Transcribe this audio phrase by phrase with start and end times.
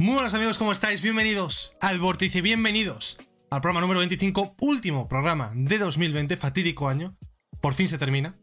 [0.00, 1.02] Muy buenos amigos, ¿cómo estáis?
[1.02, 3.18] Bienvenidos al Vórtice, bienvenidos
[3.50, 7.18] al programa número 25, último programa de 2020, fatídico año.
[7.60, 8.34] Por fin se termina.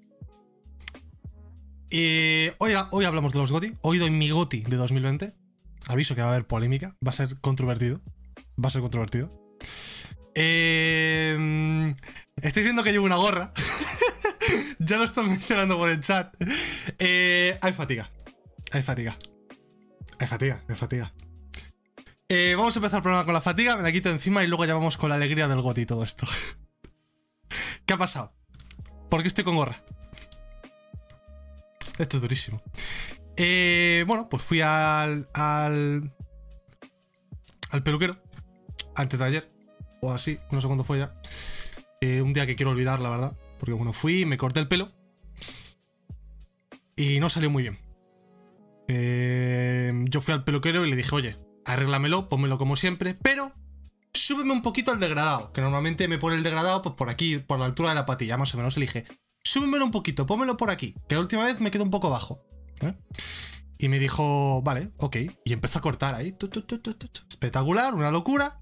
[1.90, 5.33] Eh, hoy, hoy hablamos de los GOTI, hoy doy mi GOTI de 2020.
[5.88, 8.01] Aviso que va a haber polémica, va a ser controvertido.
[8.63, 9.31] Va a ser controvertido.
[10.35, 11.96] Eh,
[12.35, 13.51] estáis viendo que llevo una gorra.
[14.78, 16.35] ya lo estoy mencionando por el chat.
[16.99, 18.12] Eh, hay fatiga.
[18.73, 19.17] Hay fatiga.
[20.20, 21.14] Hay fatiga, hay fatiga.
[22.30, 24.66] Eh, vamos a empezar el programa con la fatiga, me la quito encima y luego
[24.66, 26.27] ya vamos con la alegría del goti y todo esto.
[27.85, 28.34] ¿Qué ha pasado?
[29.09, 29.81] ¿Por qué estoy con gorra?
[31.98, 32.62] Esto es durísimo.
[33.38, 36.13] Eh, bueno, pues fui al, al.
[37.71, 38.21] al peluquero.
[38.96, 39.52] Antes de ayer.
[40.02, 41.16] O así, no sé cuándo fue ya.
[42.02, 43.38] Eh, un día que quiero olvidar, la verdad.
[43.57, 44.91] Porque bueno, fui, me corté el pelo.
[46.98, 47.80] Y no salió muy bien.
[50.09, 53.54] Yo fui al peluquero y le dije, oye, arréglamelo, pónmelo como siempre, pero
[54.13, 57.59] súbeme un poquito el degradado, que normalmente me pone el degradado pues por aquí, por
[57.59, 58.77] la altura de la patilla, más o menos.
[58.77, 59.05] Le dije,
[59.43, 62.43] súbemelo un poquito, pónmelo por aquí, que la última vez me quedó un poco bajo.
[62.82, 62.93] ¿eh?
[63.77, 65.17] Y me dijo, vale, ok.
[65.45, 66.35] Y empezó a cortar ahí.
[67.29, 68.59] Espectacular, una locura.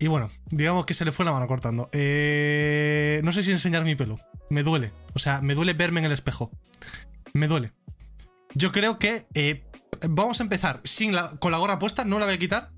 [0.00, 1.88] Y bueno, digamos que se le fue la mano cortando.
[1.92, 4.18] Eh, no sé si enseñar mi pelo.
[4.50, 4.92] Me duele.
[5.14, 6.50] O sea, me duele verme en el espejo.
[7.32, 7.72] Me duele.
[8.54, 9.64] Yo creo que eh,
[10.08, 12.70] vamos a empezar sin la, con la gorra puesta, no la voy a quitar.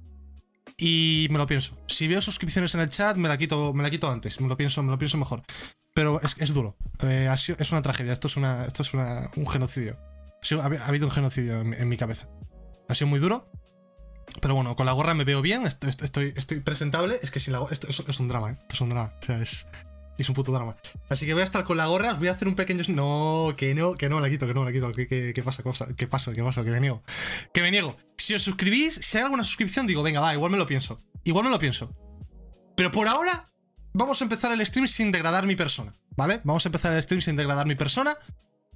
[0.77, 1.77] Y me lo pienso.
[1.89, 4.41] Si veo suscripciones en el chat, me la quito, me la quito antes.
[4.41, 5.43] Me lo pienso, me lo pienso mejor.
[5.95, 6.77] Pero es, duro.
[7.03, 8.13] Eh, es una tragedia.
[8.13, 9.99] Esto es, una, esto es un genocidio.
[10.63, 12.29] Ha, habido un genocidio en, mi cabeza.
[12.89, 13.51] Ha sido muy duro.
[14.41, 15.67] Pero bueno, con la gorra me veo bien.
[15.67, 17.19] Estoy, estoy, presentable.
[17.23, 18.57] Es que sin la esto, es un drama, ¿eh?
[18.61, 19.13] Esto es un drama.
[19.21, 19.67] O sea, es,
[20.23, 20.77] es un puto drama.
[21.09, 22.83] Así que voy a estar con la gorra, os voy a hacer un pequeño.
[22.89, 24.93] No, que no, que no la quito, que no la quito.
[24.93, 25.63] ¿Qué, qué, pasa?
[25.63, 26.33] ¿Qué pasa?
[26.33, 26.65] ¿Qué pasa?
[26.65, 27.03] Que me niego.
[27.53, 27.97] Que me niego.
[28.17, 30.99] Si os suscribís, si hay alguna suscripción, digo, venga, va, igual me lo pienso.
[31.25, 31.95] Igual me lo pienso.
[32.77, 33.47] Pero por ahora,
[33.93, 36.41] vamos a empezar el stream sin degradar mi persona, ¿vale?
[36.45, 38.15] Vamos a empezar el stream sin degradar mi persona.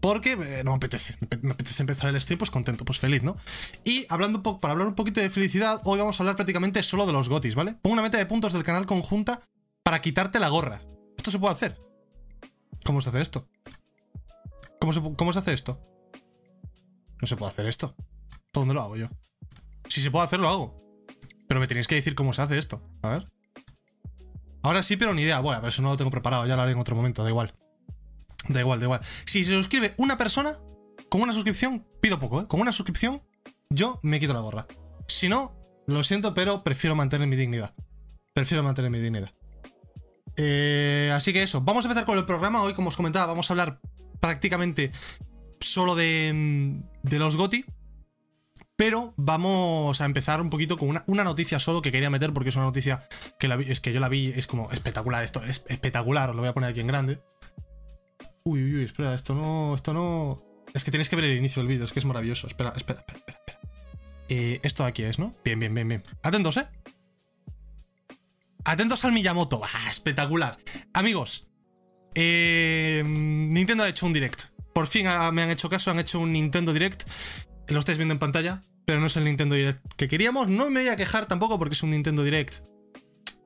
[0.00, 1.16] Porque eh, no me apetece.
[1.41, 3.37] Me apetece empezar el stream, pues contento, pues feliz, ¿no?
[3.84, 7.12] Y hablando para hablar un poquito de felicidad, hoy vamos a hablar prácticamente solo de
[7.12, 7.75] los gotis, ¿vale?
[7.81, 9.41] Pongo una meta de puntos del canal conjunta
[9.82, 10.82] para quitarte la gorra.
[11.25, 11.79] Esto se puede hacer.
[12.85, 13.49] ¿Cómo se hace esto?
[14.79, 15.81] ¿Cómo se, ¿Cómo se hace esto?
[17.19, 17.97] No se puede hacer esto.
[18.53, 19.09] ¿Dónde lo hago yo?
[19.89, 20.77] Si se puede hacer, lo hago.
[21.49, 22.87] Pero me tenéis que decir cómo se hace esto.
[23.01, 23.25] A ver.
[24.62, 25.41] Ahora sí, pero ni idea.
[25.41, 26.45] Bueno, pero eso no lo tengo preparado.
[26.47, 27.23] Ya lo haré en otro momento.
[27.25, 27.55] Da igual.
[28.49, 29.01] Da igual, da igual.
[29.25, 30.53] Si se suscribe una persona,
[31.09, 32.47] con una suscripción, pido poco, ¿eh?
[32.47, 33.23] Con una suscripción,
[33.71, 34.67] yo me quito la gorra.
[35.09, 37.75] Si no, lo siento, pero prefiero mantener mi dignidad.
[38.35, 39.33] Prefiero mantener mi dignidad.
[40.37, 42.62] Eh, así que eso, vamos a empezar con el programa.
[42.62, 43.81] Hoy, como os comentaba, vamos a hablar
[44.21, 44.91] prácticamente
[45.61, 47.65] solo de, de los GOTI.
[48.77, 52.56] Pero vamos a empezar un poquito con una, noticia solo que quería meter porque es
[52.56, 53.06] una noticia
[53.39, 56.43] que la es que yo la vi, es como espectacular, esto es espectacular, os lo
[56.43, 57.23] voy a poner aquí en grande.
[58.43, 60.43] Uy, uy, uy, espera, esto no, esto no...
[60.75, 62.49] Es que tenéis que ver el inicio del vídeo, es que es maravilloso.
[62.49, 63.61] Espera, espera, espera, espera.
[64.28, 65.33] Eh, esto de aquí es, ¿no?
[65.44, 66.03] Bien, bien, bien, bien.
[66.23, 66.67] Atentos, ¿eh?
[68.64, 69.60] Atentos al Miyamoto.
[69.62, 70.56] ¡Ah, espectacular!
[70.94, 71.48] Amigos,
[72.14, 74.44] eh, Nintendo ha hecho un direct.
[74.72, 77.04] Por fin me han hecho caso, han hecho un Nintendo Direct.
[77.69, 80.48] Lo estáis viendo en pantalla, pero no es el Nintendo Direct que queríamos.
[80.48, 82.60] No me voy a quejar tampoco porque es un Nintendo Direct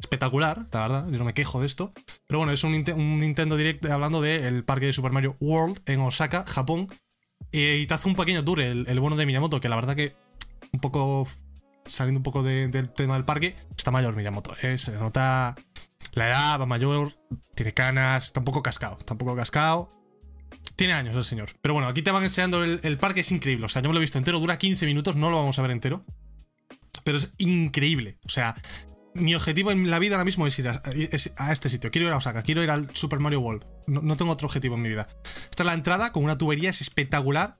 [0.01, 1.11] espectacular, la verdad.
[1.11, 1.93] Yo no me quejo de esto.
[2.27, 6.45] Pero bueno, es un, Nintendo Direct hablando del parque de Super Mario World en Osaka,
[6.47, 6.89] Japón.
[7.53, 10.17] Y, te hace un pequeño tour el, el bono de Miyamoto, que la verdad que
[10.73, 11.29] un poco
[11.89, 14.79] saliendo un poco del tema del parque, está mayor Miyamoto, ¿eh?
[14.79, 15.57] Se le nota
[16.13, 17.13] la edad, va mayor,
[17.55, 19.91] tiene canas, está un poco cascado, está cascado.
[20.77, 21.51] Tiene años el señor.
[21.61, 23.67] Pero bueno, aquí te van enseñando el, parque, es increíble.
[23.67, 25.63] O sea, yo me lo he visto entero, dura 15 minutos, no lo vamos a
[25.63, 26.05] ver entero.
[27.05, 28.19] Pero es increíble.
[28.27, 28.55] O sea,
[29.15, 30.81] mi objetivo en la vida ahora mismo es ir a,
[31.51, 31.91] este sitio.
[31.91, 33.67] Quiero ir a Osaka, quiero ir al Super Mario World.
[33.87, 35.09] No, no, tengo otro objetivo en mi vida.
[35.51, 37.59] Esta es la entrada con una tubería, es espectacular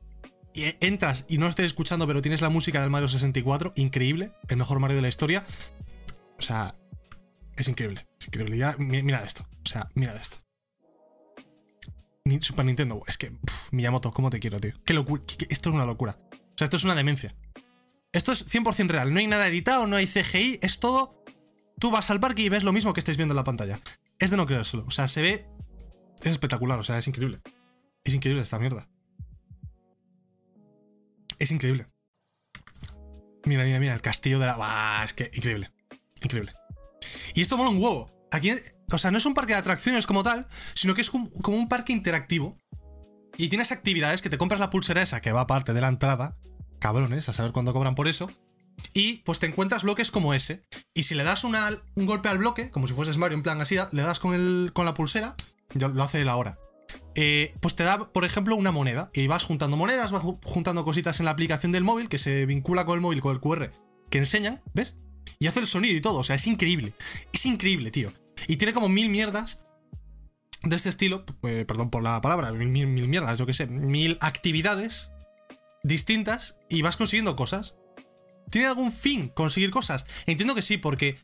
[0.81, 4.81] entras y no estés escuchando, pero tienes la música del Mario 64, increíble, el mejor
[4.81, 5.45] Mario de la historia.
[6.39, 6.75] O sea,
[7.57, 8.75] es increíble, es increíble.
[8.79, 10.39] Mira esto, o sea, mira esto.
[12.41, 13.33] Super Nintendo, es que,
[13.71, 14.75] Miyamoto, ¿cómo te quiero, tío?
[14.85, 16.19] Qué locura, esto es una locura.
[16.31, 17.35] O sea, esto es una demencia.
[18.13, 21.25] Esto es 100% real, no hay nada editado, no hay CGI, es todo...
[21.79, 23.81] Tú vas al parque y ves lo mismo que estáis viendo en la pantalla.
[24.19, 25.47] Es de no creérselo, o sea, se ve...
[26.23, 27.41] Es espectacular, o sea, es increíble.
[28.05, 28.89] Es increíble esta mierda.
[31.39, 31.87] Es increíble.
[33.45, 35.03] Mira, mira, mira, el castillo de la.
[35.05, 35.71] Es que increíble.
[36.23, 36.53] Increíble.
[37.35, 38.11] Y esto mola un huevo.
[38.31, 38.53] Aquí,
[38.91, 41.69] o sea, no es un parque de atracciones como tal, sino que es como un
[41.69, 42.59] parque interactivo.
[43.37, 46.37] Y tienes actividades que te compras la pulsera esa que va aparte de la entrada.
[46.81, 48.31] Cabrones, a saber cuándo cobran por eso.
[48.93, 50.63] Y pues te encuentras bloques como ese.
[50.95, 51.55] Y si le das un
[51.97, 54.85] golpe al bloque, como si fueses Mario, en plan así, le das con, el, con
[54.85, 55.37] la pulsera,
[55.75, 56.59] lo hace él ahora.
[57.21, 59.11] Eh, pues te da, por ejemplo, una moneda.
[59.13, 62.87] Y vas juntando monedas, vas juntando cositas en la aplicación del móvil que se vincula
[62.87, 63.73] con el móvil, con el QR,
[64.09, 64.95] que enseñan, ¿ves?
[65.41, 66.21] Y hace el sonido y todo.
[66.21, 66.95] O sea, es increíble.
[67.33, 68.13] Es increíble, tío.
[68.47, 69.59] Y tiene como mil mierdas
[70.63, 71.25] de este estilo.
[71.43, 73.67] Eh, perdón por la palabra, mil, mil, mierdas, yo qué sé.
[73.67, 75.11] Mil actividades
[75.83, 77.75] distintas y vas consiguiendo cosas.
[78.49, 80.07] ¿Tiene algún fin conseguir cosas?
[80.27, 81.19] Entiendo que sí, porque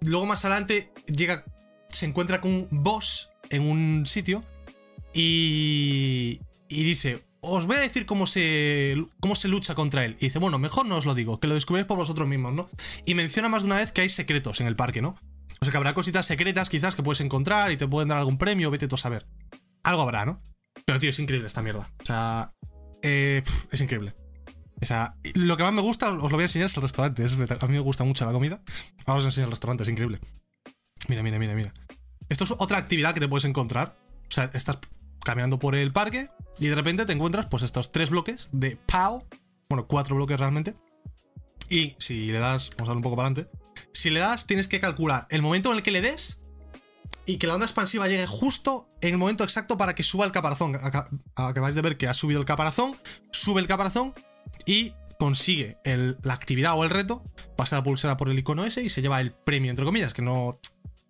[0.00, 1.44] luego más adelante llega,
[1.86, 4.42] se encuentra con un boss en un sitio
[5.14, 10.16] y, y dice, os voy a decir cómo se, cómo se lucha contra él.
[10.20, 12.68] Y dice, bueno, mejor no os lo digo, que lo descubréis por vosotros mismos, ¿no?
[13.04, 15.16] Y menciona más de una vez que hay secretos en el parque, ¿no?
[15.60, 18.38] O sea, que habrá cositas secretas quizás que puedes encontrar y te pueden dar algún
[18.38, 19.26] premio, vete tú a saber.
[19.82, 20.40] Algo habrá, ¿no?
[20.84, 21.90] Pero tío, es increíble esta mierda.
[22.02, 22.52] O sea,
[23.02, 24.14] eh, es increíble.
[24.80, 27.24] O sea, lo que más me gusta, os lo voy a enseñar, es el restaurante.
[27.24, 28.62] a mí me gusta mucho la comida.
[29.06, 30.20] Ahora os enseño el restaurante, es increíble.
[31.08, 31.72] Mira, mira, mira, mira.
[32.28, 33.96] Esto es otra actividad que te puedes encontrar.
[34.28, 34.78] O sea, estás
[35.24, 36.28] caminando por el parque
[36.58, 39.24] y de repente te encuentras pues estos tres bloques de PAL.
[39.68, 40.74] Bueno, cuatro bloques realmente.
[41.68, 43.50] Y si le das, vamos a dar un poco para adelante.
[43.92, 46.42] Si le das, tienes que calcular el momento en el que le des
[47.24, 50.32] y que la onda expansiva llegue justo en el momento exacto para que suba el
[50.32, 50.76] caparazón.
[51.34, 52.96] Acabáis de ver que ha subido el caparazón,
[53.30, 54.14] sube el caparazón
[54.66, 57.22] y consigue la actividad o el reto,
[57.56, 60.22] pasa la pulsera por el icono ese y se lleva el premio, entre comillas, que
[60.22, 60.58] no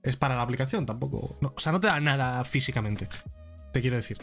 [0.02, 1.38] es para la aplicación tampoco.
[1.40, 3.08] o sea, no te da nada físicamente,
[3.72, 4.18] te quiero decir.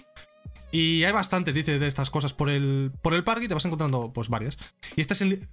[0.71, 3.65] Y hay bastantes, dice, de estas cosas por el, por el parque y te vas
[3.65, 4.57] encontrando, pues, varias.
[4.95, 5.49] Y este es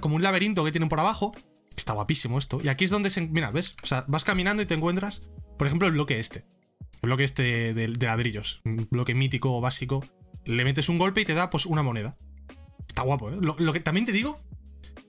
[0.00, 1.32] como un laberinto que tienen por abajo.
[1.76, 2.60] Está guapísimo esto.
[2.62, 3.20] Y aquí es donde se...
[3.20, 3.76] Mira, ¿ves?
[3.82, 6.44] O sea, vas caminando y te encuentras, por ejemplo, el bloque este.
[7.02, 8.60] El bloque este de, ladrillos.
[8.64, 10.04] Un bloque mítico o básico.
[10.44, 12.18] Le metes un golpe y te da, pues, una moneda.
[12.88, 13.38] Está guapo, ¿eh?
[13.40, 14.40] Lo, que también te digo,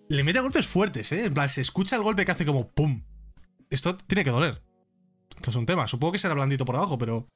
[0.10, 1.26] le mete golpes fuertes, ¿eh?
[1.26, 3.04] En plan, se escucha el golpe que hace como ¡pum!
[3.70, 4.62] Esto tiene que doler.
[5.36, 5.88] Esto es un tema.
[5.88, 7.28] Supongo que será blandito por abajo, pero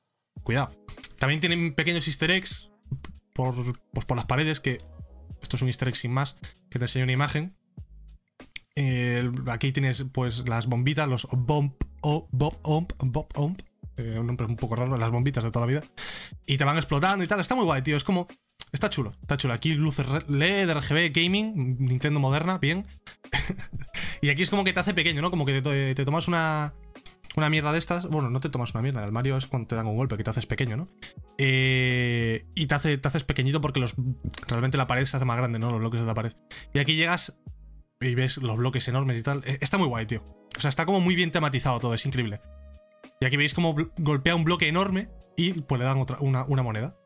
[0.43, 0.71] cuidado.
[1.17, 2.71] También tienen pequeños easter eggs
[3.33, 3.55] por,
[3.93, 4.79] pues por las paredes que...
[5.41, 6.37] Esto es un easter egg sin más,
[6.69, 7.55] que te enseño una imagen.
[9.47, 13.61] aquí tienes pues las bombitas, los bomb, o, bob, omp, bob, omp.
[13.97, 15.83] Un nombre un poco raro, las bombitas de toda la vida.
[16.45, 17.39] Y te van explotando y tal.
[17.39, 17.97] Está muy guay, tío.
[17.97, 18.27] Es como
[18.71, 19.53] Está chulo, está chulo.
[19.53, 22.87] Aquí luces LED, RGB, gaming, Nintendo moderna, bien.
[24.21, 25.29] y aquí es como que te hace pequeño, ¿no?
[25.29, 26.73] Como que te, tomas una,
[27.35, 28.07] una mierda de estas.
[28.07, 29.03] Bueno, no te tomas una mierda.
[29.03, 30.87] El Mario es cuando te dan un golpe, que te haces pequeño, ¿no?
[31.37, 33.95] Eh, y te, hace, te haces pequeñito porque los,
[34.47, 35.71] realmente la pared se hace más grande, ¿no?
[35.71, 36.33] Los bloques de la pared.
[36.73, 37.37] Y aquí llegas
[37.99, 39.41] y ves los bloques enormes y tal.
[39.45, 40.23] Eh, está muy guay, tío.
[40.57, 42.41] O sea, está como muy bien tematizado todo, es increíble.
[43.19, 46.63] Y aquí veis como golpea un bloque enorme y pues le dan otra, una, una
[46.63, 46.97] moneda.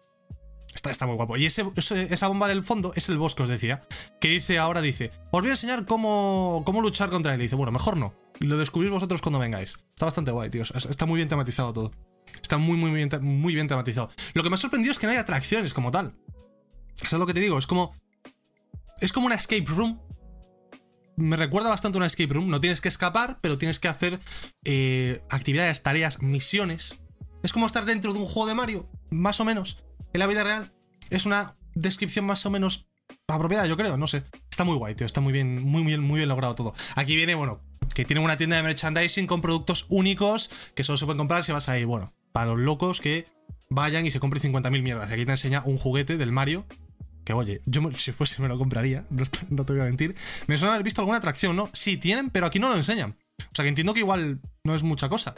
[0.89, 1.38] Está, muy guapo.
[1.38, 3.81] Y esa bomba del fondo es el boss que os decía.
[4.19, 7.39] Que dice ahora, dice, os voy a enseñar cómo, cómo luchar contra él.
[7.39, 8.13] Dice, bueno, mejor no.
[8.40, 9.78] Lo descubrís vosotros cuando vengáis.
[9.94, 10.64] Está bastante guay, tío.
[10.64, 11.92] Está muy bien tematizado todo.
[12.42, 14.10] Está muy, muy bien, muy bien tematizado.
[14.34, 16.16] Lo que me ha sorprendido es que no hay atracciones como tal.
[17.02, 17.58] Es lo que te digo.
[17.58, 17.94] Es como...
[19.02, 20.00] Es como una escape room.
[21.18, 22.50] Me recuerda bastante una escape room.
[22.50, 24.20] No tienes que escapar, pero tienes que hacer
[24.66, 27.00] eh, actividades, tareas, misiones.
[27.44, 30.44] Es como estar dentro de un juego de Mario, más o menos en la vida
[30.44, 30.74] real.
[31.10, 32.88] Es una descripción más o menos
[33.28, 34.24] apropiada, yo creo, no sé.
[34.50, 36.74] Está muy guay, tío, está muy bien, muy bien, muy bien logrado todo.
[36.95, 37.62] Aquí viene, bueno,
[37.94, 41.51] que tiene una tienda de merchandising con productos únicos que solo se pueden comprar si
[41.51, 43.25] vas ahí, bueno, para los locos que
[43.69, 45.11] vayan y se compren 50.000 mierdas.
[45.11, 46.65] Aquí te enseña un juguete del Mario.
[47.23, 50.15] Que oye, yo si fuese me lo compraría, no, te voy a mentir.
[50.45, 51.69] Me suena haber visto alguna atracción, ¿no?
[51.73, 53.18] Sí, tienen, pero aquí no lo enseñan.
[53.39, 55.33] O sea que entiendo que igual no es mucha cosa.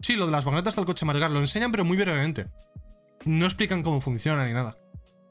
[0.00, 2.46] Sí, lo de las vagonetas del coche Margar lo enseñan, pero muy brevemente.
[3.24, 4.78] No explican cómo funciona ni nada.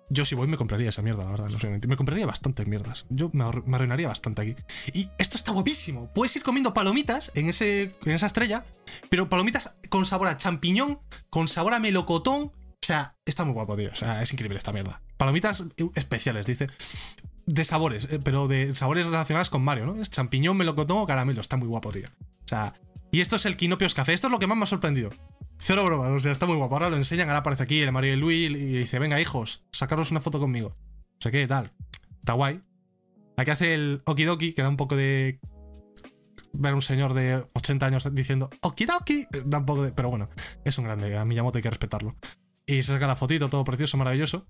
[0.09, 3.05] Yo si voy me compraría esa mierda, la verdad, no sé, me compraría bastantes mierdas.
[3.09, 4.55] Yo me, arruinaría bastante aquí.
[4.93, 6.11] Y esto está guapísimo.
[6.13, 8.65] Puedes ir comiendo palomitas en, ese, en esa estrella,
[9.09, 10.99] pero palomitas con sabor a champiñón,
[11.29, 12.53] con sabor a melocotón.
[12.53, 13.89] O sea, está muy guapo, tío.
[13.91, 15.01] O sea, es increíble esta mierda.
[15.17, 16.67] Palomitas especiales, dice.
[17.45, 20.01] De sabores, eh, pero de sabores relacionados con Mario, ¿no?
[20.01, 21.41] Es champiñón, melocotón o caramelo.
[21.41, 22.07] Está muy guapo, tío.
[22.07, 22.73] O sea,
[23.11, 24.13] y esto es el Quinopios Café.
[24.13, 25.11] Esto es lo que más me ha sorprendido.
[25.59, 26.75] Cero bromas, o sea, está muy guapo.
[26.75, 30.11] Ahora lo enseñan, ahora aparece aquí el Mario y Luis y dice, venga, hijos, sacaros
[30.11, 30.69] una foto conmigo.
[30.69, 31.71] O sea, ¿qué tal?
[32.19, 32.61] Está guay.
[33.37, 35.39] Aquí hace el okidoki, que da un poco de...
[36.53, 39.91] Ver a un señor de 80 años diciendo okidoki, da un poco de...
[39.91, 40.29] Pero bueno,
[40.63, 42.15] es un grande, a mi Yamoto hay que respetarlo.
[42.65, 44.47] Y se saca la fotito, todo precioso, maravilloso.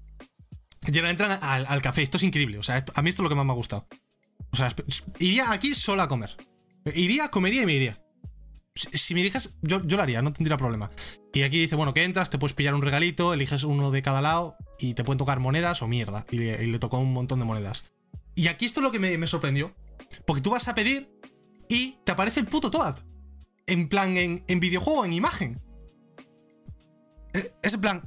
[0.86, 3.30] Y ahora entran al, café, esto es increíble, o sea, a mí esto es lo
[3.30, 3.88] que más me ha gustado.
[4.52, 4.74] O sea,
[5.20, 6.36] iría aquí solo a comer.
[6.96, 8.07] Iría, comería y me iría
[8.78, 10.92] si me dices, yo, yo lo haría, no tendría problema.
[11.34, 14.22] Y aquí dice, bueno, que entras, te puedes pillar un regalito, eliges uno de cada
[14.22, 16.26] lado y te pueden tocar monedas o mierda.
[16.32, 17.86] Y le, tocó un montón de monedas.
[18.36, 19.76] Y aquí esto es lo que me, sorprendió.
[20.26, 21.12] Porque tú vas a pedir
[21.70, 23.00] y te aparece el puto Toad.
[23.66, 25.62] En plan, en, en videojuego, en imagen.
[27.34, 28.04] Eh, Es plan.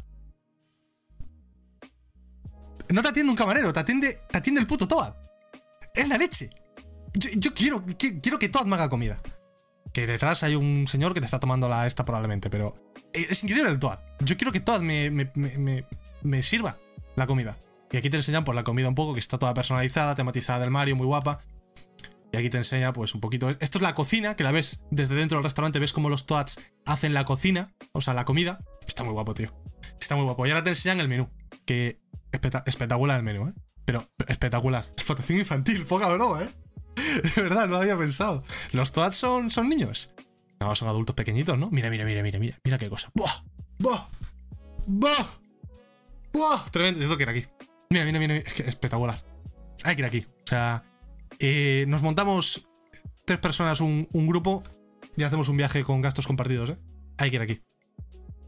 [2.89, 5.15] No te atiende un camarero, te atiende, te atiende el puto Toad.
[5.95, 6.51] Es la leche.
[7.15, 9.21] Yo, yo quiero, qui- quiero que Toad me haga comida.
[9.93, 12.77] Que detrás hay un señor que te está tomando la esta probablemente, pero
[13.13, 13.99] eh, es increíble el Toad.
[14.21, 15.85] Yo quiero que Toad me, me, me-
[16.23, 16.79] me- sirva
[17.17, 17.59] la comida.
[17.91, 20.71] Y aquí te enseñan pues la comida un poco, que está toda personalizada, tematizada del
[20.71, 21.41] Mario, muy guapa.
[22.33, 23.51] Y aquí te enseña pues un poquito...
[23.51, 26.61] Esto es la cocina, que la ves desde dentro del restaurante, ves cómo los Toads
[26.87, 28.61] hacen la cocina, o sea, la comida.
[28.87, 29.53] Está muy guapo, tío.
[30.01, 30.47] Está muy guapo.
[30.47, 31.29] Y ahora te enseñan el menú,
[31.65, 31.99] que
[32.31, 33.55] especta- espectacular el menú, ¿eh?
[33.85, 34.85] Pero espectacular.
[34.97, 36.49] Explotación infantil, poca broma, ¿eh?
[37.37, 38.43] De verdad, no había pensado.
[38.73, 40.13] Los Toads son, son niños.
[40.61, 41.71] No, son adultos pequeñitos, ¿no?
[41.71, 42.59] Mira, mira, mira, mira, mira.
[42.65, 43.11] Mira qué cosa.
[43.15, 43.43] ¡Buah!
[43.79, 44.07] ¡Buah!
[44.87, 45.27] ¡Buah!
[46.33, 46.71] ¡Buah!
[46.71, 47.01] Tremendo.
[47.01, 47.45] Tengo que ir aquí.
[47.91, 48.37] Mira, mira, mira.
[48.37, 49.19] Es espectacular.
[49.85, 50.27] Hay que ir aquí.
[50.27, 50.85] O sea,
[51.39, 52.69] eh, nos montamos
[53.25, 54.63] tres personas, un, un grupo,
[55.17, 56.79] y hacemos un viaje con gastos compartidos, ¿eh?
[57.19, 57.61] Hay que ir aquí.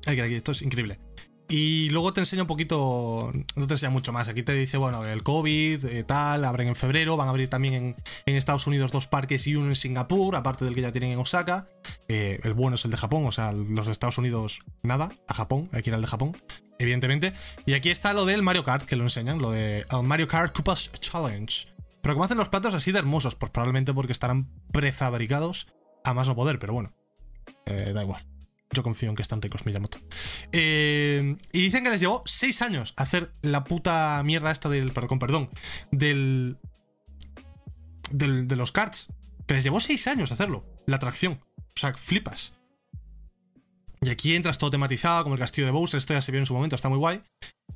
[0.06, 0.34] Hay que ir aquí.
[0.34, 0.98] Esto es increíble.
[1.52, 4.26] Y luego te enseña un poquito, no te enseña mucho más.
[4.26, 7.94] Aquí te dice, bueno, el COVID, eh, tal, abren en febrero, van a abrir también
[8.24, 11.18] en, Estados Unidos dos parques y uno en Singapur, aparte del que ya tienen en
[11.18, 11.66] Osaka.
[12.08, 15.34] Eh, el bueno es el de Japón, o sea, los de Estados Unidos, nada, a
[15.34, 16.34] Japón, hay que ir al de Japón,
[16.78, 17.34] evidentemente.
[17.66, 20.90] Y aquí está lo del Mario Kart, que lo enseñan, lo de Mario Kart Koopas
[20.92, 21.68] Challenge.
[22.00, 25.66] Pero como hacen los platos así de hermosos, pues probablemente porque estarán prefabricados
[26.02, 26.94] a más no poder, pero bueno,
[27.66, 28.31] eh, da igual.
[28.72, 29.98] Yo confío en que están ricos Miyamoto.
[30.52, 34.92] Eh, y dicen que les llevó 6 años hacer la puta mierda esta del.
[34.92, 35.50] Perdón, perdón.
[35.90, 36.58] Del.
[38.10, 39.12] del de los karts.
[39.46, 40.64] Que les llevó 6 años hacerlo.
[40.86, 41.40] La atracción.
[41.58, 42.54] O sea, flipas.
[44.00, 45.98] Y aquí entras todo tematizado, como el castillo de Bowser.
[45.98, 47.20] Esto ya se vio en su momento, está muy guay.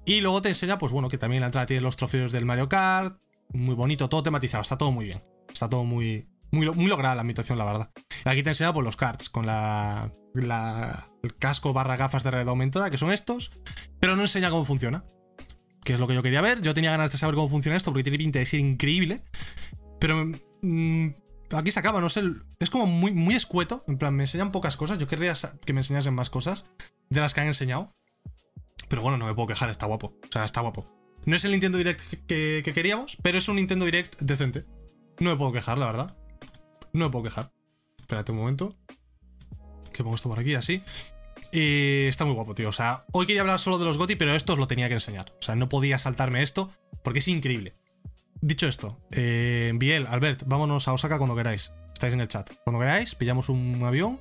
[0.04, 2.68] Y luego te enseña, pues bueno, que también la entrada tienes los trofeos del Mario
[2.68, 3.18] Kart.
[3.52, 5.22] Muy bonito, todo tematizado, está todo muy bien.
[5.48, 6.26] Está todo muy.
[6.56, 7.90] Muy, muy lograda la ambientación, la verdad.
[8.24, 12.50] Aquí te enseña pues, los karts con la, la- el casco barra gafas de realidad
[12.50, 13.52] aumentada, que son estos,
[14.00, 15.04] pero no enseña cómo funciona.
[15.84, 16.62] Que es lo que yo quería ver.
[16.62, 19.22] Yo tenía ganas de saber cómo funciona esto porque tiene pinta de ser increíble.
[20.00, 20.26] Pero
[20.62, 21.06] mm,
[21.52, 22.22] aquí se acaba, no sé.
[22.58, 23.84] Es como muy, muy escueto.
[23.86, 24.98] En plan, me enseñan pocas cosas.
[24.98, 25.32] Yo querría
[25.64, 26.70] que me enseñasen más cosas
[27.08, 27.92] de las que han enseñado.
[28.88, 30.18] Pero bueno, no me puedo quejar, está guapo.
[30.22, 30.86] O sea, está guapo.
[31.24, 34.64] No es el Nintendo Direct que queríamos, pero es un Nintendo Direct decente.
[35.20, 36.16] No me puedo quejar, la verdad.
[36.96, 37.52] No me puedo quejar.
[37.98, 38.74] Espérate un momento.
[39.96, 40.82] Pongo esto por aquí, así.
[41.52, 42.68] Y está muy guapo, tío.
[42.68, 44.94] O sea, hoy quería hablar solo de los GOTI, pero esto os lo tenía que
[44.94, 45.32] enseñar.
[45.38, 46.70] O sea, no podía saltarme esto
[47.02, 47.74] porque es increíble.
[48.40, 51.72] Dicho esto, eh, Biel, Albert, vámonos a Osaka cuando queráis.
[51.92, 52.50] Estáis en el chat.
[52.64, 54.20] Cuando queráis, pillamos un avión.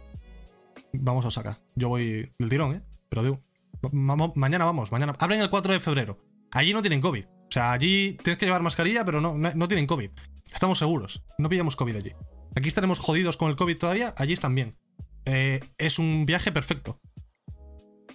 [0.93, 1.59] Vamos a Osaka.
[1.75, 2.81] Yo voy del tirón, ¿eh?
[3.09, 3.43] Pero digo,
[3.91, 5.13] vamos, mañana vamos, mañana.
[5.19, 6.19] Abren el 4 de febrero.
[6.51, 7.25] Allí no tienen COVID.
[7.25, 10.09] O sea, allí tienes que llevar mascarilla, pero no, no tienen COVID.
[10.53, 11.21] Estamos seguros.
[11.37, 12.11] No pillamos COVID allí.
[12.55, 14.77] Aquí estaremos jodidos con el COVID todavía, allí bien.
[15.25, 17.01] Eh, es un viaje perfecto.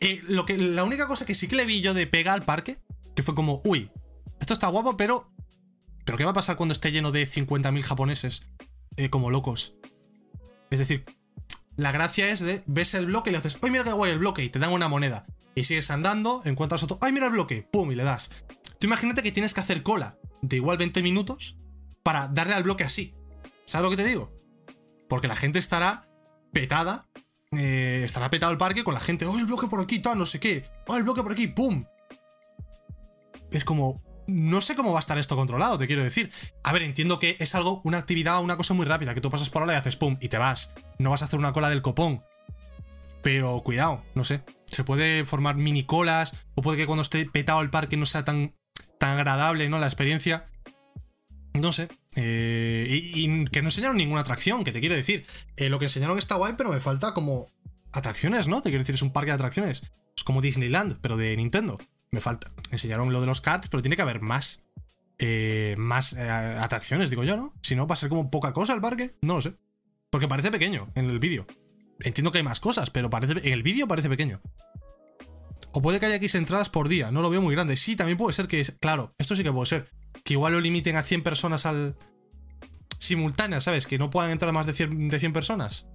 [0.01, 2.45] Eh, lo que, la única cosa que sí que le vi yo de pega al
[2.45, 2.79] parque,
[3.15, 3.91] que fue como, uy,
[4.41, 5.31] esto está guapo, pero.
[6.07, 8.47] ¿Pero qué va a pasar cuando esté lleno de 50.000 japoneses
[8.97, 9.77] eh, como locos?
[10.71, 11.05] Es decir,
[11.77, 14.19] la gracia es de ves el bloque y le haces, ¡ay, mira qué guay el
[14.19, 14.43] bloque!
[14.43, 15.27] Y te dan una moneda.
[15.55, 17.69] Y sigues andando, encuentras otro, ¡ay, mira el bloque!
[17.71, 17.93] ¡Pum!
[17.93, 18.31] Y le das.
[18.79, 21.59] Tú imagínate que tienes que hacer cola de igual 20 minutos
[22.03, 23.15] para darle al bloque así.
[23.71, 24.33] ¿Sabes lo que te digo?
[25.09, 26.03] Porque la gente estará
[26.53, 27.09] petada.
[27.53, 29.27] eh, estará petado el parque con la gente.
[29.27, 30.01] ¡Oh, el bloque por aquí!
[30.01, 30.69] Tal, no sé qué.
[30.89, 31.47] ¡Oh, el bloque por aquí!
[31.47, 31.85] ¡Pum!
[33.53, 34.03] Es como.
[34.27, 36.33] No sé cómo va a estar esto controlado, te quiero decir.
[36.65, 39.51] A ver, entiendo que es algo, una actividad, una cosa muy rápida, que tú pasas
[39.51, 40.73] por ahora y haces pum y te vas.
[40.99, 42.25] No vas a hacer una cola del copón.
[43.23, 44.43] Pero cuidado, no sé.
[44.67, 48.25] Se puede formar mini colas, o puede que cuando esté petado el parque no sea
[48.25, 48.57] tan,
[48.99, 49.79] tan agradable, ¿no?
[49.79, 50.47] La experiencia.
[51.55, 51.89] No sé.
[52.17, 55.25] Eh, y, que no enseñaron ninguna atracción, que te quiero decir.
[55.57, 57.49] Eh, lo que enseñaron está guay, pero me falta como
[57.93, 58.63] atracciones, ¿no?
[58.63, 59.83] Te quiero decir, es un parque de atracciones.
[60.17, 61.79] Es como Disneyland, pero de Nintendo.
[62.13, 62.51] Me falta.
[62.71, 64.63] Enseñaron lo de los karts, pero tiene que haber más.
[65.19, 67.55] eh, más eh, atracciones, digo yo, ¿no?
[67.63, 69.17] Si no, va a ser como poca cosa el parque.
[69.23, 69.55] No lo sé.
[70.11, 71.47] Porque parece pequeño en el vídeo.
[72.01, 74.41] Entiendo que hay más cosas, pero parece, en el vídeo parece pequeño.
[75.73, 77.77] O puede que haya X entradas por día, no lo veo muy grande.
[77.77, 78.65] Sí, también puede ser que.
[78.81, 79.89] Claro, esto sí que puede ser.
[80.25, 81.97] Que igual lo limiten a 100 personas al.
[82.99, 83.87] simultáneas, ¿sabes?
[83.87, 85.87] Que no puedan entrar más de 100, de 100 personas.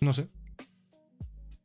[0.00, 0.28] No sé.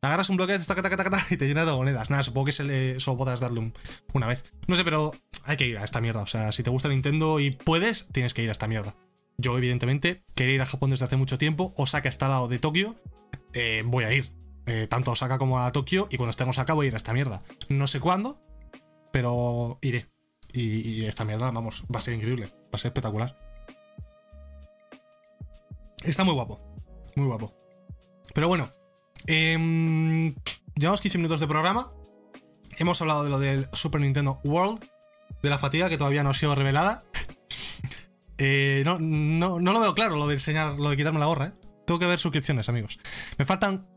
[0.02, 2.10] Agarras un bloque taca, taca, taca, taca, y te llenas de monedas.
[2.10, 3.74] Nada, supongo que se le- solo podrás darle un-
[4.14, 4.46] una vez.
[4.68, 5.14] No sé, pero
[5.46, 6.22] hay que ir a esta mierda.
[6.22, 8.96] O sea, si te gusta Nintendo y puedes, tienes que ir a esta mierda.
[9.40, 11.74] Yo, evidentemente, quería ir a Japón desde hace mucho tiempo.
[11.78, 12.96] Osaka está al lado de Tokio.
[13.54, 14.32] Eh, voy a ir.
[14.68, 16.08] Eh, tanto a Osaka como a Tokio.
[16.12, 17.40] Y cuando esté en Osaka voy a ir a esta mierda.
[17.70, 18.40] No sé cuándo,
[19.12, 20.08] pero iré.
[20.60, 22.48] Y, esta mierda, vamos, va a ser increíble.
[22.48, 23.38] Va a ser espectacular.
[26.04, 26.60] Está muy guapo.
[27.16, 27.54] Muy guapo.
[28.34, 28.72] Pero bueno.
[29.28, 30.34] em,
[30.76, 31.92] llevamos 15 minutos de programa.
[32.78, 34.84] Hemos hablado de lo del Super Nintendo World.
[35.42, 37.04] De la fatiga que todavía no ha sido revelada.
[38.40, 41.48] Eh, no, no, no lo veo claro lo de enseñar, lo de quitarme la gorra,
[41.48, 41.54] ¿eh?
[41.88, 43.00] Tengo que ver suscripciones, amigos.
[43.40, 43.88] Me faltan.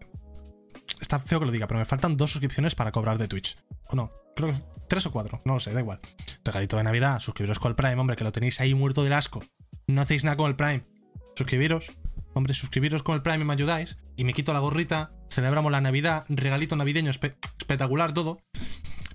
[0.98, 3.58] Está feo que lo diga, pero me faltan dos suscripciones para cobrar de Twitch.
[3.88, 4.58] O no, creo que
[4.88, 6.00] tres o cuatro, no lo sé, da igual.
[6.44, 9.42] Regalito de Navidad, suscribiros con el Prime, hombre, que lo tenéis ahí muerto del asco.
[9.86, 10.84] No hacéis nada con el Prime.
[11.36, 11.90] Suscribiros,
[12.34, 13.98] hombre, suscribiros con el Prime y me ayudáis.
[14.16, 18.40] Y me quito la gorrita, celebramos la Navidad, regalito navideño espe- espectacular todo.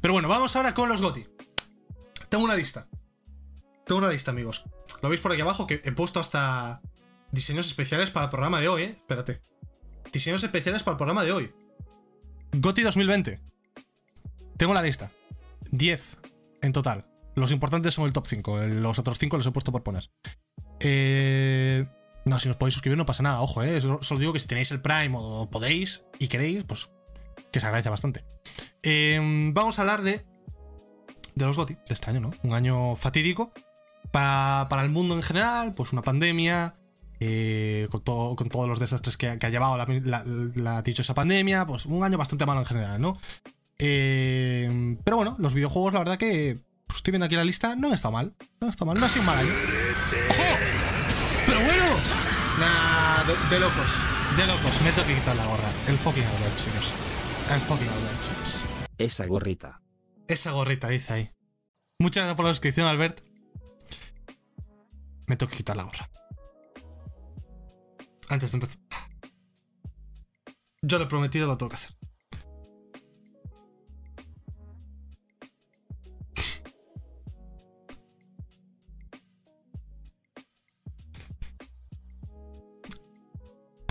[0.02, 1.28] Pero bueno, vamos ahora con los GOTI.
[2.30, 2.88] Tengo una lista.
[3.86, 4.66] Tengo una lista, amigos.
[5.02, 6.82] Lo veis por aquí abajo que he puesto hasta
[7.32, 8.90] diseños especiales para el programa de hoy, ¿eh?
[8.96, 9.42] Espérate.
[10.12, 11.54] Diseños especiales para el programa de hoy.
[12.54, 13.42] GOTI 2020.
[14.58, 15.12] Tengo la lista.
[15.72, 16.20] 10
[16.62, 17.06] en total.
[17.36, 18.58] Los importantes son el top 5.
[18.68, 20.10] Los otros 5 los he puesto por poner.
[20.80, 21.86] Eh...
[22.26, 23.80] No, si os podéis suscribir no pasa nada, ojo, ¿eh?
[23.82, 26.90] Solo digo que si tenéis el Prime o podéis y queréis, pues
[27.52, 28.26] que se agradece bastante.
[28.82, 29.20] Eh,
[29.54, 30.26] vamos a hablar de
[31.36, 32.32] de los GOTI de este año, ¿no?
[32.42, 33.52] Un año fatídico
[34.10, 36.76] pa- para el mundo en general, pues una pandemia,
[37.20, 40.24] eh, con, todo, con todos los desastres que ha llevado la, la,
[40.56, 43.20] la dichosa pandemia, pues un año bastante malo en general, ¿no?
[43.78, 47.88] Eh, pero bueno, los videojuegos, la verdad que pues, estoy viendo aquí la lista, no
[47.88, 49.54] han estado mal, no estado mal, no ha sido un mal año.
[50.30, 50.58] ¡Ojo!
[51.46, 51.86] ¡Pero bueno!
[52.60, 54.00] Nah, de, de locos,
[54.38, 55.70] de locos, me tengo que quitar la gorra.
[55.88, 56.94] El fucking Albert, chicos.
[57.50, 58.62] El fucking Albert, chicos.
[58.98, 59.82] Esa gorrita.
[60.28, 61.30] Esa gorrita dice ahí.
[62.00, 63.22] Muchas gracias por la suscripción, Albert.
[65.28, 66.10] Me tengo que quitar la gorra.
[68.30, 68.78] Antes de empezar.
[70.82, 71.92] Yo lo he prometido, lo tengo que hacer.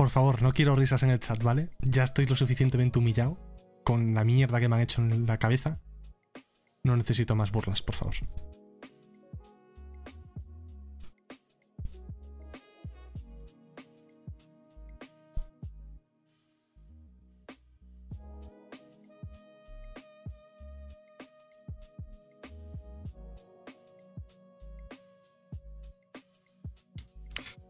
[0.05, 1.71] Por favor, no quiero risas en el chat, ¿vale?
[1.81, 3.39] Ya estoy lo suficientemente humillado
[3.85, 5.81] con la mierda que me han hecho en la cabeza.
[6.83, 8.15] No necesito más burlas, por favor.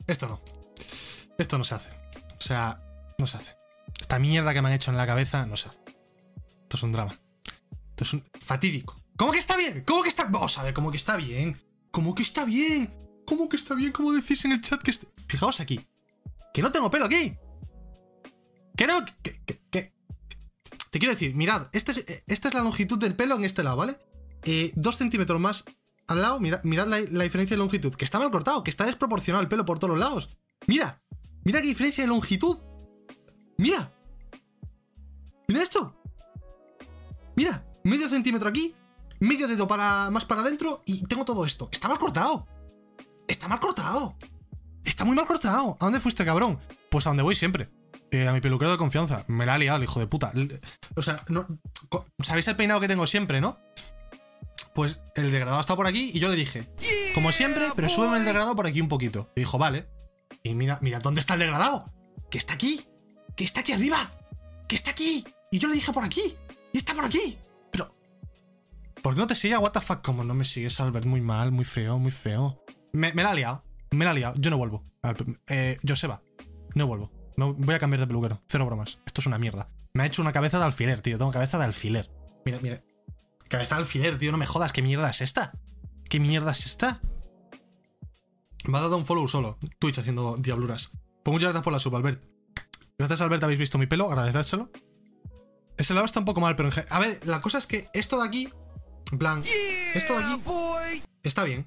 [0.08, 0.40] Esto no.
[1.38, 2.03] Esto no se hace.
[2.44, 2.78] O sea,
[3.16, 3.56] no se hace.
[3.98, 5.80] Esta mierda que me han hecho en la cabeza no se hace.
[6.62, 7.18] Esto es un drama.
[7.90, 9.00] Esto es un fatídico.
[9.16, 9.82] ¿Cómo que está bien?
[9.86, 10.24] ¿Cómo que está?
[10.24, 11.56] Vamos a ver, ¿cómo que está bien?
[11.90, 12.90] ¿Cómo que está bien?
[13.26, 13.92] ¿Cómo que está bien?
[13.92, 15.06] ¿Cómo decís en el chat que está...
[15.26, 15.80] Fijaos aquí.
[16.52, 17.34] Que no tengo pelo aquí.
[18.76, 19.02] Que no...
[19.70, 23.78] Te quiero decir, mirad, este es- esta es la longitud del pelo en este lado,
[23.78, 23.98] ¿vale?
[24.44, 25.64] Eh, dos centímetros más
[26.08, 27.94] al lado, mira- mirad la, la diferencia de longitud.
[27.94, 30.36] Que está mal cortado, que está desproporcionado el pelo por todos los lados.
[30.66, 31.02] Mira,
[31.44, 32.58] mira qué diferencia de longitud.
[33.58, 33.92] Mira.
[35.48, 36.00] Mira esto.
[37.36, 38.74] Mira, medio centímetro aquí,
[39.20, 41.68] medio dedo para más para adentro y tengo todo esto.
[41.72, 42.46] Está mal cortado.
[43.26, 44.16] Está mal cortado.
[44.84, 45.76] Está muy mal cortado.
[45.80, 46.58] ¿A dónde fuiste, cabrón?
[46.90, 47.70] Pues a donde voy siempre.
[48.10, 49.24] Eh, a mi peluquero de confianza.
[49.28, 50.32] Me la ha liado, el hijo de puta.
[50.94, 51.46] O sea, no,
[52.22, 53.58] ¿sabéis el peinado que tengo siempre, no?
[54.74, 56.68] Pues el degradado está por aquí y yo le dije,
[57.14, 59.30] como siempre, pero súbeme el degradado por aquí un poquito.
[59.36, 59.88] Y dijo, vale.
[60.44, 61.90] Y mira, mira, ¿dónde está el degradado?
[62.30, 62.86] Que está aquí.
[63.34, 64.10] Que está aquí arriba.
[64.68, 65.24] Que está aquí.
[65.50, 66.36] Y yo le dije por aquí.
[66.72, 67.38] Y está por aquí.
[67.72, 67.96] Pero.
[69.02, 69.56] ¿Por qué no te sigue?
[69.72, 70.02] The fuck?
[70.02, 71.06] Como no me sigues, Albert.
[71.06, 72.62] Muy mal, muy feo, muy feo.
[72.92, 73.64] Me, me la ha liado.
[73.90, 74.34] Me la ha liado.
[74.36, 74.84] Yo no vuelvo.
[75.48, 76.22] Eh, Joseba.
[76.74, 77.10] No vuelvo.
[77.36, 78.40] Voy a cambiar de peluquero.
[78.46, 79.00] Cero bromas.
[79.06, 79.70] Esto es una mierda.
[79.94, 81.16] Me ha hecho una cabeza de alfiler, tío.
[81.16, 82.10] Tengo cabeza de alfiler.
[82.44, 82.82] Mira, mira.
[83.48, 84.30] Cabeza de alfiler, tío.
[84.30, 84.72] No me jodas.
[84.72, 85.52] ¿Qué mierda es esta?
[86.10, 87.00] ¿Qué mierda es esta?
[88.64, 89.58] Me ha dado un follow solo.
[89.78, 90.90] Twitch haciendo diabluras.
[91.22, 92.22] Pues muchas gracias por la sub, Albert.
[92.98, 94.06] Gracias, Albert, habéis visto mi pelo.
[94.06, 94.70] Agradecérselo.
[95.76, 98.20] Ese lado está un poco mal, pero en A ver, la cosa es que esto
[98.20, 98.48] de aquí.
[99.12, 99.44] En plan.
[99.94, 100.42] Esto de aquí.
[101.22, 101.66] Está bien.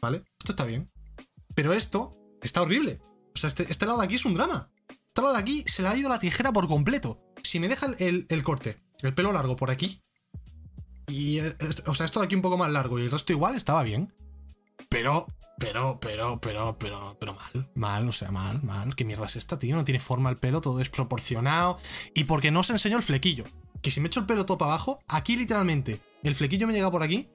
[0.00, 0.24] ¿Vale?
[0.38, 0.90] Esto está bien.
[1.54, 3.00] Pero esto está horrible.
[3.34, 4.70] O sea, este, este lado de aquí es un drama.
[4.88, 7.20] Este lado de aquí se le ha ido la tijera por completo.
[7.42, 10.00] Si me deja el, el- el corte, el pelo largo por aquí.
[11.08, 11.38] Y.
[11.40, 11.54] eh,
[11.86, 14.12] o sea, esto de aquí un poco más largo y el resto igual estaba bien.
[14.88, 15.26] Pero,
[15.62, 17.70] pero, pero, pero, pero, pero mal.
[17.76, 18.96] Mal, o sea, mal, mal.
[18.96, 19.76] ¿Qué mierda es esta, tío?
[19.76, 21.78] No tiene forma el pelo, todo desproporcionado.
[22.14, 23.44] Y porque no os enseño el flequillo.
[23.80, 26.90] Que si me echo el pelo todo para abajo, aquí literalmente, el flequillo me llega
[26.90, 27.28] por aquí,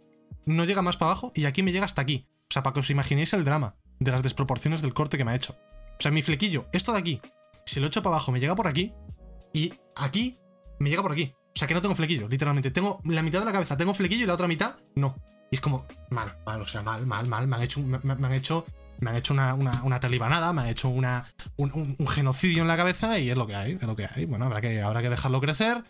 [0.45, 2.27] no llega más para abajo y aquí me llega hasta aquí.
[2.49, 5.31] O sea, para que os imaginéis el drama de las desproporciones del corte que me
[5.31, 5.53] ha hecho.
[5.97, 7.21] O sea, mi flequillo, esto de aquí,
[7.65, 8.93] si lo echo para abajo, me llega por aquí
[9.53, 10.37] y aquí
[10.79, 11.33] me llega por aquí.
[11.33, 12.71] O sea, que no tengo flequillo, literalmente.
[12.71, 15.15] Tengo la mitad de la cabeza, tengo flequillo y la otra mitad no.
[15.49, 17.47] Y es como, mal, mal, o sea, mal, mal, mal.
[17.47, 18.65] Me han hecho, me, han hecho
[18.99, 22.77] Me han hecho una, una, una talibanada, me han hecho una, un, genocidio en la
[22.77, 24.25] cabeza y es lo que hay, es lo que hay.
[24.25, 25.83] Bueno, habrá que, habrá que dejarlo crecer.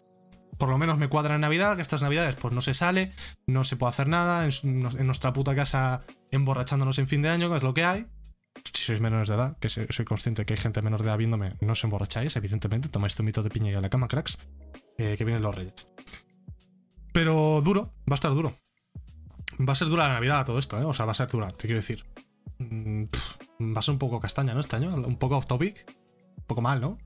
[0.57, 3.11] Por lo menos me cuadra en Navidad, que estas Navidades pues no se sale,
[3.45, 7.57] no se puede hacer nada, en, nuestra puta casa emborrachándonos en fin de año, que
[7.57, 8.07] es lo que hay.
[8.73, 11.53] Si sois menores de edad, que soy consciente que hay gente menor de edad viéndome,
[11.61, 14.39] no os emborracháis, evidentemente, tomáis zumito de piña y a la cama, cracks,
[14.97, 15.89] eh, que vienen los reyes.
[17.13, 18.55] Pero duro, va a estar duro.
[19.67, 20.85] Va a ser dura la Navidad todo esto, ¿eh?
[20.85, 22.05] O sea, va a ser dura, te quiero decir.
[22.59, 23.03] Mm,
[23.75, 24.59] va a ser un poco castaña, ¿no?
[24.59, 25.85] Este año, un poco off topic.
[26.37, 26.97] Un poco mal, ¿no?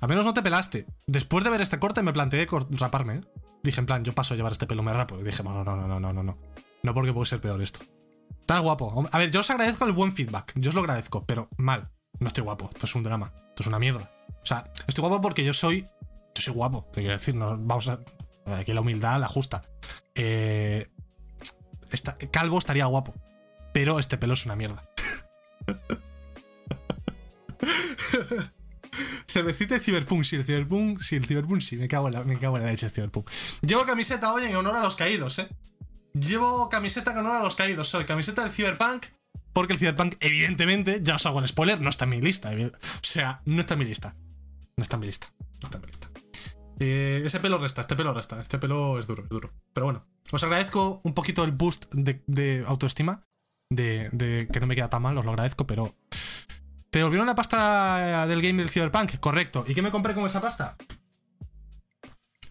[0.00, 0.86] Al menos no te pelaste.
[1.06, 3.20] Después de ver este corte me planteé raparme, ¿eh?
[3.62, 5.18] Dije, en plan, yo paso a llevar este pelo, me rapo.
[5.20, 6.38] Y dije, no, no, no, no, no, no, no.
[6.82, 7.80] No porque puede ser peor esto.
[8.40, 9.04] Estás guapo.
[9.12, 10.52] A ver, yo os agradezco el buen feedback.
[10.56, 11.90] Yo os lo agradezco, pero mal.
[12.18, 12.70] No estoy guapo.
[12.72, 13.32] Esto es un drama.
[13.50, 14.10] Esto es una mierda.
[14.42, 15.82] O sea, estoy guapo porque yo soy.
[16.34, 16.88] Yo soy guapo.
[16.92, 18.00] Te quiero decir, vamos a.
[18.58, 19.62] Aquí la humildad la justa.
[20.14, 20.88] Eh,
[21.92, 23.14] esta- calvo estaría guapo.
[23.72, 24.82] Pero este pelo es una mierda.
[29.26, 30.24] Cervecita y Cyberpunk.
[30.24, 31.00] Sí, el Cyberpunk.
[31.00, 31.76] Sí, el Cyberpunk sí.
[31.76, 33.30] Me cago en la, me cago en la leche el Cyberpunk.
[33.62, 35.48] Llevo camiseta hoy en honor a los caídos, eh.
[36.14, 37.88] Llevo camiseta en honor a los caídos.
[37.88, 39.06] Soy camiseta del Cyberpunk.
[39.52, 42.50] Porque el Cyberpunk, evidentemente, ya os hago el spoiler, no está en mi lista.
[42.50, 42.70] O
[43.02, 44.16] sea, no está en mi lista.
[44.76, 45.28] No está en mi lista.
[45.38, 45.89] No está en mi lista.
[46.80, 48.40] Eh, ese pelo resta, este pelo resta.
[48.40, 49.52] Este pelo es duro, es duro.
[49.72, 53.24] Pero bueno, os agradezco un poquito el boost de, de autoestima.
[53.72, 55.94] De, de que no me queda tan mal, os lo agradezco, pero.
[56.90, 59.20] ¿Te devolvieron la pasta del game del Cyberpunk?
[59.20, 59.64] Correcto.
[59.68, 60.76] ¿Y qué me compré con esa pasta?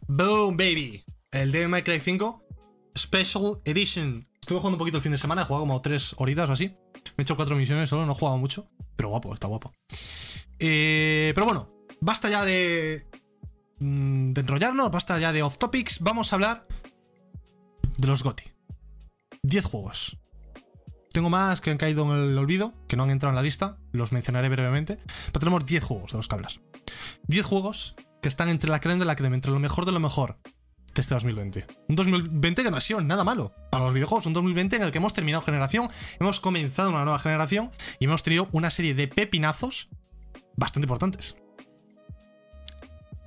[0.08, 1.04] Boom, baby.
[1.32, 2.46] El Devil May Cry 5
[2.98, 4.26] Special Edition.
[4.40, 6.70] Estuve jugando un poquito el fin de semana, he jugado como 3 horitas o así.
[7.18, 8.70] Me he hecho 4 misiones solo, no he jugado mucho.
[8.96, 9.74] Pero guapo, está guapo.
[10.60, 13.08] Eh, pero bueno, basta ya de.
[13.80, 16.00] Mm, de enrollarnos, basta ya de off topics.
[16.00, 16.68] Vamos a hablar
[17.98, 18.44] de los GOTY.
[19.44, 20.18] 10 juegos.
[21.12, 23.78] Tengo más que han caído en el olvido, que no han entrado en la lista,
[23.92, 24.98] los mencionaré brevemente.
[25.28, 26.60] Pero tenemos 10 juegos de los que hablas.
[27.28, 30.00] 10 juegos que están entre la crema de la crema, entre lo mejor de lo
[30.00, 30.40] mejor
[30.94, 31.66] de este 2020.
[31.88, 34.26] Un 2020 que no ha sido nada malo para los videojuegos.
[34.26, 35.90] Un 2020 en el que hemos terminado generación,
[36.20, 39.90] hemos comenzado una nueva generación y hemos tenido una serie de pepinazos
[40.56, 41.36] bastante importantes.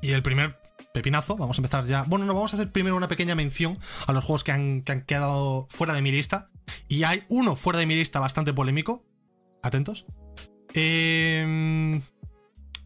[0.02, 0.60] Y el primer
[0.92, 2.02] pepinazo, vamos a empezar ya.
[2.02, 4.92] Bueno, no, vamos a hacer primero una pequeña mención a los juegos que han, que
[4.92, 6.50] han quedado fuera de mi lista.
[6.88, 9.06] Y hay uno fuera de mi lista bastante polémico.
[9.62, 10.04] Atentos.
[10.74, 12.00] Eh,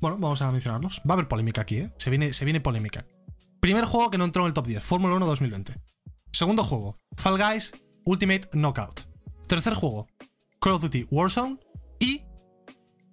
[0.00, 1.00] bueno, vamos a mencionarlos.
[1.00, 1.92] Va a haber polémica aquí, ¿eh?
[1.98, 3.06] Se viene, se viene polémica.
[3.60, 5.74] Primer juego que no entró en el top 10, Fórmula 1 2020.
[6.32, 7.72] Segundo juego, Fall Guys
[8.04, 9.08] Ultimate Knockout.
[9.48, 10.06] Tercer juego,
[10.60, 11.58] Call of Duty Warzone.
[11.98, 12.22] Y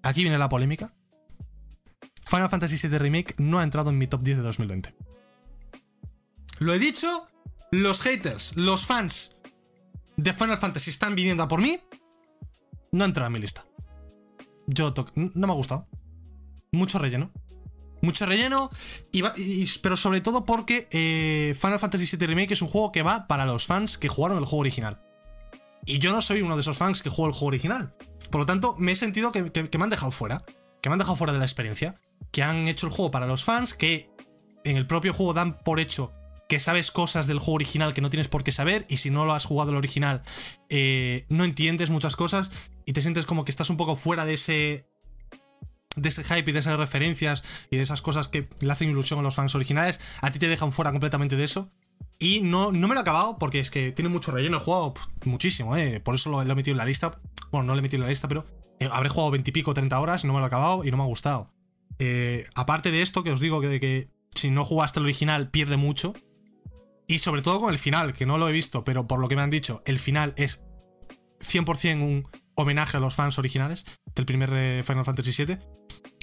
[0.04, 0.94] aquí viene la polémica.
[2.26, 4.96] Final Fantasy VII Remake no ha entrado en mi top 10 de 2020.
[6.60, 7.28] Lo he dicho,
[7.72, 9.36] los haters, los fans
[10.18, 11.80] de Final Fantasy están viniendo a por mí.
[12.92, 13.66] No ha entrado en mi lista.
[14.68, 15.88] Yo no me ha gustado.
[16.72, 17.32] Mucho relleno.
[18.02, 18.70] Mucho relleno,
[19.14, 19.24] y
[19.82, 23.46] pero sobre todo porque eh, Final Fantasy VII Remake es un juego que va para
[23.46, 25.02] los fans que jugaron el juego original.
[25.86, 27.96] Y yo no soy uno de esos fans que jugó el juego original.
[28.30, 30.44] Por lo tanto, me he sentido que- que me han dejado fuera.
[30.82, 31.96] Que me han dejado fuera de la experiencia.
[32.34, 34.10] Que han hecho el juego para los fans, que
[34.66, 36.12] en el propio juego dan por hecho
[36.54, 38.86] que sabes cosas del juego original que no tienes por qué saber.
[38.88, 40.22] Y si no lo has jugado el original,
[40.70, 42.52] eh, no entiendes muchas cosas.
[42.86, 44.88] Y te sientes como que estás un poco fuera de ese,
[45.96, 49.20] de ese hype y de esas referencias y de esas cosas que le hacen ilusión
[49.20, 51.72] a los fans originales, a ti te dejan fuera completamente de eso.
[52.20, 54.58] Y no, no me lo he acabado porque es que tiene mucho relleno.
[54.58, 54.94] He jugado
[55.26, 56.00] muchísimo, ¿eh?
[56.02, 57.20] Por eso lo, he metido en la lista.
[57.52, 58.46] Bueno, no lo he metido en la lista, pero
[58.80, 60.92] eh, habré jugado 20 y pico, 30 horas y no me lo he acabado y
[60.92, 61.53] no me ha gustado.
[62.00, 65.78] Eh, aparte de esto, que os digo que, que si no jugaste el original pierde
[65.78, 66.14] mucho.
[67.08, 69.36] Y sobre todo con el final, que no lo he visto, pero por lo que
[69.36, 70.64] me han dicho, el final es
[71.40, 75.58] 100% un homenaje a los fans originales del primer eh, Final Fantasy VII.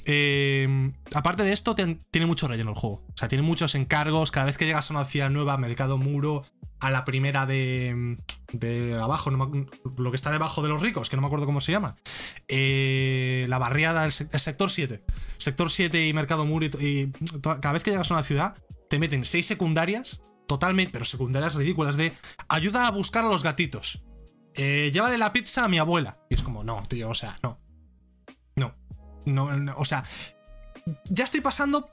[0.05, 3.05] Eh, aparte de esto, tiene mucho relleno el juego.
[3.07, 4.31] O sea, tiene muchos encargos.
[4.31, 6.43] Cada vez que llegas a una ciudad nueva, mercado muro,
[6.79, 8.17] a la primera de,
[8.99, 11.95] abajo, lo que está debajo de los ricos, que no me acuerdo cómo se llama.
[12.47, 15.03] Eh, la barriada, el, se- el sector 7.
[15.37, 16.65] Sector 7 y mercado muro.
[16.79, 17.11] Y,
[17.41, 18.55] cada vez que llegas a una ciudad,
[18.89, 22.13] te meten seis secundarias, totalmente, pero secundarias ridículas, de
[22.49, 24.01] ayuda a buscar a los gatitos.
[24.55, 26.17] Eh, llévale la pizza a mi abuela.
[26.29, 27.60] Y es como, no, tío, o sea, no.
[29.25, 29.49] No.
[29.77, 30.03] O sea,
[31.05, 31.89] ya estoy pasando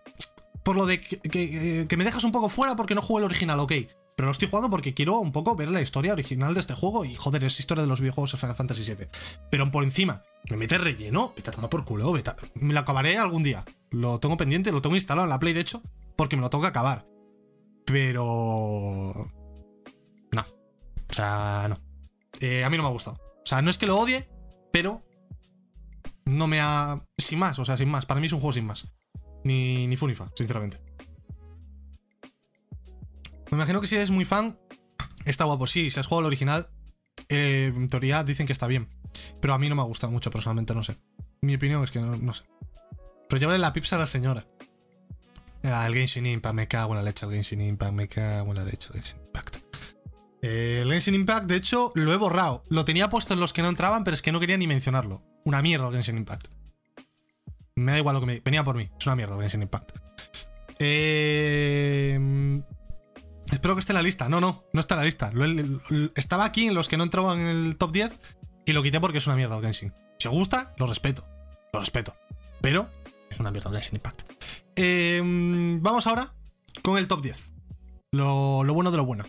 [0.62, 3.58] por lo de que, que- me dejas un poco fuera porque no juego el original,
[3.60, 3.72] ok.
[4.16, 7.04] Pero lo estoy jugando porque quiero un poco ver la historia original de este juego
[7.04, 9.06] y joder, es historia de los videojuegos de Final Fantasy VII.
[9.50, 13.44] Pero por encima, me metes relleno, vete a por culo, vete me lo acabaré algún
[13.44, 13.64] día.
[13.90, 15.82] Lo tengo pendiente, lo tengo instalado en la Play de hecho,
[16.16, 17.06] porque me lo tengo que acabar.
[17.86, 19.12] Pero...
[20.32, 20.40] No.
[20.40, 21.78] O sea, no.
[22.40, 23.16] Eh, a mí no me ha gustado.
[23.16, 24.28] O sea, no es que lo odie,
[24.72, 25.02] pero
[26.28, 27.00] no me ha.
[27.16, 28.06] Sin más, o sea, sin más.
[28.06, 28.86] Para mí es un juego sin más.
[29.44, 30.80] Ni, ni Funifa, sinceramente.
[33.50, 34.58] Me imagino que si eres muy fan,
[35.24, 35.66] está guapo.
[35.66, 36.68] Sí, si has jugado el original,
[37.28, 38.88] eh, en teoría dicen que está bien.
[39.40, 40.98] Pero a mí no me ha gustado mucho, personalmente, no sé.
[41.40, 42.44] Mi opinión es que no, no sé.
[43.28, 44.46] Pero llévale la pizza a la señora.
[45.64, 48.56] Ah, el Genshin Impact, me cago en la leche, el Genshin Impact, me cago en
[48.56, 49.56] la leche, el Genshin Impact.
[50.42, 52.64] Eh, el Genshin Impact, de hecho, lo he borrado.
[52.68, 55.22] Lo tenía puesto en los que no entraban, pero es que no quería ni mencionarlo.
[55.48, 56.48] Una mierda Genshin Impact.
[57.76, 58.40] Me da igual lo que me...
[58.40, 58.90] Venía por mí.
[59.00, 59.96] Es una mierda Genshin Impact.
[60.78, 62.60] Eh...
[63.50, 64.28] Espero que esté en la lista.
[64.28, 65.32] No, no, no está en la lista.
[66.16, 68.12] estaba aquí en los que no entraban en el top 10
[68.66, 69.94] y lo quité porque es una mierda el Genshin.
[70.18, 71.26] Si os gusta, lo respeto.
[71.72, 72.14] Lo respeto.
[72.60, 72.90] Pero
[73.30, 74.30] es una mierda el Genshin Impact.
[74.76, 75.22] Eh,
[75.80, 76.30] vamos ahora
[76.82, 77.54] con el top 10.
[78.12, 79.24] Lo, lo bueno de lo bueno.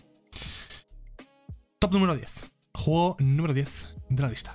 [1.79, 2.45] Top número 10.
[2.75, 4.53] Juego número 10 de la lista.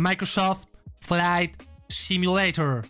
[0.00, 0.66] Microsoft
[1.00, 2.86] Flight Simulator.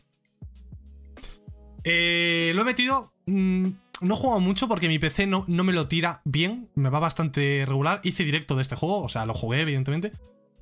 [1.84, 3.12] Eh, lo he metido.
[3.26, 3.68] Mm,
[4.02, 6.70] no he jugado mucho porque mi PC no, no, me lo tira bien.
[6.74, 8.00] Me va bastante regular.
[8.04, 9.02] Hice directo de este juego.
[9.02, 10.12] O sea, lo jugué, evidentemente.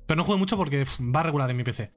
[0.07, 0.85] Pero no jugué mucho porque
[1.15, 1.93] va regular en mi PC.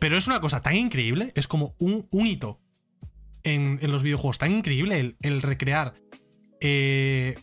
[0.00, 1.32] Pero es una cosa tan increíble.
[1.36, 2.60] Es como un, hito
[3.44, 4.38] en, los videojuegos.
[4.38, 5.94] Tan increíble el, recrear
[6.60, 7.38] eh,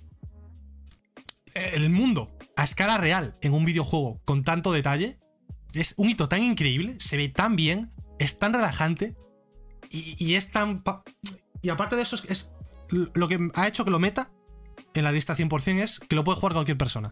[1.53, 5.19] el mundo a escala real en un videojuego con tanto detalle.
[5.73, 6.95] Es un hito tan increíble.
[6.99, 7.91] Se ve tan bien.
[8.19, 9.15] Es tan relajante.
[9.89, 10.83] Y, es tan...
[11.61, 12.51] Y aparte de eso, es,
[12.89, 14.31] lo que ha hecho que lo meta
[14.93, 17.11] en la lista 100% es que lo puede jugar cualquier persona.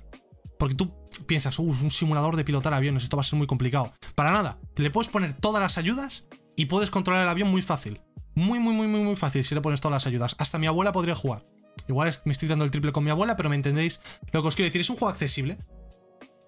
[0.60, 0.94] Porque tú
[1.28, 3.94] piensas, uh, un simulador de pilotar aviones, esto va a ser muy complicado.
[4.16, 8.02] Para nada, le puedes poner todas las ayudas y puedes controlar el avión muy fácil.
[8.36, 10.36] Muy, muy, muy, muy, muy fácil si le pones todas las ayudas.
[10.40, 11.46] Hasta mi abuela podría jugar.
[11.88, 14.56] Igual me estoy dando el triple con mi abuela, pero me entendéis lo que os
[14.56, 14.82] quiero decir.
[14.82, 15.58] Es un juego accesible.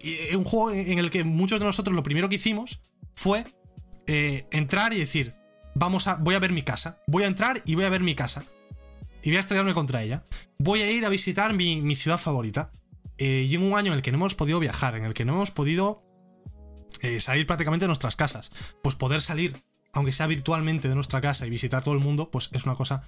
[0.00, 2.80] Es un juego en el que muchos de nosotros lo primero que hicimos
[3.14, 3.44] fue
[4.06, 5.34] eh, entrar y decir,
[5.74, 6.98] vamos a, voy a ver mi casa.
[7.06, 8.42] Voy a entrar y voy a ver mi casa.
[9.22, 10.24] Y voy a estrellarme contra ella.
[10.58, 12.70] Voy a ir a visitar mi, ciudad favorita.
[13.18, 15.24] Eh, y en un año en el que no hemos podido viajar, en el que
[15.24, 16.04] no hemos podido
[17.02, 19.56] eh, salir prácticamente de nuestras casas, pues poder salir,
[19.92, 23.02] aunque sea virtualmente de nuestra casa y visitar todo el mundo, pues es una cosa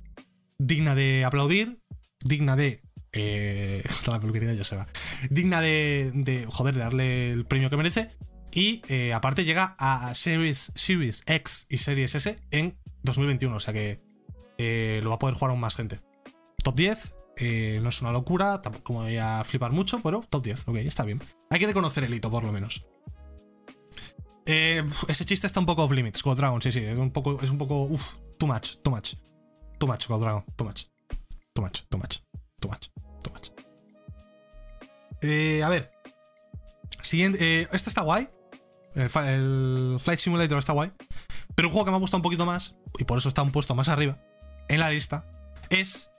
[0.58, 1.80] digna de aplaudir,
[2.20, 2.82] digna de...
[3.12, 4.88] Eh, la peluquería se va.
[5.28, 8.10] Digna de, de, joder, de darle el premio que merece.
[8.52, 13.72] Y eh, aparte llega a Series, Series X y Series S en 2021, o sea
[13.72, 14.02] que
[14.58, 16.00] eh, lo va a poder jugar aún más gente.
[16.62, 20.44] Top 10, eh, no es una locura, tampoco me voy a flipar mucho, pero top
[20.44, 21.20] 10, ok, está bien.
[21.50, 22.86] Hay que reconocer el hito, por lo menos.
[24.44, 27.50] ese chiste está un poco off limits, con Dragon, sí, sí, es un poco, es
[27.50, 29.14] un poco, uff, too much, too much.
[29.78, 30.86] Too much, God Dragon, too much.
[31.54, 32.18] Too much, too much,
[32.60, 32.90] too much,
[35.22, 35.62] much.
[35.64, 35.92] a ver.
[37.02, 38.28] Siguiente, este está guay.
[38.94, 40.90] El, Flight Simulator está guay.
[41.54, 43.52] Pero un juego que me ha gustado un poquito más, y por eso está un
[43.52, 44.18] puesto más arriba
[44.68, 45.26] en la lista,
[45.70, 46.10] es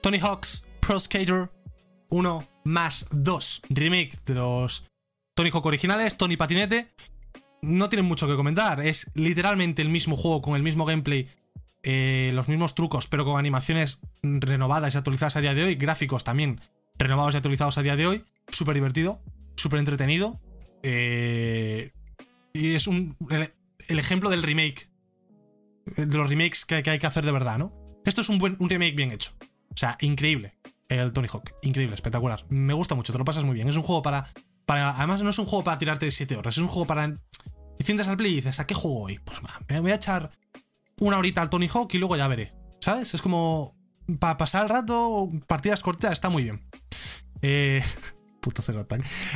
[0.00, 1.50] Tony Hawk's Pro Skater
[2.10, 3.62] 1 más 2.
[3.70, 4.84] Remake de los
[5.34, 6.88] Tony Hawk originales, Tony Patinete.
[7.62, 8.84] No tienen mucho que comentar.
[8.84, 11.28] Es literalmente el mismo juego con el mismo gameplay,
[11.82, 15.74] eh, los mismos trucos, pero con animaciones renovadas y actualizadas a día de hoy.
[15.76, 16.60] Gráficos también
[16.98, 18.22] renovados y actualizados a día de hoy.
[18.48, 19.22] Súper divertido,
[19.56, 20.40] súper entretenido.
[20.82, 21.92] Eh,
[22.52, 24.90] y es un, el, ejemplo del remake.
[25.96, 27.74] De los remakes que, hay que hacer de verdad, ¿no?
[28.04, 29.32] Esto es un, buen, un remake bien hecho.
[29.40, 30.54] O sea, increíble.
[30.88, 31.52] El Tony Hawk.
[31.62, 32.44] Increíble, espectacular.
[32.48, 33.68] Me gusta mucho, te lo pasas muy bien.
[33.68, 34.28] Es un juego para.
[34.66, 36.56] para además, no es un juego para tirarte 7 horas.
[36.56, 37.14] Es un juego para.
[37.78, 39.18] Enciendes al play y dices, ¿a qué juego hoy?
[39.18, 40.30] Pues me voy a echar
[41.00, 42.54] una horita al Tony Hawk y luego ya veré.
[42.80, 43.14] ¿Sabes?
[43.14, 43.76] Es como.
[44.20, 46.62] Para pasar el rato, partidas cortas, está muy bien.
[47.46, 47.82] Eh,
[48.40, 48.86] puto Zero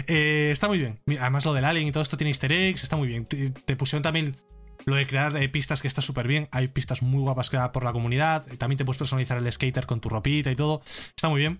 [0.07, 1.01] eh, está muy bien.
[1.21, 3.27] Además, lo del Alien y todo esto tiene easter eggs, está muy bien.
[3.27, 4.37] Te, pusieron también
[4.87, 6.49] lo de crear eh, pistas que está súper bien.
[6.51, 8.47] Hay pistas muy guapas creadas por la comunidad.
[8.57, 10.83] También te puedes personalizar el skater con tu ropita y todo.
[11.15, 11.59] Está muy bien.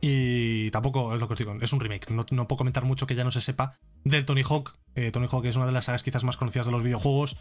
[0.00, 2.10] Y tampoco es lo que os digo, es un remake.
[2.10, 4.76] No, puedo comentar mucho que ya no se sepa del Tony Hawk.
[4.96, 7.36] Eh, Tony Hawk es una de las sagas quizás más conocidas de los videojuegos.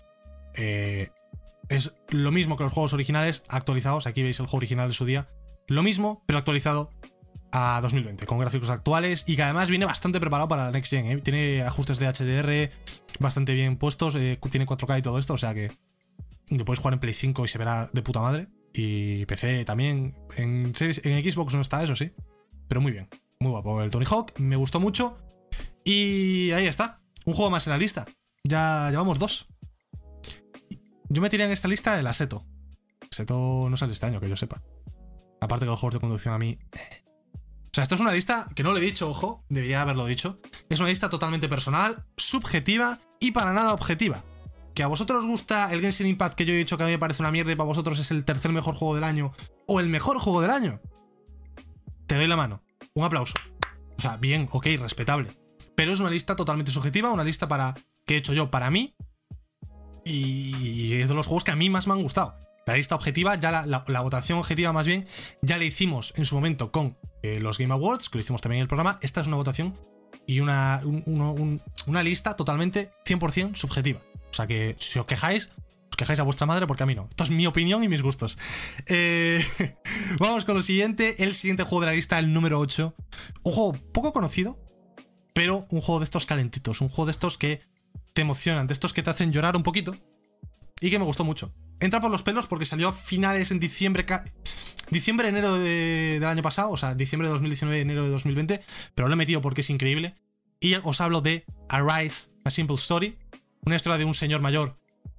[0.54, 4.06] es lo mismo que los juegos originales actualizados.
[4.06, 5.28] Aquí veis el juego original de su día.
[5.68, 6.91] Lo mismo, pero actualizado
[7.58, 11.06] a 2020, con gráficos actuales y que además viene bastante preparado para la Next Gen.
[11.06, 11.22] ¿eh?
[11.22, 12.70] Tiene ajustes de HDR
[13.20, 15.72] bastante bien puestos, eh, tiene 4K y todo esto, o sea que,
[16.48, 18.48] que puedes jugar en Play 5 y se verá de puta madre.
[18.74, 20.15] Y PC también.
[20.36, 22.12] En, en Xbox no está eso, sí.
[22.68, 23.08] Pero muy bien.
[23.39, 24.38] Muy guapo el Tony Hawk.
[24.38, 25.18] Me gustó mucho.
[25.86, 27.00] Y ahí está.
[27.24, 28.06] Un juego más en la lista.
[28.44, 29.48] Ya llevamos dos.
[31.08, 32.46] Yo me tiré en esta lista el Aseto.
[33.10, 34.62] Aseto no sale este año, que yo sepa.
[35.39, 36.60] Aparte que los juegos de conducción a mí.
[37.75, 40.39] Eh, sea, esto es una lista que no lo he dicho, ojo, debería haberlo dicho.
[40.69, 44.23] Es una lista totalmente personal, subjetiva y para nada objetiva.
[44.73, 46.93] Que a vosotros os gusta el Genshin Impact que yo he dicho que a mí
[46.93, 49.33] me parece una mierda y para vosotros es el tercer mejor juego del año
[49.67, 50.79] o el mejor juego del año.
[52.07, 52.63] Te doy la mano.
[52.93, 53.33] Un aplauso.
[53.97, 55.29] O sea, bien, ok, respetable.
[55.75, 57.73] Pero es una lista totalmente subjetiva, una lista para
[58.05, 58.95] que he hecho yo para mí.
[60.05, 62.38] Y es de los juegos que a mí más me han gustado.
[62.65, 65.05] La lista objetiva, ya la, votación objetiva más bien,
[65.41, 68.59] ya la hicimos en su momento con eh, los Game Awards, que lo hicimos también
[68.59, 68.99] en el programa.
[69.01, 69.77] Esta es una votación
[70.27, 70.81] y una,
[71.85, 73.99] una lista totalmente 100% subjetiva.
[74.29, 75.49] O sea que si os quejáis,
[75.89, 77.07] os quejáis a vuestra madre porque a mí no.
[77.09, 78.38] Esto es mi opinión y mis gustos.
[78.88, 79.43] Eh,
[80.19, 81.23] vamos con lo siguiente.
[81.23, 82.95] El siguiente juego de la lista, el número 8.
[83.43, 84.59] Un juego poco conocido,
[85.33, 86.81] pero un juego de estos calentitos.
[86.81, 87.61] Un juego de estos que
[88.13, 89.95] te emocionan, de estos que te hacen llorar un poquito.
[90.81, 94.05] Y que me gustó mucho entra por los pelos porque salió a finales en diciembre,
[94.89, 98.61] diciembre, enero del año pasado, o sea, diciembre de 2019, enero de 2020,
[98.93, 100.15] pero lo he metido porque es increíble.
[100.59, 103.17] Y os hablo de Arise, A Simple Story,
[103.65, 104.77] una historia de un señor mayor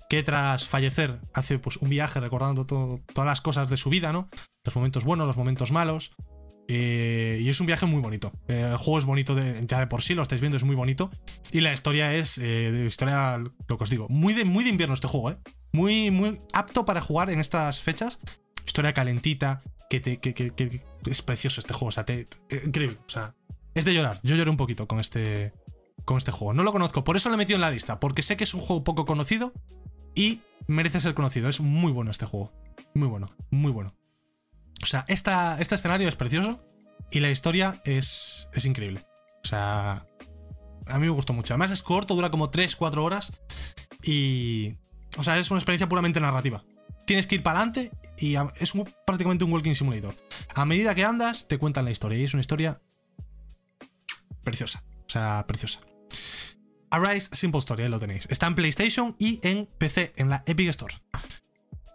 [0.09, 4.29] que tras fallecer hace pues, un viaje recordando todas las cosas de su vida, ¿no?
[4.65, 6.13] Los momentos buenos, los momentos malos.
[6.69, 8.33] Eh, y es un viaje muy bonito.
[8.49, 10.77] Eh, el juego es bonito de, ya de por sí, lo estáis viendo, es muy
[10.77, 11.11] bonito.
[11.53, 14.71] Y la historia es, eh, de historia, lo que os digo, muy de, muy de
[14.71, 15.39] invierno este juego, ¿eh?
[15.77, 18.19] Muy, muy apto para jugar en estas fechas.
[18.65, 22.27] Historia calentita, que, te, que, es precioso este juego, o sea, te,
[22.65, 23.35] increíble, o sea,
[23.75, 24.19] es de llorar.
[24.23, 25.53] Yo lloré un poquito con este,
[26.07, 26.55] con este juego.
[26.55, 28.55] No lo conozco, por eso lo he metido en la lista, porque sé que es
[28.55, 29.53] un juego poco conocido
[30.15, 31.47] y merece ser conocido.
[31.51, 32.55] Es muy bueno este juego,
[32.95, 33.95] muy bueno, muy bueno.
[34.83, 36.65] O sea, esta, este escenario es precioso
[37.11, 39.07] y la historia es, es increíble.
[39.45, 40.07] O sea,
[40.87, 41.53] a mí me gustó mucho.
[41.53, 43.43] Además es corto, dura como 3-4 horas
[44.03, 44.79] y...
[45.17, 46.65] O sea, es una experiencia puramente narrativa.
[47.07, 48.73] Tienes que ir para adelante y es
[49.07, 50.15] prácticamente un walking simulator.
[50.55, 52.81] A medida que andas, te cuentan la historia y es una historia
[54.43, 54.85] preciosa.
[55.07, 55.81] O sea, preciosa.
[56.91, 58.27] Arise Simple Story, ahí lo tenéis.
[58.31, 60.95] Está en PlayStation y en PC, en la Epic Store.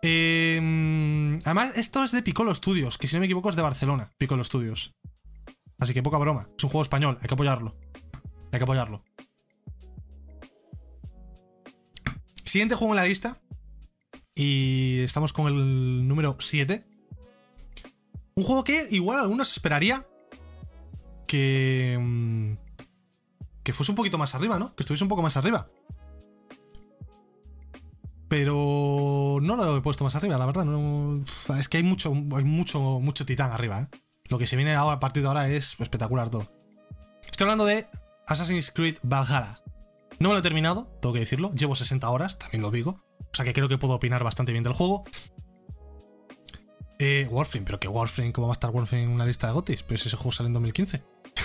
[0.01, 4.11] Em, además, esto es de Piccolo Studios, que si no me equivoco es de Barcelona,
[4.17, 4.95] Piccolo Studios.
[5.79, 7.75] Así que poca broma, es un juego español, hay que apoyarlo.
[8.51, 9.03] Hay que apoyarlo.
[12.45, 13.37] Siguiente juego en la lista.
[14.35, 16.85] Y estamos con el número 7.
[18.35, 20.05] Un juego que igual algunos esperaría
[21.27, 21.97] que...
[21.99, 22.53] Mm,
[23.63, 24.75] que fuese un poquito más arriba, ¿no?
[24.75, 25.69] Que estuviese un poco más arriba.
[28.27, 30.65] Pero no lo he puesto más arriba, la verdad.
[31.59, 33.81] es que hay mucho, hay mucho, mucho titán arriba.
[33.81, 33.87] ¿eh?
[34.29, 36.49] Lo que se viene ahora a partir de ahora es espectacular todo.
[37.29, 37.87] Estoy hablando de
[38.27, 39.60] Assassin's Creed Valhalla.
[40.21, 41.51] No me lo he terminado, tengo que decirlo.
[41.55, 42.91] Llevo 60 horas, también lo digo.
[42.91, 45.03] O sea que creo que puedo opinar bastante bien del juego.
[46.99, 49.81] Eh, Warframe, pero que Warframe, ¿cómo va a estar Warframe en una lista de gotis?
[49.81, 51.03] Pero ese juego sale en 2015.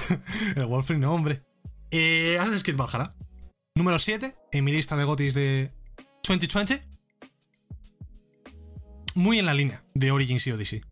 [0.56, 1.42] el Warframe no, hombre.
[1.90, 3.14] Eh, Assassin's Creed Valhalla.
[3.76, 5.72] Número 7 en mi lista de gotis de
[6.28, 6.86] 2020.
[9.14, 10.82] Muy en la línea de Origins y Odyssey.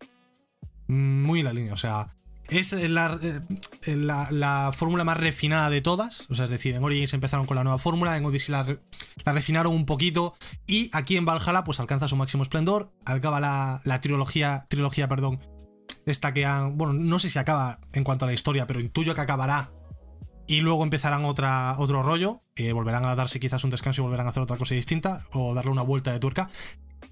[0.86, 2.16] Muy en la línea, o sea,
[2.48, 6.26] es la, eh, la, fórmula más refinada de todas.
[6.30, 8.64] O sea, es decir, en Origins empezaron con la nueva fórmula, en Odyssey la,
[9.24, 10.34] la, refinaron un poquito.
[10.66, 12.92] Y aquí en Valhalla, pues alcanza su máximo esplendor.
[13.06, 15.40] Acaba la, la trilogía, trilogía, perdón.
[16.06, 16.76] Esta que han.
[16.76, 19.70] Bueno, no sé si acaba en cuanto a la historia, pero intuyo que acabará
[20.46, 24.26] y luego empezarán otra, otro rollo, eh, volverán a darse quizás un descanso y volverán
[24.26, 26.50] a hacer otra cosa distinta, o darle una vuelta de tuerca.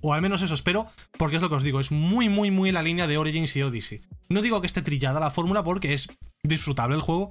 [0.00, 0.86] O al menos eso espero,
[1.18, 3.62] porque es lo que os digo, es muy, muy, muy la línea de Origins y
[3.62, 4.02] Odyssey.
[4.32, 6.08] No digo que esté trillada la fórmula porque es
[6.42, 7.30] disfrutable el juego,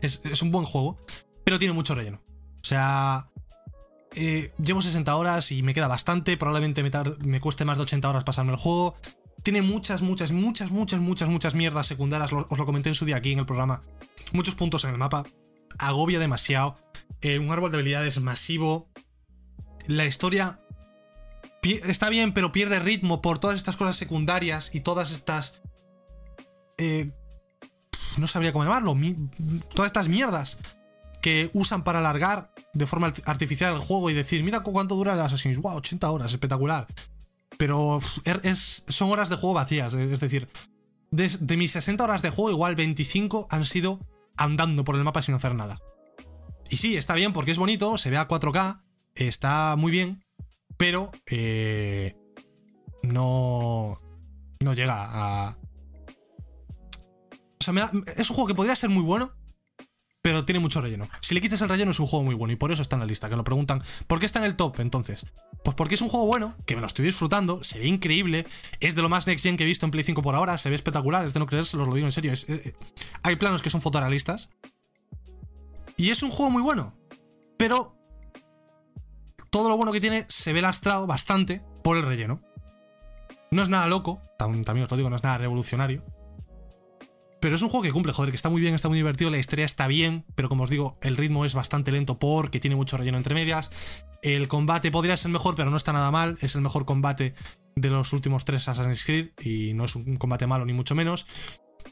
[0.00, 0.98] es, un buen juego,
[1.44, 2.22] pero tiene mucho relleno.
[2.62, 3.30] O sea,
[4.14, 8.08] eh, llevo 60 horas y me queda bastante, probablemente me, me cueste más de 80
[8.08, 8.94] horas pasarme el juego.
[9.42, 13.16] Tiene muchas, muchas, muchas, muchas, muchas, muchas mierdas secundarias, os lo comenté en su día
[13.16, 13.82] aquí en el programa.
[14.32, 15.24] Muchos puntos en el mapa,
[15.78, 16.76] agobia demasiado,
[17.20, 18.88] eh, un árbol de habilidades masivo,
[19.86, 20.60] la historia
[21.62, 25.62] está bien, pero pierde ritmo por todas estas cosas secundarias y todas estas...
[26.78, 27.10] Eh,
[28.16, 28.96] no sabría cómo llamarlo,
[29.74, 30.58] todas estas mierdas
[31.20, 35.20] que usan para alargar de forma artificial el juego y decir, mira cuánto dura el
[35.20, 36.86] Assassin's, wow, 80 horas, espectacular.
[37.58, 40.48] Pero er, es, son horas de juego vacías, es decir,
[41.10, 44.00] de, de, mis 60 horas de juego, igual 25 han sido
[44.36, 45.80] andando por el mapa sin hacer nada.
[46.68, 48.82] Y sí, está bien porque es bonito, se ve a 4K,
[49.14, 50.24] está muy bien,
[50.76, 52.14] pero eh,
[53.02, 54.00] no,
[54.60, 55.58] no llega a...
[58.16, 59.32] Es un juego que podría ser muy bueno,
[60.22, 61.08] pero tiene mucho relleno.
[61.20, 63.00] Si le quitas el relleno es un juego muy bueno y por eso está en
[63.00, 65.26] la lista, que lo preguntan, ¿por qué está en el top entonces?
[65.62, 68.44] Pues porque es un juego bueno, que me lo estoy disfrutando, se ve increíble,
[68.80, 70.68] es de lo más next gen que he visto en Play 5 por ahora, se
[70.68, 72.32] ve espectacular, es de no creerse, os lo digo en serio.
[73.22, 74.50] Hay planos que son fotorealistas.
[75.96, 76.98] Y es un juego muy bueno,
[77.56, 77.96] pero
[79.50, 82.42] todo lo bueno que tiene se ve lastrado bastante por el relleno.
[83.52, 86.04] No es nada loco, también os lo digo, no es nada revolucionario.
[87.46, 89.38] Pero es un juego que cumple, joder, que está muy bien, está muy divertido, la
[89.38, 92.96] historia está bien, pero como os digo, el ritmo es bastante lento porque tiene mucho
[92.96, 93.70] relleno entre medias.
[94.20, 97.36] El combate podría ser mejor, pero no está nada mal, es el mejor combate
[97.76, 101.28] de los últimos tres Assassin's Creed y no es un combate malo ni mucho menos.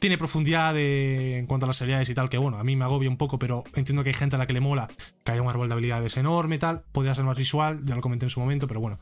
[0.01, 3.09] Tiene profundidad en cuanto a las habilidades y tal, que bueno, a mí me agobia
[3.09, 4.89] un poco, pero entiendo que hay gente a la que le mola,
[5.23, 6.83] que haya un árbol de habilidades enorme y tal.
[6.91, 8.99] Podría ser más visual, ya lo comenté en su momento, pero bueno.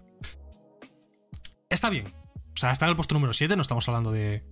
[1.67, 2.05] Está bien.
[2.55, 4.43] O sea, está en el puesto número 7, no estamos hablando de,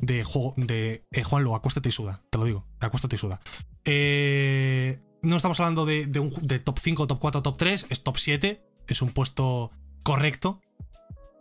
[0.00, 3.40] de juego de eh, Juanlo, acuéstate y suda, te lo digo, acuéstate y suda.
[3.84, 8.62] Eh, no estamos hablando de, de, top 5, top 4, top 3, es top 7,
[8.86, 9.72] es un puesto
[10.02, 10.60] correcto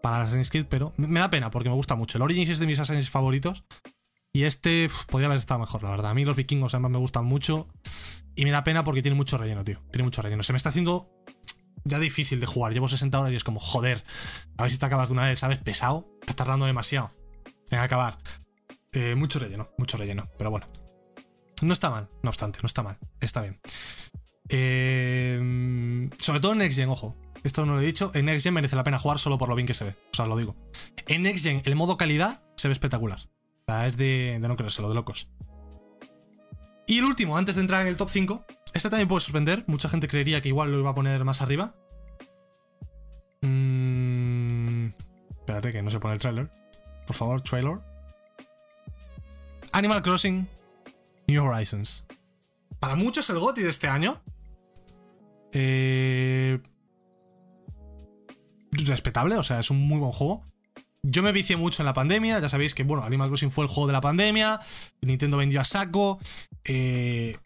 [0.01, 2.17] para Assassin's Creed, pero me da pena porque me gusta mucho.
[2.17, 3.63] El Origins es de mis Assassin's favoritos
[4.33, 6.11] y este podría haber estado mejor, la verdad.
[6.11, 7.67] A mí los vikingos además me gustan mucho
[8.35, 9.81] y me da pena porque tiene mucho relleno, tío.
[9.91, 10.43] Tiene mucho relleno.
[10.43, 11.09] Se me está haciendo
[11.83, 12.73] ya difícil de jugar.
[12.73, 14.03] Llevo 60 horas y es como, joder,
[14.57, 15.57] a ver si te acabas de una vez, ¿sabes?
[15.57, 16.07] Pesado.
[16.21, 17.11] Estás tardando demasiado
[17.71, 18.19] en acabar.
[18.99, 20.27] Eh, mucho relleno, mucho relleno.
[20.39, 20.65] Pero bueno.
[21.61, 22.97] No está mal, no obstante, no está mal.
[23.21, 23.59] Está bien.
[24.49, 27.15] Eh, sobre todo en Next Gen, ojo.
[27.43, 28.09] Esto no lo he dicho.
[28.15, 29.95] En Next Gen merece la pena jugar solo por lo bien que se ve.
[30.11, 30.55] O sea, lo digo.
[31.07, 33.19] En Next Gen, el modo calidad se ve espectacular.
[33.19, 35.29] O sea, es de, no lo de locos.
[36.87, 38.45] Y el último, antes de entrar en el top 5.
[38.73, 39.63] Este también puede sorprender.
[39.67, 41.75] Mucha gente creería que igual lo iba a poner más arriba.
[43.41, 44.87] Mm,
[45.39, 46.49] espérate, que no se pone el trailer.
[47.05, 47.79] Por favor, trailer.
[49.71, 50.47] Animal Crossing
[51.27, 52.05] New Horizons.
[52.79, 54.21] Para muchos el GOTI de este año.
[55.53, 56.59] Eh,
[58.71, 60.43] respetable, o sea, es un muy buen juego.
[61.03, 63.69] Yo me vicié mucho en la pandemia, ya sabéis que, bueno, Animal Crossing fue el
[63.69, 64.59] juego de la pandemia,
[65.01, 66.19] Nintendo vendió a saco,
[66.65, 67.37] eh,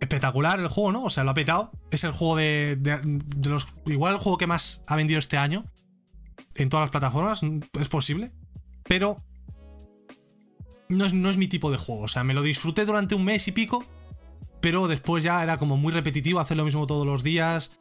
[0.00, 1.04] espectacular el juego, ¿no?
[1.04, 1.72] O sea, lo ha petado.
[1.90, 3.68] Es el juego de, de, los...
[3.86, 5.64] Igual el juego que más ha vendido este año
[6.54, 7.40] en todas las plataformas,
[7.80, 8.32] es posible.
[8.84, 9.22] Pero
[10.88, 12.02] no es, mi tipo de juego.
[12.02, 13.84] O sea, me lo disfruté durante un mes y pico,
[14.60, 17.72] pero después ya era como muy repetitivo hacer lo mismo todos los días.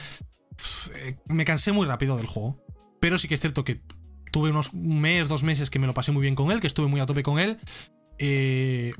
[0.96, 2.58] Eh, me cansé muy rápido del juego.
[3.00, 3.82] Pero sí que es cierto que
[4.32, 6.68] tuve unos un mes, dos meses que me lo pasé muy bien con él, que
[6.68, 7.58] estuve muy a tope con él.
[8.20, 8.94] Eh,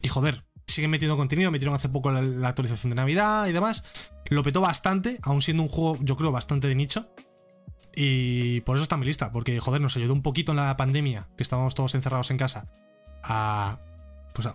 [0.00, 3.84] y joder, siguen metiendo contenido, metieron hace poco la, actualización de Navidad y demás.
[4.30, 7.08] Lo petó bastante, aún siendo un juego, yo creo, bastante de nicho.
[7.94, 10.76] Y por eso está en mi lista, porque joder, nos ayudó un poquito en la
[10.76, 12.64] pandemia, que estábamos todos encerrados en casa,
[13.24, 13.78] a,
[14.34, 14.48] pues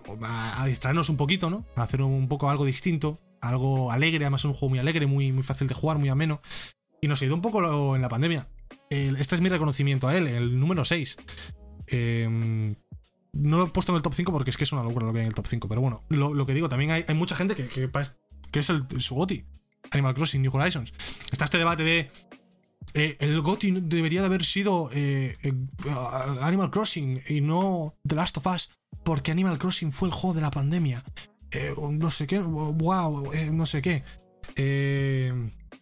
[0.65, 1.65] distraernos un poquito, ¿no?
[1.75, 5.31] A hacer un poco algo distinto, algo alegre, además es un juego muy alegre, muy,
[5.31, 6.41] muy fácil de jugar, muy ameno.
[7.01, 8.47] Y nos ayudó un poco en la pandemia.
[8.89, 11.17] este es mi reconocimiento a él, el número 6.
[11.87, 12.75] Em,
[13.33, 15.13] no lo he puesto en el top 5 porque es que es una locura lo
[15.13, 15.67] que hay en el top 5.
[15.67, 19.45] Pero bueno, lo, que digo, también hay, mucha gente que, que, es el, su GOTI.
[19.91, 20.93] Animal Crossing New Horizons.
[21.31, 22.09] Está este debate de
[22.97, 25.53] eh, el GOTI debería de haber sido eh, eh,
[26.41, 28.71] Animal Crossing y no The Last of Us,
[29.03, 31.03] porque Animal Crossing fue el juego de la pandemia.
[31.77, 34.03] no sé qué, wow, no sé qué.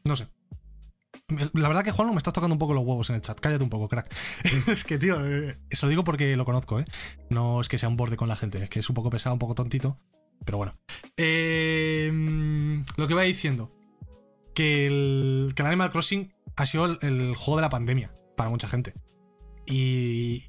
[0.04, 0.28] no sé.
[1.54, 3.40] La verdad que Juan me estás tocando un poco los huevos en el chat.
[3.40, 4.14] Cállate un poco, crack.
[4.68, 5.18] es que, tío,
[5.70, 6.86] eso lo digo porque lo conozco, ¿eh?
[7.30, 9.34] No es que sea un borde con la gente, es que es un poco pesado,
[9.34, 10.02] un poco tontito.
[10.44, 10.74] Pero bueno.
[12.98, 13.72] lo que va diciendo.
[14.54, 18.68] Que el, que el Animal Crossing ha sido el, juego de la pandemia para mucha
[18.68, 18.94] gente.
[19.66, 20.44] Y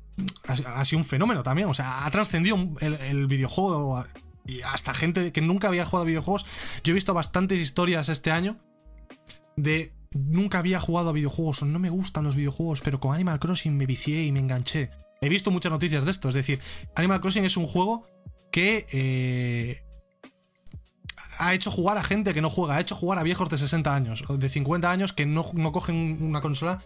[0.46, 1.68] ha, sido un fenómeno también.
[1.68, 4.04] O sea, ha trascendido el, videojuego
[4.46, 6.46] y hasta gente que nunca había jugado a videojuegos.
[6.84, 8.58] Yo he visto bastantes historias este año
[9.56, 13.38] de nunca había jugado a videojuegos o no me gustan los videojuegos, pero con Animal
[13.38, 14.90] Crossing me vicié y me enganché.
[15.20, 16.28] He visto muchas noticias de esto.
[16.28, 16.60] Es decir,
[16.94, 18.06] Animal Crossing es un juego
[18.52, 19.85] que eh,
[21.38, 23.94] ha hecho jugar a gente que no juega, ha hecho jugar a viejos de 60
[23.94, 26.82] años, de 50 años que no, cogen una consola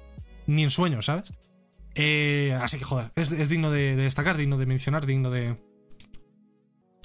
[0.47, 1.33] ni en sueños, ¿sabes?
[1.95, 5.57] Eh, así que, joder, es, digno de, destacar, digno de mencionar, digno de.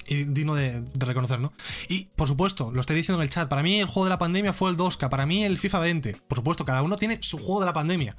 [0.08, 1.52] Digno de, reconocer, ¿no?
[1.88, 4.18] Y, por supuesto, lo estoy diciendo en el chat, para mí el juego de la
[4.18, 6.12] pandemia fue el 2K, para mí el FIFA 20.
[6.28, 8.16] Por supuesto, cada uno tiene su juego de la pandemia.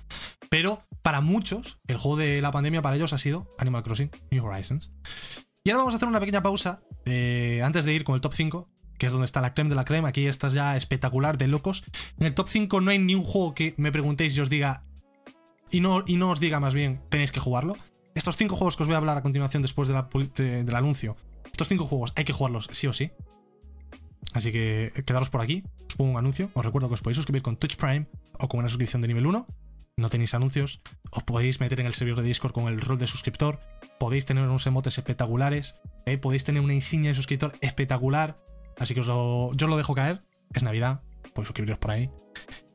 [0.50, 4.46] Pero para muchos, el juego de la pandemia para ellos ha sido Animal Crossing New
[4.46, 4.92] Horizons.
[5.64, 8.34] Y ahora vamos a hacer una pequeña pausa eh, antes de ir con el top
[8.34, 10.10] 5 que es donde está la creme de la crema.
[10.10, 11.84] Aquí estás ya espectacular de locos.
[12.20, 14.84] En el top 5 no hay ni un juego que me preguntéis y os diga.
[15.72, 17.76] Y no, y no os diga más bien, tenéis que jugarlo.
[18.16, 21.18] Estos 5 juegos que os voy a hablar a continuación después del anuncio.
[21.46, 23.12] Estos 5 juegos hay que jugarlos sí o sí.
[24.34, 26.52] Así que quedaros por aquí, os pongo un anuncio.
[26.54, 28.08] Os recuerdo que os podéis suscribir con Twitch Prime
[28.40, 29.48] o con una suscripción de nivel 1.
[30.00, 33.08] No tenéis anuncios, os podéis meter en el servidor de Discord con el rol de
[33.08, 33.60] suscriptor,
[34.00, 35.76] podéis tener unos emotes espectaculares,
[36.06, 36.20] ¿eh?
[36.20, 38.38] podéis tener una insignia de suscriptor espectacular.
[38.80, 40.24] Así que os lo, yo os lo dejo caer,
[40.54, 41.02] es Navidad,
[41.34, 42.12] podéis suscribiros por ahí.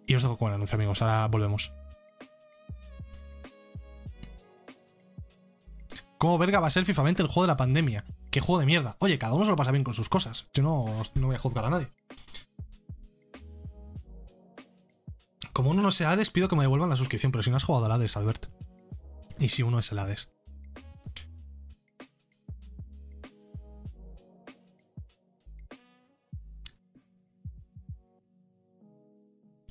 [0.07, 1.01] Y os dejo con el anuncio, amigos.
[1.03, 1.73] Ahora volvemos.
[6.19, 8.05] ¿Cómo verga va a ser FIFA 20 el juego de la pandemia?
[8.31, 8.97] ¿Qué juego de mierda?
[9.01, 10.47] Oye, cada uno se lo pasa bien con sus cosas.
[10.55, 11.89] Yo no, no voy a juzgar a nadie.
[15.53, 17.65] Como uno no sea Hades, pido que me devuelvan la suscripción, pero si no has
[17.65, 18.47] jugado al Hades, Albert.
[19.39, 20.31] Y si uno es el Hades.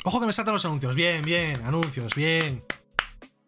[0.03, 0.95] Ojo que me saltan los anuncios.
[0.95, 2.63] Bien, bien, anuncios, bien.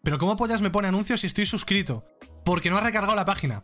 [0.03, 2.05] Pero ¿cómo pollas me pone anuncios si estoy suscrito?
[2.45, 3.63] Porque no ha recargado la página.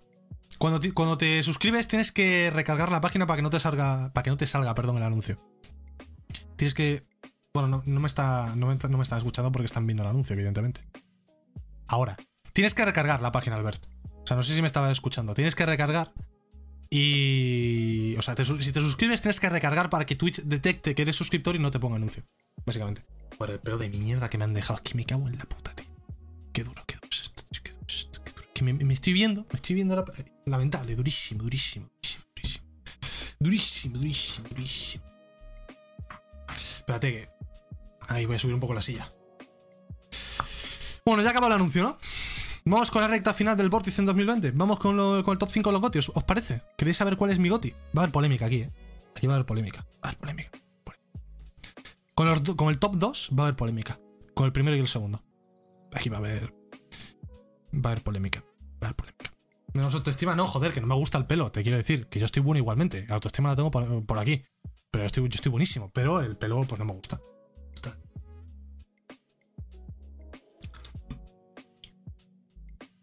[0.58, 4.12] Cuando te, cuando te suscribes tienes que recargar la página para que no te salga.
[4.14, 5.38] Para que no te salga, perdón, el anuncio.
[6.56, 7.08] Tienes que.
[7.54, 8.56] Bueno, no, me está.
[8.56, 10.82] No me, escuchando porque están viendo el anuncio, evidentemente.
[11.88, 12.18] Ahora.
[12.52, 13.86] Tienes que recargar la página, Albert.
[14.24, 15.34] O sea, no sé si me estaba escuchando.
[15.34, 16.12] Tienes que recargar.
[16.90, 18.16] Y.
[18.18, 21.56] O sea, si te suscribes, tienes que recargar para que Twitch detecte que eres suscriptor
[21.56, 22.24] y no te ponga anuncio.
[22.66, 23.04] Básicamente.
[23.38, 25.74] Por el pelo de mierda que me han dejado aquí, me cago en la puta,
[25.74, 25.86] tío.
[26.52, 27.86] Qué duro, qué duro es esto, qué duro
[28.24, 28.48] qué duro.
[28.54, 30.06] Que me, estoy viendo, me estoy viendo
[30.46, 32.66] lamentable, durísimo, durísimo, durísimo, durísimo.
[33.40, 35.04] Durísimo, durísimo, durísimo.
[36.54, 37.30] Espérate que.
[38.10, 39.10] Ahí voy a subir un poco la silla.
[41.06, 42.00] Bueno, ya acabó el anuncio, ¿no?
[42.70, 44.52] Vamos con la recta final del Vortice en 2020.
[44.52, 46.12] Vamos con, el top 5 de los gotios.
[46.14, 46.62] ¿Os parece?
[46.78, 47.72] ¿Queréis saber cuál es mi goti?
[47.72, 48.72] Va a haber polémica aquí, ¿eh?
[49.16, 49.88] Aquí va a haber polémica.
[49.96, 50.52] Va a haber polémica.
[52.14, 52.28] Con,
[52.70, 54.00] el top 2 va a haber polémica.
[54.36, 55.24] Con el primero y el segundo.
[55.96, 56.54] Aquí va a haber.
[57.74, 58.42] Va a haber polémica.
[58.42, 58.46] Va
[58.82, 59.34] a haber polémica.
[59.74, 61.52] Menos autoestima, no, joder, que no me gusta el pelo.
[61.52, 63.04] Te quiero decir que yo estoy bueno igualmente.
[63.08, 64.44] La autoestima la tengo por, aquí.
[64.92, 65.90] Pero estoy, yo estoy buenísimo.
[65.92, 67.20] Pero el pelo, pues no me gusta.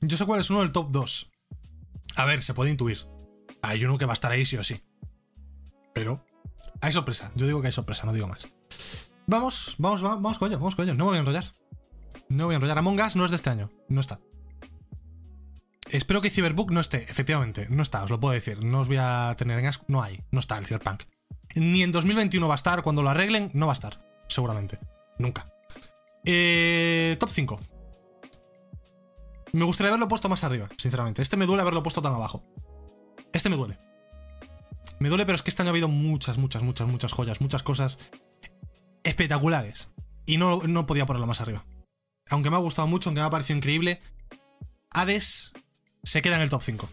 [0.01, 1.31] Yo sé cuál es uno del top 2.
[2.17, 3.07] A ver, se puede intuir.
[3.63, 4.83] Hay uno que va a estar ahí sí o sí.
[5.95, 6.25] Pero
[6.81, 7.33] hay sorpresa.
[7.35, 8.49] Yo digo que hay sorpresa, no digo más.
[9.27, 10.95] Vamos, vamos, vamos, vamos ello, vamos ello.
[10.95, 11.45] No me voy a enrollar.
[12.29, 12.79] No me voy a enrollar.
[12.79, 13.71] Among Us no es de este año.
[13.89, 14.21] No está.
[15.91, 17.03] Espero que Cyberbook no esté.
[17.03, 18.65] Efectivamente, no está, os lo puedo decir.
[18.65, 19.85] No os voy a tener en asco.
[19.89, 20.23] No hay.
[20.31, 21.05] No está el Cyberpunk.
[21.55, 22.83] Ni en 2021 va a estar.
[22.83, 23.97] Cuando lo arreglen, no va a estar.
[24.29, 24.79] Seguramente.
[25.19, 25.47] Nunca.
[26.25, 27.61] Eh, top 5.
[29.57, 31.23] Me gustaría haberlo puesto más arriba, sinceramente.
[31.23, 32.45] Este me duele haberlo puesto tan abajo.
[33.33, 33.79] Este me duele.
[34.99, 37.63] Me duele, pero es que este año ha habido muchas, muchas, muchas, muchas joyas, muchas
[37.63, 37.99] cosas
[39.03, 39.93] espectaculares.
[40.27, 41.65] Y no, no podía ponerlo más arriba.
[42.29, 43.99] Aunque me ha gustado mucho, aunque me ha parecido increíble,
[44.91, 45.55] Hades
[46.05, 46.89] se queda en el top 5.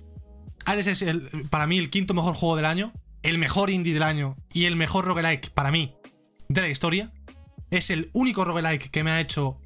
[0.66, 1.06] Hades es
[1.50, 2.94] para mí el quinto mejor juego del año,
[3.24, 5.98] el mejor indie del año y el mejor roguelike para mí
[6.48, 7.12] de la historia.
[7.72, 9.60] Es el único roguelike que me ha hecho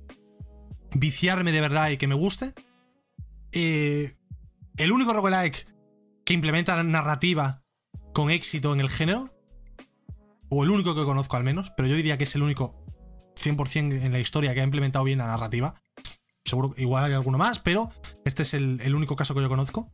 [0.95, 2.55] viciarme de verdad y que me guste.
[3.59, 4.13] Eh,
[4.77, 5.65] el único roguelike
[6.23, 7.63] que implementa narrativa
[8.13, 9.35] con éxito en el género
[10.47, 12.85] o el único que conozco al menos, pero yo diría que es el único
[13.35, 15.73] 100% en la historia que ha implementado bien la narrativa.
[16.45, 17.91] Seguro igual hay alguno más, pero
[18.25, 19.91] este es el, único caso que yo conozco.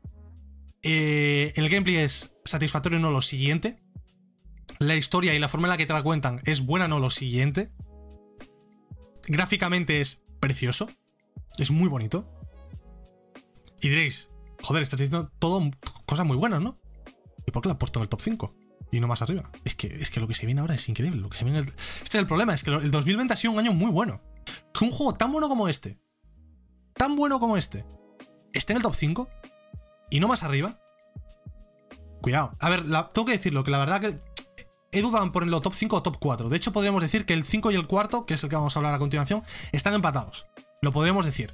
[0.82, 3.82] Eh, el gameplay es satisfactorio, no lo siguiente.
[4.80, 7.10] La historia y la forma en la que te la cuentan es buena, no lo
[7.10, 7.72] siguiente.
[9.26, 10.90] Gráficamente es precioso.
[11.58, 12.43] Es muy bonito.
[13.84, 14.32] Y diréis,
[14.64, 15.62] joder, estás diciendo todo
[16.06, 16.80] cosas muy buenas, ¿no?
[17.46, 18.56] ¿Y por qué lo has puesto en el top 5?
[18.94, 19.44] y no más arriba.
[19.66, 21.20] Es que, es que lo que se viene ahora es increíble.
[21.20, 21.74] Lo que se viene Este
[22.04, 24.22] es el problema, es que el 2020 ha sido un año muy bueno.
[24.72, 26.00] Que un juego tan bueno como este,
[26.94, 27.86] tan bueno como este,
[28.54, 29.30] esté en el top 5
[30.12, 30.80] y no más arriba.
[32.22, 32.56] Cuidado.
[32.60, 34.20] A ver, tengo que decirlo, que la verdad que
[34.92, 36.50] he dudado en ponerlo top 5 o top 4.
[36.50, 38.76] De hecho, podríamos decir que el 5 y el cuarto, que es el que vamos
[38.76, 40.46] a hablar a continuación, están empatados.
[40.82, 41.52] Lo podríamos decir.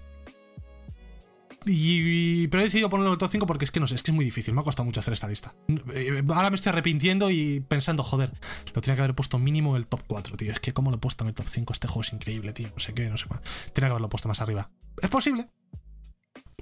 [1.65, 4.03] Y, pero he decidido ponerlo en el top 5 porque es que no sé, es
[4.03, 4.53] que es muy difícil.
[4.53, 5.55] Me ha costado mucho hacer esta lista.
[5.93, 8.31] Eh, ahora me estoy arrepintiendo y pensando, joder,
[8.73, 10.51] lo tenía que haber puesto mínimo en el top 4, tío.
[10.51, 12.69] Es que como lo he puesto en el top 5, este juego es increíble, tío.
[12.73, 13.41] No sé qué, no sé cuál.
[13.73, 14.69] Tenía que haberlo puesto más arriba.
[15.01, 15.49] Es posible,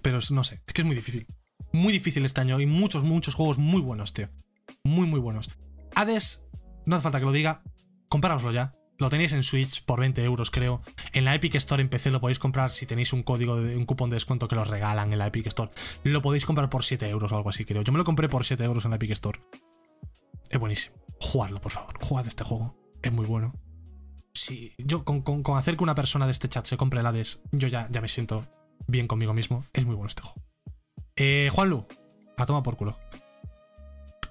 [0.01, 1.27] pero no sé, es que es muy difícil.
[1.73, 2.57] Muy difícil este año.
[2.57, 4.29] Hay muchos, muchos juegos muy buenos, tío.
[4.83, 5.49] Muy, muy buenos.
[5.95, 6.43] Hades,
[6.85, 7.61] no hace falta que lo diga.
[8.09, 8.73] Compároslo ya.
[8.99, 10.81] Lo tenéis en Switch por 20 euros, creo.
[11.13, 13.85] En la Epic Store en PC lo podéis comprar si tenéis un código de un
[13.85, 15.71] cupón de descuento que los regalan en la Epic Store.
[16.03, 17.83] Lo podéis comprar por 7 euros o algo así, creo.
[17.83, 19.39] Yo me lo compré por 7 euros en la Epic Store.
[20.49, 20.95] Es buenísimo.
[21.19, 21.97] Jugadlo, por favor.
[22.01, 22.75] Jugad este juego.
[23.03, 23.53] Es muy bueno.
[24.33, 25.23] Si yo con,
[25.55, 28.07] hacer que una persona de este chat se compre el Hades, yo ya, ya me
[28.07, 28.47] siento
[28.87, 29.63] bien conmigo mismo.
[29.73, 30.41] Es muy bueno este juego.
[31.15, 31.87] Eh, Juanlu,
[32.37, 32.97] a toma por culo.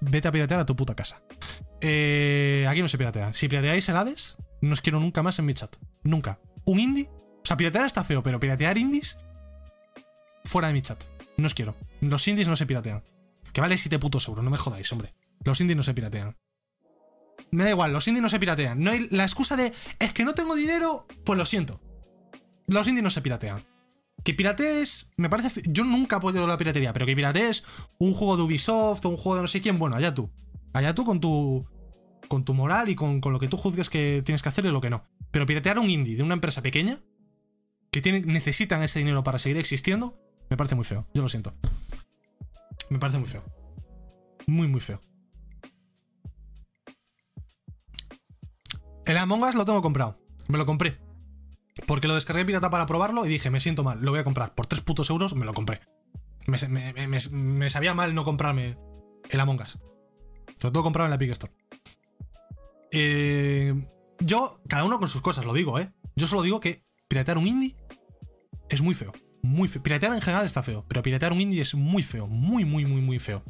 [0.00, 1.22] Vete a piratear a tu puta casa.
[1.80, 3.32] Eh, aquí no se piratea.
[3.32, 4.36] Si pirateáis el Hades,
[4.66, 5.76] no os quiero nunca más en mi chat.
[6.02, 6.38] Nunca.
[6.64, 7.08] Un indie.
[7.08, 9.18] O sea, piratear está feo, pero piratear indies.
[10.44, 11.04] Fuera de mi chat.
[11.36, 11.76] No os quiero.
[12.00, 13.02] Los indies no se piratean.
[13.52, 15.14] Que vale 7 putos euros, no me jodáis, hombre.
[15.44, 16.36] Los indies no se piratean.
[17.50, 18.82] Me da igual, los indies no se piratean.
[18.82, 21.80] No hay la excusa de es que no tengo dinero, pues lo siento.
[22.66, 23.64] Los indies no se piratean.
[24.24, 25.62] Que piratees, me parece.
[25.66, 27.64] Yo nunca he apoyado la piratería, pero que piratees
[27.98, 30.30] un juego de Ubisoft o un juego de no sé quién, bueno, allá tú.
[30.72, 31.66] Allá tú con tu.
[32.28, 34.80] Con tu moral y con, lo que tú juzgues que tienes que hacer y lo
[34.80, 35.04] que no.
[35.30, 37.00] Pero piratear un indie de una empresa pequeña,
[37.90, 40.18] que tiene, necesitan ese dinero para seguir existiendo,
[40.50, 41.06] me parece muy feo.
[41.14, 41.54] Yo lo siento.
[42.90, 43.44] Me parece muy feo.
[44.46, 45.00] Muy, muy feo.
[49.06, 50.18] El Among Us lo tengo comprado.
[50.48, 50.98] Me lo compré.
[51.86, 54.54] Porque lo descargué pirata para probarlo y dije, me siento mal, lo voy a comprar.
[54.54, 55.80] Por 3 putos euros me lo compré.
[56.46, 58.78] Me, sabía mal no comprarme
[59.30, 59.78] el Among Us.
[60.62, 61.52] Lo tengo comprado en la Epic Store.
[62.98, 63.74] Eh,
[64.20, 65.92] yo, cada uno con sus cosas, lo digo, ¿eh?
[66.14, 67.76] Yo solo digo que piratear un indie
[68.70, 69.12] es muy feo.
[69.42, 69.82] Muy feo.
[69.82, 72.26] Piratear en general está feo, pero piratear un indie es muy feo.
[72.26, 73.44] Muy, muy, muy, muy feo.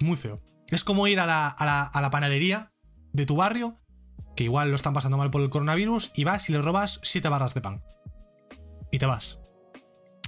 [0.00, 0.40] Muy feo.
[0.68, 2.72] Es como ir a la, a la panadería
[3.12, 3.74] de tu barrio
[4.36, 7.28] que igual lo están pasando mal por el coronavirus, y vas y le robas 7
[7.28, 7.82] barras de pan.
[8.90, 9.38] Y te vas.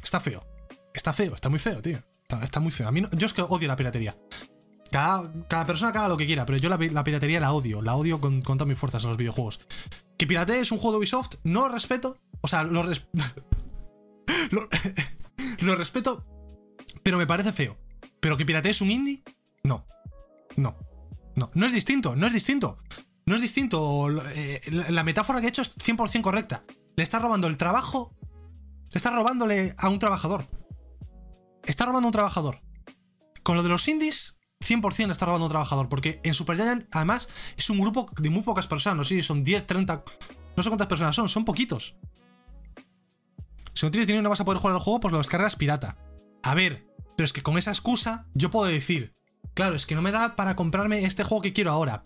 [0.03, 0.47] Está feo.
[0.93, 1.99] Está feo, está muy feo, tío.
[2.43, 2.89] Está, muy feo.
[2.89, 4.17] A mí yo es que odio la piratería.
[4.95, 7.83] Cada, cada, persona haga lo que quiera, pero yo la, piratería la odio.
[7.83, 9.59] La odio con, con todas mis fuerzas en los videojuegos.
[10.17, 12.21] Que piratees un juego de Ubisoft, no lo respeto.
[12.43, 12.93] O sea, lo, lo,
[15.63, 16.25] lo respeto,
[17.03, 17.77] pero me parece feo.
[18.21, 19.25] Pero que piratees un indie,
[19.65, 19.85] no.
[20.55, 20.79] No.
[21.35, 22.79] No, no es distinto, no es distinto.
[23.27, 24.09] No es distinto.
[24.37, 26.63] Eh, la metáfora que he hecho es 100% correcta.
[26.97, 28.15] Le está robando el trabajo.
[28.93, 30.47] Le está robándole a un trabajador.
[31.65, 32.61] Está robando a un trabajador.
[33.43, 35.89] Con lo de los indies, 100% le está robando un trabajador.
[35.89, 38.97] Porque en Supergiant, además, es un grupo de muy pocas personas.
[38.97, 40.05] No sé si son 10, 30.
[40.57, 41.97] No sé cuántas personas son, son poquitos.
[43.75, 45.99] Si no tienes dinero no vas a poder jugar el juego, pues lo descargas pirata.
[46.43, 46.87] A ver,
[47.17, 49.15] pero es que con esa excusa yo puedo decir,
[49.55, 52.05] claro, es que no me da para comprarme este juego que quiero ahora,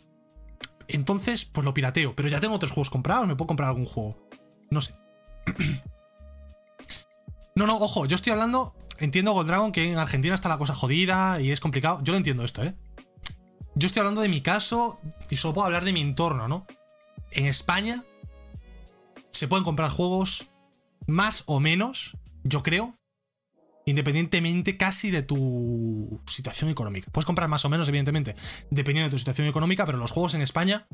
[0.88, 2.16] entonces, pues lo pirateo.
[2.16, 4.26] Pero ya tengo otros juegos comprados, me puedo comprar algún juego.
[4.70, 4.94] No sé.
[7.54, 8.74] no, no, ojo, yo estoy hablando.
[8.99, 12.01] Entiendo Gold Dragon que en Argentina está la cosa jodida y es complicado.
[12.03, 12.74] Yo lo entiendo esto, ¿eh?
[13.74, 14.96] Yo estoy hablando de mi caso
[15.30, 16.66] y solo puedo hablar de mi entorno, ¿no?
[17.30, 18.05] En España
[19.30, 20.49] se pueden comprar juegos
[21.07, 22.99] más o menos, yo creo,
[23.86, 27.11] independientemente casi de tu situación económica.
[27.12, 28.34] Puedes comprar más o menos, evidentemente,
[28.70, 30.86] dependiendo de tu situación económica, pero los juegos en España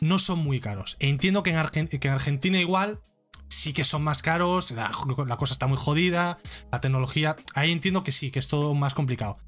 [0.00, 0.96] no son muy caros.
[1.00, 3.00] E entiendo que en, Argentina igual
[3.48, 4.90] sí que son más caros, la,
[5.36, 6.38] cosa está muy jodida,
[6.72, 9.38] la tecnología, ahí entiendo que sí, que es todo más complicado.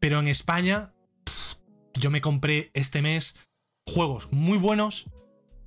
[0.00, 0.92] Pero en España,
[1.94, 3.36] yo me compré este mes
[3.86, 5.08] juegos muy buenos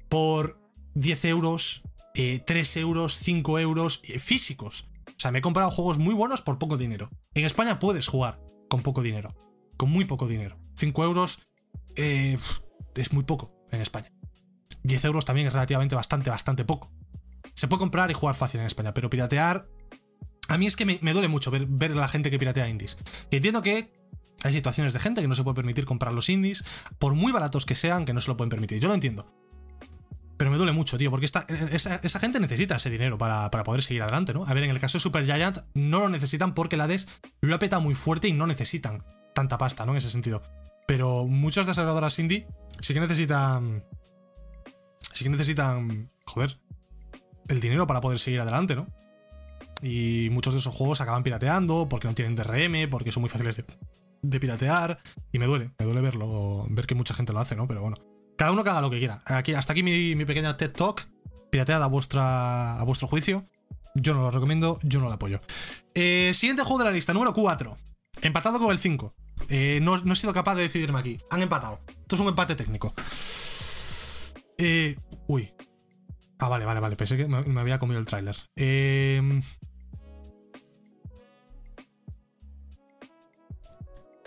[0.10, 0.62] por
[0.96, 1.84] 10 euros,
[2.14, 4.86] 3 eh, euros, 5 euros eh, físicos.
[5.08, 7.10] O sea, me he comprado juegos muy buenos por poco dinero.
[7.34, 8.40] En España puedes jugar
[8.70, 9.36] con poco dinero.
[9.78, 10.58] Con muy poco dinero.
[10.76, 11.40] 5 euros
[11.96, 12.38] eh,
[12.96, 14.12] es muy poco en España.
[14.84, 16.92] 10 euros también es relativamente bastante, bastante poco.
[17.60, 19.68] Se puede comprar y jugar fácil en España, pero piratear.
[20.48, 22.98] A mí es que me, duele mucho ver, ver, la gente que piratea indies.
[23.30, 23.92] Y entiendo que
[24.46, 26.64] hay situaciones de gente que no se puede permitir comprar los indies,
[27.00, 28.80] por muy baratos que sean, que no se lo pueden permitir.
[28.80, 29.30] Yo lo entiendo.
[30.38, 34.34] Pero me duele mucho, tío, porque esa, gente necesita ese dinero para, poder seguir adelante,
[34.34, 34.46] ¿no?
[34.46, 37.10] A ver, en el caso de Super Giant no lo necesitan porque la DES
[37.42, 39.04] lo ha petado muy fuerte y no necesitan
[39.36, 39.92] tanta pasta, ¿no?
[39.92, 40.42] En ese sentido.
[40.88, 42.48] Pero muchas desarrolladoras indie
[42.80, 43.84] sí que necesitan.
[45.12, 46.10] Sí que necesitan.
[46.26, 46.58] Joder.
[47.50, 48.88] El dinero para poder seguir adelante, ¿no?
[49.82, 53.64] Y muchos de esos juegos acaban pirateando porque no tienen DRM, porque son muy fáciles
[54.22, 55.00] de, piratear.
[55.32, 57.68] Y me duele, me duele verlo, ver que mucha gente lo hace, ¿no?
[57.68, 57.98] Pero bueno.
[58.38, 59.22] Cada uno que lo que quiera.
[59.26, 61.06] Aquí, hasta aquí mi, pequeña TED Talk.
[61.50, 63.46] Pirateada a, a vuestro juicio.
[63.96, 65.42] Yo no lo recomiendo, yo no lo apoyo.
[65.94, 67.78] Eh, siguiente juego de la lista, número 4.
[68.22, 69.14] Empatado con el 5.
[69.50, 71.18] Eh, no, he sido capaz de decidirme aquí.
[71.32, 71.80] Han empatado.
[71.88, 72.94] Esto es un empate técnico.
[74.58, 74.96] Eh,
[75.28, 75.52] uy.
[76.40, 76.96] Ah, vale, vale, vale.
[76.96, 78.36] Pensé que me, había comido el tráiler.
[78.56, 79.42] Eh,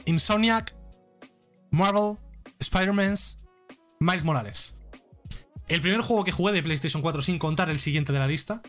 [0.04, 0.74] Insomniac,
[1.70, 2.18] Marvel,
[2.58, 3.38] Spider-Man's
[4.00, 4.78] Miles Morales.
[5.68, 8.60] El primer juego que jugué de PlayStation 4 sin contar el siguiente de la lista.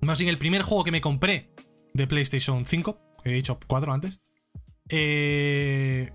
[0.00, 1.52] Más bien el primer juego que me compré
[1.94, 2.98] de PlayStation 5.
[3.24, 4.20] He dicho 4 antes.
[4.88, 6.10] Eh...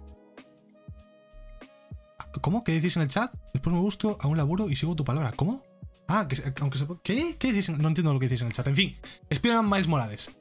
[2.41, 2.63] ¿Cómo?
[2.63, 3.33] ¿Qué decís en el chat?
[3.53, 5.31] Después me gusto a un laburo y sigo tu palabra.
[5.33, 5.63] ¿Cómo?
[6.07, 6.85] Ah, que, aunque se...
[7.03, 7.35] ¿Qué?
[7.37, 7.69] ¿Qué decís?
[7.69, 8.67] No entiendo lo que decís en el chat.
[8.67, 8.95] En fin,
[9.29, 10.31] Spider-Man Miles Morales.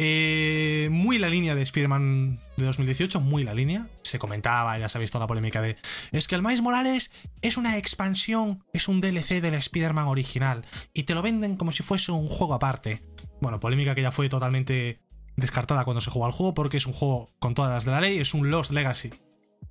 [0.00, 3.88] Eh, muy la línea de Spider-Man de 2018, muy la línea.
[4.04, 5.76] Se comentaba, ya se ha visto la polémica de.
[6.12, 7.10] Es que el Miles Morales
[7.42, 10.64] es una expansión, es un DLC del Spider-Man original.
[10.94, 13.02] Y te lo venden como si fuese un juego aparte.
[13.40, 15.00] Bueno, polémica que ya fue totalmente
[15.36, 18.00] descartada cuando se jugó al juego, porque es un juego con todas las de la
[18.00, 19.10] ley, es un Lost Legacy.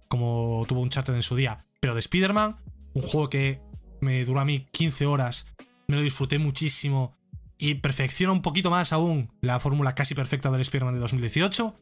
[0.10, 1.66] Como tuvo un charter en su día.
[1.80, 2.58] Pero de Spider-Man,
[2.94, 3.62] un juego que
[4.02, 5.48] me duró a mí 15 horas,
[5.88, 7.16] me lo disfruté muchísimo
[7.58, 11.76] y perfecciona un poquito más aún la fórmula casi perfecta del Spider-Man de 2018.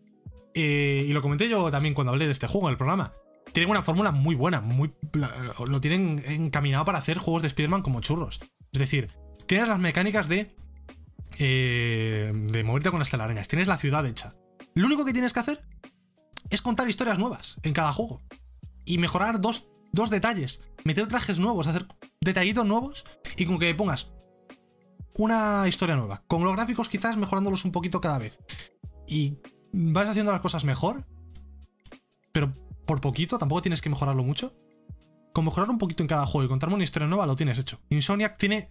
[0.53, 3.13] Eh, y lo comenté yo también cuando hablé de este juego en el programa.
[3.51, 4.93] Tienen una fórmula muy buena, muy,
[5.67, 8.39] lo tienen encaminado para hacer juegos de Spider-Man como churros.
[8.71, 9.11] Es decir,
[9.47, 10.55] tienes las mecánicas de,
[11.37, 14.33] eh, de moverte con las telarañas, tienes la ciudad hecha.
[14.73, 15.61] Lo único que tienes que hacer
[16.49, 18.21] es contar historias nuevas en cada juego.
[18.85, 20.61] Y mejorar dos, dos detalles.
[20.83, 21.87] Meter trajes nuevos, hacer
[22.21, 23.05] detallitos nuevos.
[23.37, 24.11] Y con que pongas
[25.17, 26.23] una historia nueva.
[26.27, 28.39] Con los gráficos quizás mejorándolos un poquito cada vez.
[29.07, 29.39] Y
[29.71, 31.07] vas haciendo las cosas mejor.
[32.31, 32.53] Pero
[32.85, 34.55] por poquito, tampoco tienes que mejorarlo mucho.
[35.33, 37.79] Con mejorar un poquito en cada juego y contarme una historia nueva, lo tienes hecho.
[37.89, 38.69] Insomniac tiene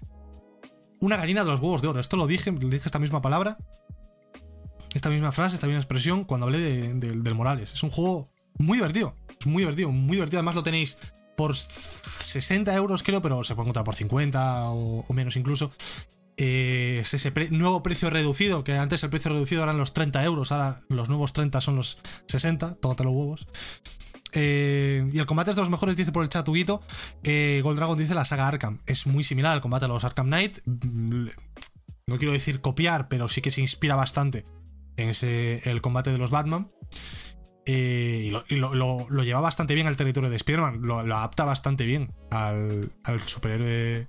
[1.01, 2.01] una gallina de los huevos de oro.
[2.01, 3.59] Esto lo dije, le dije esta misma palabra.
[4.95, 7.73] Esta misma frase, esta misma expresión cuando hablé de, del Morales.
[7.73, 9.17] Es un juego muy divertido.
[9.41, 10.39] Es muy divertido, muy divertido.
[10.39, 10.99] Además lo tenéis
[11.37, 15.73] por 60 euros creo, pero se puede encontrar por 50 o menos incluso
[16.37, 20.81] es ese nuevo precio reducido, que antes el precio reducido eran los 30 euros, ahora
[20.89, 23.47] los nuevos 30 son los 60, tómate los huevos.
[24.33, 26.81] Eh, y el combate es de los mejores, dice por el chat Huguito.
[27.23, 28.81] Eh, Gold Dragon dice la saga Arkham.
[28.87, 30.59] Es muy similar al combate de los Arkham Knight.
[30.65, 31.29] Mm,
[32.09, 34.45] no quiero decir copiar, pero sí que se inspira bastante
[34.97, 36.73] en ese, el combate de los Batman.
[37.67, 40.83] Eh, y, lo, lleva bastante bien al territorio de Spider-Man.
[40.83, 42.91] Lo, adapta bastante bien al,
[43.27, 44.09] superhéroe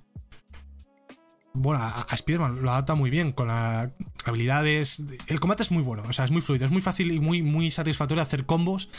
[1.58, 3.90] bueno, a, Spider-Man lo adapta muy bien con las
[4.24, 5.02] habilidades.
[5.26, 7.42] El combate es muy bueno, o sea, es muy fluido, es muy fácil y muy,
[7.42, 8.90] muy satisfactorio hacer combos.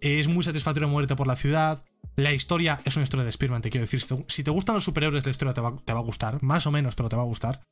[0.00, 1.84] Es muy satisfactorio moverte por la ciudad.
[2.16, 4.02] La historia es una historia de Spider-Man, te quiero decir.
[4.26, 7.08] Si te, gustan los superhéroes, la historia te va, a gustar, más o menos, pero
[7.08, 7.62] te va a gustar.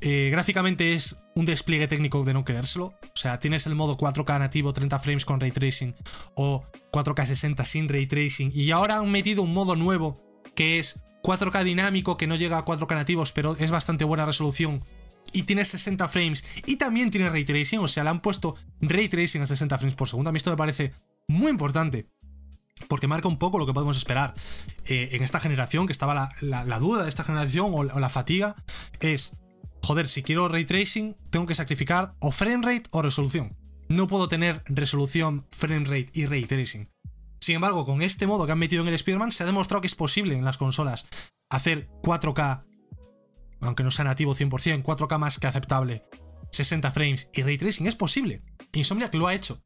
[0.00, 2.86] Eh, gráficamente es un despliegue técnico de no querérselo.
[2.86, 5.94] O sea, tienes el modo 4K nativo 30 frames con ray tracing
[6.34, 8.50] o 4K 60 sin ray tracing.
[8.54, 10.22] Y ahora han metido un modo nuevo
[10.54, 14.84] que es 4K dinámico que no llega a 4K nativos, pero es bastante buena resolución.
[15.32, 16.44] Y tiene 60 frames.
[16.66, 19.94] Y también tiene ray tracing, o sea, le han puesto ray tracing a 60 frames
[19.94, 20.30] por segundo.
[20.30, 20.92] A mí esto me parece
[21.28, 22.08] muy importante.
[22.88, 24.34] Porque marca un poco lo que podemos esperar
[24.86, 28.56] eh, en esta generación, que estaba la, duda de esta generación o, la fatiga,
[29.00, 29.36] es,
[29.82, 33.56] joder, si quiero ray tracing, tengo que sacrificar o frame rate o resolución.
[33.88, 36.88] No puedo tener resolución, frame rate y ray tracing.
[37.40, 39.86] Sin embargo, con este modo que han metido en el Spider-Man, se ha demostrado que
[39.86, 41.06] es posible en las consolas
[41.48, 42.64] hacer 4K,
[43.60, 46.04] aunque no sea nativo 100%, 4K más que aceptable,
[46.52, 47.86] 60 frames y ray tracing.
[47.86, 48.42] Es posible.
[48.72, 49.62] Insomniac lo ha hecho.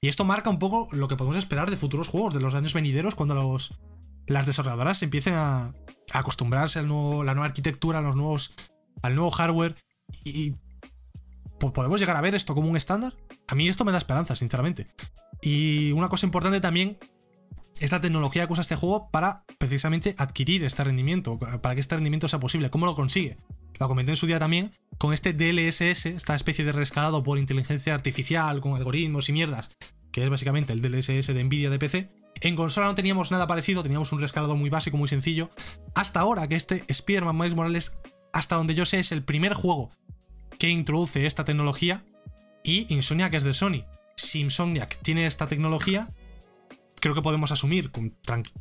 [0.00, 2.74] Y esto marca un poco lo que podemos esperar de futuros juegos, de los años
[2.74, 3.80] venideros, cuando los,
[4.26, 5.74] las desarrolladoras empiecen a,
[6.12, 6.88] acostumbrarse a la
[7.34, 8.54] nueva arquitectura, a los nuevos,
[9.02, 9.76] al nuevo hardware.
[10.24, 10.54] Y,
[11.58, 13.14] podemos llegar a ver esto como un estándar.
[13.48, 14.86] A mí esto me da esperanza, sinceramente.
[15.42, 16.98] Y una cosa importante también
[17.80, 22.28] esta tecnología que usa este juego para precisamente adquirir este rendimiento, para que este rendimiento
[22.28, 22.70] sea posible.
[22.70, 23.36] ¿Cómo lo consigue?
[23.78, 27.94] Lo comenté en su día también con este DLSS, esta especie de rescalado por inteligencia
[27.94, 29.70] artificial, con algoritmos y mierdas,
[30.10, 32.10] que es básicamente el DLSS de Nvidia de PC.
[32.40, 35.50] En consola no teníamos nada parecido, teníamos un rescalado muy básico, muy sencillo.
[35.94, 37.98] Hasta ahora que este Spider-Man Morales,
[38.32, 39.90] hasta donde yo sé, es el primer juego
[40.58, 42.04] que introduce esta tecnología.
[42.64, 43.84] Y Insomnia, que es de Sony.
[44.16, 46.12] Si Insomniac tiene esta tecnología,
[47.00, 48.16] creo que podemos asumir con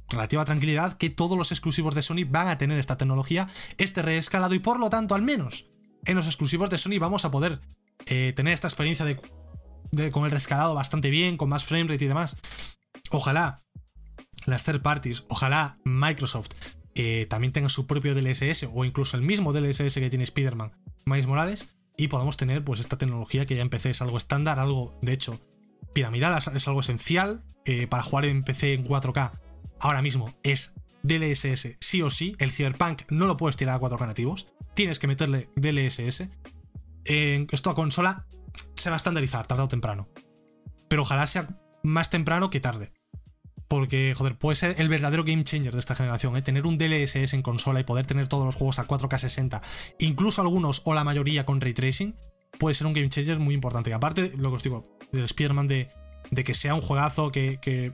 [0.09, 3.47] relativa tranquilidad que todos los exclusivos de Sony van a tener esta tecnología,
[3.77, 5.65] este reescalado y por lo tanto, al menos
[6.05, 7.59] en los exclusivos de Sony vamos a poder
[8.05, 9.19] eh, tener esta experiencia de,
[10.11, 12.37] con el reescalado bastante bien, con más framerate y demás.
[13.11, 13.61] Ojalá
[14.45, 16.49] las third parties, ojalá Microsoft
[16.95, 20.71] eh, también tenga su propio DLSS o incluso el mismo DLSS que tiene Spider-Man,
[21.05, 24.59] Miles Morales, y podamos tener pues esta tecnología que ya en PC es algo estándar,
[24.59, 25.39] algo de hecho
[25.93, 29.31] piramidal, es algo esencial eh, para jugar en PC en 4K.
[29.79, 30.73] Ahora mismo es
[31.03, 32.35] DLSS sí o sí.
[32.39, 34.47] El Cyberpunk no lo puedes tirar a 4K nativos.
[34.73, 36.29] Tienes que meterle DLSS.
[37.05, 38.25] esto a consola
[38.75, 40.09] se va a estandarizar tarde o temprano.
[40.89, 41.47] Pero ojalá sea
[41.83, 42.91] más temprano que tarde.
[43.67, 46.41] Porque, joder, puede ser el verdadero game changer de esta generación, ¿eh?
[46.41, 49.61] Tener un DLSS en consola y poder tener todos los juegos a 4K 60,
[49.99, 52.15] incluso algunos o la mayoría con ray tracing,
[52.59, 53.89] puede ser un game changer muy importante.
[53.89, 55.89] Y aparte, lo que os digo, del Spider-Man de,
[56.43, 57.93] que sea un juegazo que,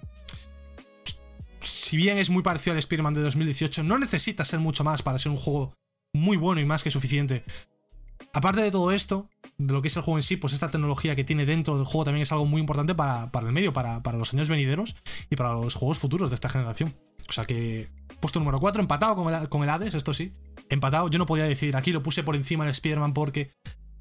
[1.62, 5.20] si bien es muy parecido al Spider-Man de 2018, no necesita ser mucho más para
[5.20, 5.74] ser un juego
[6.14, 7.44] muy bueno y más que suficiente.
[8.34, 11.16] Aparte de todo esto, de lo que es el juego en sí, pues esta tecnología
[11.16, 14.34] que tiene dentro del juego también es algo muy importante para, el medio, para, los
[14.34, 14.96] años venideros
[15.30, 16.96] y para los juegos futuros de esta generación.
[17.30, 17.90] O sea que,
[18.22, 20.34] puesto número 4, empatado con el, con Hades, esto sí,
[20.70, 21.10] empatado.
[21.10, 23.52] Yo no podía decir, aquí lo puse por encima del Spider-Man porque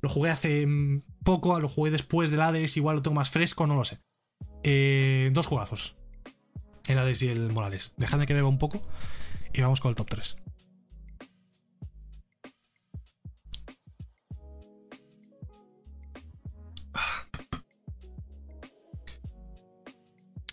[0.00, 3.66] lo jugué hace mm, poco, lo jugué después del Hades, igual lo tengo más fresco,
[3.66, 3.98] no lo sé.
[4.62, 5.96] Eh, dos jugazos.
[6.86, 7.94] El Hades y el Morales.
[7.96, 8.80] Dejadme que beba un poco
[9.52, 10.36] y vamos con el top 3.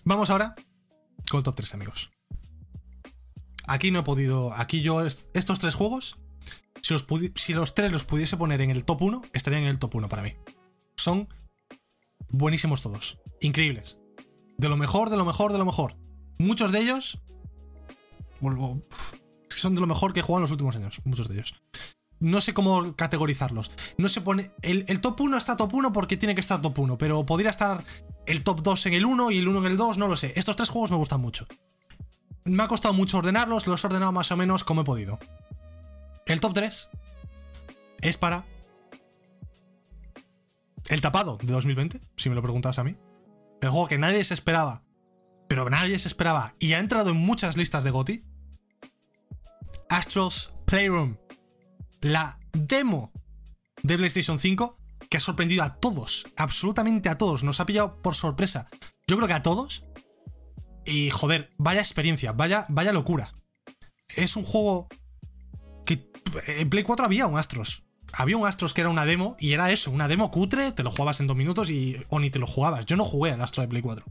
[0.08, 0.56] Vamos ahora
[1.30, 2.12] con el top 3, amigos.
[3.68, 4.54] Aquí no he podido.
[4.54, 5.06] Aquí yo.
[5.06, 6.18] Estos tres juegos.
[6.82, 10.08] Si los, tres los pudiese poner en el top 1, estarían en el top 1
[10.08, 10.34] para mí.
[10.96, 11.28] Son
[12.30, 13.20] buenísimos todos.
[13.42, 13.98] Increíbles.
[14.58, 15.98] De lo mejor, de lo mejor, de lo mejor.
[16.38, 17.20] Muchos de ellos.
[19.50, 21.02] Son de lo mejor que he jugado en los últimos años.
[21.04, 21.54] Muchos de ellos.
[22.20, 23.72] No sé cómo categorizarlos.
[23.98, 24.52] No se pone.
[24.62, 26.98] El, el, top 1 está top 1 porque tiene que estar top 1.
[26.98, 27.84] Pero podría estar
[28.28, 30.34] el top 2 en el 1 y el 1 en el 2, no lo sé.
[30.36, 31.48] Estos tres juegos me gustan mucho.
[32.44, 35.20] Me ha costado mucho ordenarlos, los he ordenado más o menos como he podido.
[36.26, 36.90] El top 3
[38.02, 38.46] es para
[40.90, 42.96] el tapado de 2020, si me lo preguntas a mí.
[43.62, 44.84] El juego que nadie se esperaba,
[45.48, 48.24] pero nadie se esperaba y ha entrado en muchas listas de GOTY.
[49.90, 51.18] Astros Playroom.
[52.02, 53.12] La demo
[53.84, 54.78] de PlayStation 5
[55.10, 58.68] que ha sorprendido a todos, absolutamente a todos, nos ha pillado por sorpresa.
[59.08, 59.86] Yo creo que a todos.
[60.86, 63.34] Y joder, vaya experiencia, vaya, vaya locura.
[64.16, 64.88] Es un juego
[65.86, 66.10] que
[66.48, 67.84] en Play 4 había un Astros.
[68.14, 70.92] Había un Astros que era una demo y era eso, una demo cutre, te lo
[70.92, 72.86] jugabas en dos minutos y, o ni te lo jugabas.
[72.86, 74.06] Yo no jugué al Astro de Play 4.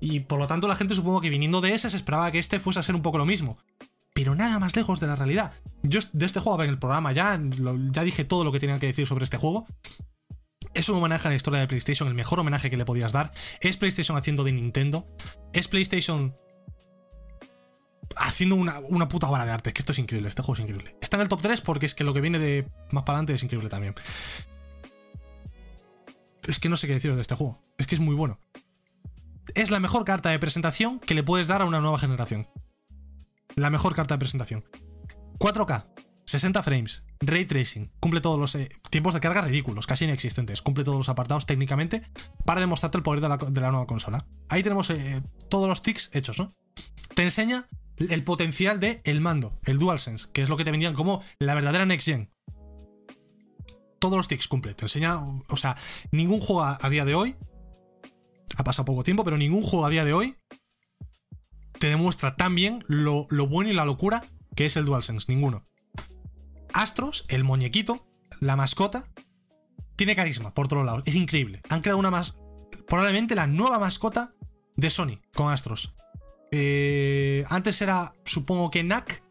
[0.00, 2.60] Y por lo tanto la gente supongo que viniendo de ese se esperaba que este
[2.60, 3.58] fuese a ser un poco lo mismo.
[4.16, 5.52] Pero nada más lejos de la realidad.
[5.82, 7.38] Yo de este juego en el programa ya,
[7.90, 9.66] ya dije todo lo que tenía que decir sobre este juego.
[10.72, 13.30] Es un homenaje a la historia de PlayStation, el mejor homenaje que le podías dar.
[13.60, 15.06] Es PlayStation haciendo de Nintendo.
[15.52, 16.34] Es PlayStation
[18.16, 19.74] haciendo una, puta obra de arte.
[19.74, 20.96] Que esto es increíble, este juego es increíble.
[21.02, 23.34] Está en el top 3 porque es que lo que viene de más para adelante
[23.34, 23.94] es increíble también.
[26.48, 27.62] Es que no sé qué decir de este juego.
[27.76, 28.40] Es que es muy bueno.
[29.54, 32.48] Es la mejor carta de presentación que le puedes dar a una nueva generación.
[33.56, 34.64] La mejor carta de presentación.
[35.38, 35.86] 4K,
[36.26, 40.84] 60 frames, ray tracing, cumple todos los eh, tiempos de carga ridículos, casi inexistentes, cumple
[40.84, 42.02] todos los apartados técnicamente
[42.44, 44.26] para demostrarte el poder de la, nueva consola.
[44.50, 46.52] Ahí tenemos eh, todos los tics hechos, ¿no?
[47.14, 50.94] Te enseña el potencial de el mando, el DualSense, que es lo que te vendían
[50.94, 52.30] como la verdadera Next Gen.
[53.98, 55.76] Todos los tics cumple, te enseña, o sea,
[56.10, 57.36] ningún juego a, día de hoy,
[58.56, 60.36] ha pasado poco tiempo, pero ningún juego a día de hoy
[61.78, 64.24] te demuestra tan bien lo, lo bueno y la locura
[64.56, 65.64] que es el DualSense, ninguno.
[66.72, 68.06] Astros, el muñequito,
[68.40, 69.08] la mascota,
[69.96, 71.02] tiene carisma por todos lados.
[71.06, 71.60] Es increíble.
[71.68, 72.38] Han creado una más.
[72.88, 74.34] Probablemente la nueva mascota
[74.76, 75.94] de Sony con Astros.
[76.52, 79.22] Eh, antes era, supongo que NAC.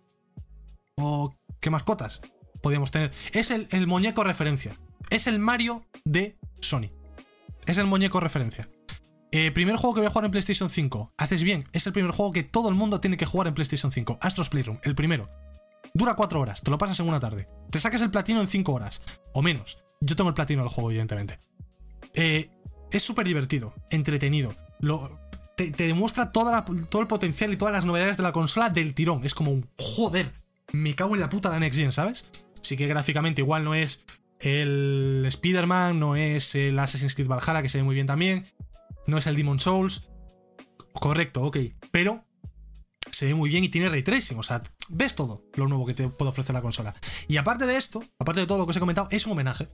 [0.98, 2.22] ¿O qué mascotas
[2.62, 3.12] podíamos tener?
[3.32, 4.76] Es el, muñeco referencia.
[5.10, 6.92] Es el Mario de Sony.
[7.66, 8.70] Es el muñeco referencia.
[9.38, 11.14] Eh, primer juego que voy a jugar en PlayStation 5.
[11.18, 13.92] Haces bien, es el primer juego que todo el mundo tiene que jugar en PlayStation
[13.92, 14.20] 5.
[14.22, 15.30] Astros Playroom, el primero.
[15.94, 17.50] Dura 4 horas, te lo pasas en una tarde.
[17.70, 19.02] Te sacas el platino en 5 horas,
[19.34, 19.78] o menos.
[20.00, 21.38] Yo tengo el platino del juego, evidentemente.
[22.14, 22.50] Eh,
[22.90, 24.56] es súper divertido, entretenido.
[25.58, 29.26] Te, demuestra todo el potencial y todas las novedades de la consola del tirón.
[29.26, 30.32] Es como un joder,
[30.72, 32.24] me cago en la puta la Next Gen, ¿sabes?
[32.62, 34.00] Sí que gráficamente igual no es
[34.40, 38.46] el Spider-Man, no es el Assassin's Creed Valhalla, que se ve muy bien también,
[39.08, 40.10] no es el Demon Souls.
[40.94, 41.58] Correcto, ok.
[41.92, 42.26] Pero
[43.12, 45.94] se ve muy bien y tiene ray tracing, o sea, ves todo lo nuevo que
[45.94, 46.94] te puede ofrecer la consola.
[47.28, 49.68] Y aparte de esto, aparte de todo lo que os he comentado, es un homenaje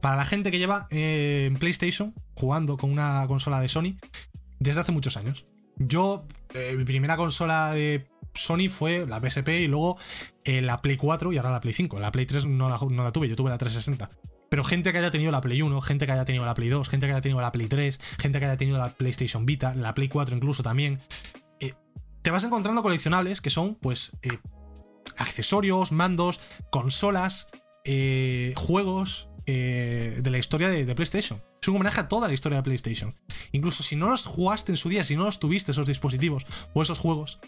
[0.00, 3.96] para la gente que lleva eh, en PlayStation jugando con una consola de Sony
[4.58, 5.46] desde hace muchos años.
[5.76, 9.96] Yo, eh, mi primera consola de Sony fue la PSP y luego
[10.44, 12.00] eh, la Play 4 y ahora la Play 5.
[12.00, 14.10] La Play 3 no la, no la tuve, yo tuve la 360.
[14.50, 16.88] Pero gente que haya tenido la Play 1, gente que haya tenido la Play 2,
[16.88, 19.94] gente que haya tenido la Play 3, gente que haya tenido la PlayStation Vita, la
[19.94, 21.00] Play 4 incluso también,
[22.28, 24.38] te vas encontrando coleccionables que son, pues, eh,
[25.16, 26.40] accesorios, mandos,
[26.70, 27.48] consolas,
[27.84, 31.42] eh, juegos eh, de la historia de, PlayStation.
[31.62, 33.14] Es un homenaje a toda la historia de PlayStation.
[33.52, 36.82] Incluso si no los jugaste en su día, si no los tuviste esos dispositivos o
[36.82, 37.38] esos juegos,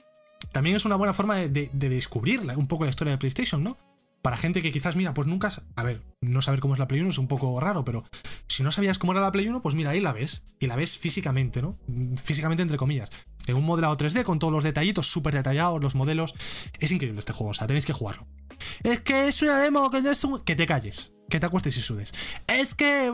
[0.51, 3.77] también es una buena forma de descubrir un poco la historia de PlayStation, ¿no?
[4.23, 5.51] Para gente que quizás, mira, pues nunca.
[5.77, 8.05] A ver, no saber cómo es la Play 1 es un poco raro, pero
[8.49, 10.45] si no sabías cómo era la Play 1, pues mira, ahí la ves.
[10.59, 11.79] Y la ves físicamente, ¿no?
[12.23, 13.11] Físicamente, entre comillas.
[13.47, 16.35] En un modelado 3D con todos los detallitos súper detallados, los modelos.
[16.79, 18.27] Es increíble este juego, o sea, tenéis que jugarlo.
[18.83, 20.41] Es que es una demo, que no es un.
[20.41, 21.13] Que te calles.
[21.31, 22.13] que te acuestes y sudes.
[22.49, 23.13] Es que, eh,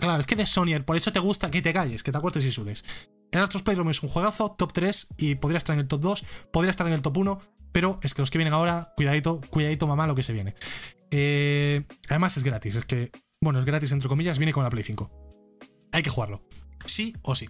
[0.00, 2.44] claro, es que eres Sonyer, por eso te gusta que te calles, que te acuestes
[2.44, 2.84] y sudes.
[3.30, 6.24] El Astros Playroom es un juegazo, top 3, y podría estar en el top 2,
[6.52, 7.38] podría estar en el top 1,
[7.72, 10.54] pero es que los que vienen ahora, cuidadito, cuidadito mamá lo que se viene.
[11.10, 13.10] Eh, además es gratis, es que,
[13.40, 15.10] bueno, es gratis entre comillas, viene con la Play 5.
[15.92, 16.42] Hay que jugarlo.
[16.86, 17.48] Sí o sí.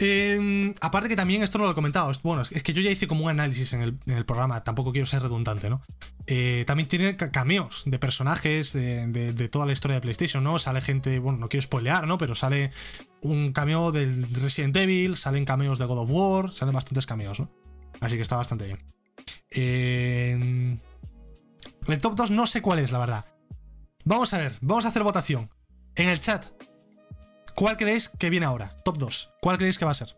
[0.00, 3.08] Eh, aparte que también esto no lo he comentado, bueno, es que yo ya hice
[3.08, 5.82] como un análisis en el, programa, tampoco quiero ser redundante, ¿no?
[6.28, 10.60] Eh, también tiene cameos de personajes de, toda la historia de PlayStation, ¿no?
[10.60, 12.16] Sale gente, bueno, no quiero spoilear, ¿no?
[12.16, 12.70] Pero sale
[13.22, 17.50] un cameo del Resident Evil, salen cameos de God of War, salen bastantes cameos, ¿no?
[18.00, 18.78] Así que está bastante bien.
[21.88, 23.24] El top 2 no sé cuál es, la verdad.
[24.04, 25.50] Vamos a ver, vamos a hacer votación.
[25.96, 26.46] En el chat,
[27.58, 28.72] ¿Cuál creéis que viene ahora?
[28.84, 29.32] Top 2.
[29.40, 30.16] ¿Cuál creéis que va a ser?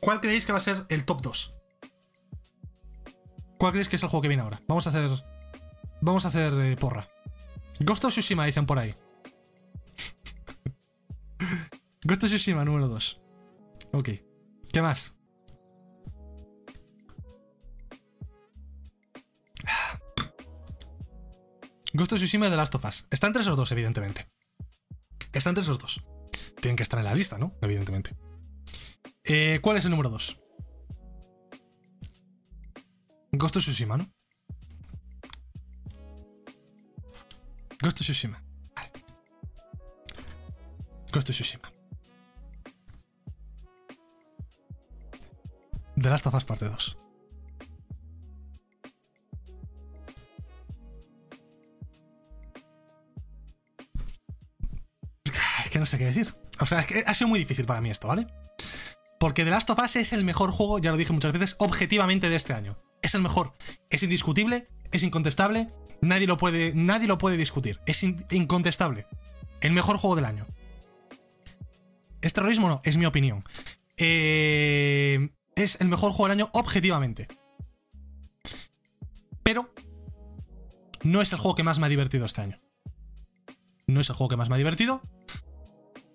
[0.00, 1.54] ¿Cuál creéis que va a ser el top 2?
[3.56, 4.60] ¿Cuál creéis que es el juego que viene ahora?
[4.66, 5.08] Vamos a hacer.
[6.00, 7.08] Vamos a hacer eh, porra.
[7.78, 8.96] Ghost of Tsushima dicen por ahí.
[12.02, 13.20] Ghost of Tsushima número 2.
[13.92, 14.08] Ok.
[14.72, 15.17] ¿Qué más?
[21.98, 23.08] Ghost of Tsushima de The Last of Us.
[23.10, 24.28] Están entre esos dos, evidentemente.
[25.32, 26.04] Está entre esos dos.
[26.60, 27.56] Tienen que estar en la lista, ¿no?
[27.60, 28.16] Evidentemente.
[29.24, 30.40] Eh, ¿Cuál es el número 2?
[33.32, 34.06] Ghost of Tsushima, ¿no?
[37.80, 38.40] Ghost of Tsushima.
[41.12, 41.72] Ghost of Tsushima.
[45.96, 46.97] The Last of Us parte 2.
[55.78, 56.34] No sé qué decir.
[56.60, 58.26] O sea, es que ha sido muy difícil para mí esto, ¿vale?
[59.18, 62.28] Porque The Last of Us es el mejor juego, ya lo dije muchas veces, objetivamente
[62.28, 62.78] de este año.
[63.02, 63.52] Es el mejor.
[63.90, 65.68] Es indiscutible, es incontestable,
[66.00, 67.80] nadie lo puede, nadie lo puede discutir.
[67.86, 69.06] Es incontestable.
[69.60, 70.46] El mejor juego del año.
[72.20, 72.80] ¿Es terrorismo no?
[72.84, 73.44] Es mi opinión.
[73.96, 77.28] Eh, es el mejor juego del año objetivamente.
[79.42, 79.72] Pero
[81.02, 82.60] no es el juego que más me ha divertido este año.
[83.86, 85.02] No es el juego que más me ha divertido.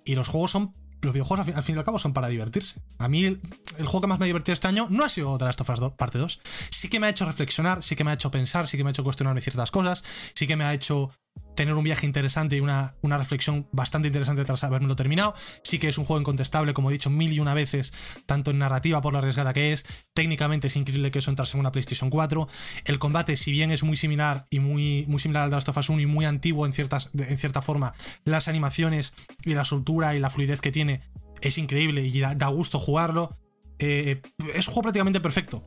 [0.06, 0.74] Y los juegos son.
[1.02, 2.82] Los videojuegos al fin, y al cabo son para divertirse.
[2.98, 3.42] A mí el,
[3.80, 5.80] juego que más me ha divertido este año no ha sido The Last of Us
[5.82, 6.40] 2, parte 2.
[6.70, 8.90] Sí que me ha hecho reflexionar, sí que me ha hecho pensar, sí que me
[8.90, 10.02] ha hecho cuestionarme ciertas cosas,
[10.34, 11.12] sí que me ha hecho
[11.56, 15.34] tener un viaje interesante y una, una, reflexión bastante interesante tras haberlo terminado.
[15.64, 17.94] Sí que es un juego incontestable, como he dicho mil y una veces,
[18.26, 21.62] tanto en narrativa por lo arriesgada que es, técnicamente es increíble que eso entrase en
[21.62, 22.48] una PlayStation 4.
[22.86, 25.78] El combate, si bien es muy similar y muy, muy similar al de Last of
[25.78, 27.94] Us 1 y muy antiguo en, ciertas, en cierta forma,
[28.26, 29.14] las animaciones
[29.46, 31.02] y la soltura y la fluidez que tiene
[31.42, 33.38] es increíble y da, gusto jugarlo.
[33.80, 34.22] Eh,
[34.54, 35.64] es un juego prácticamente perfecto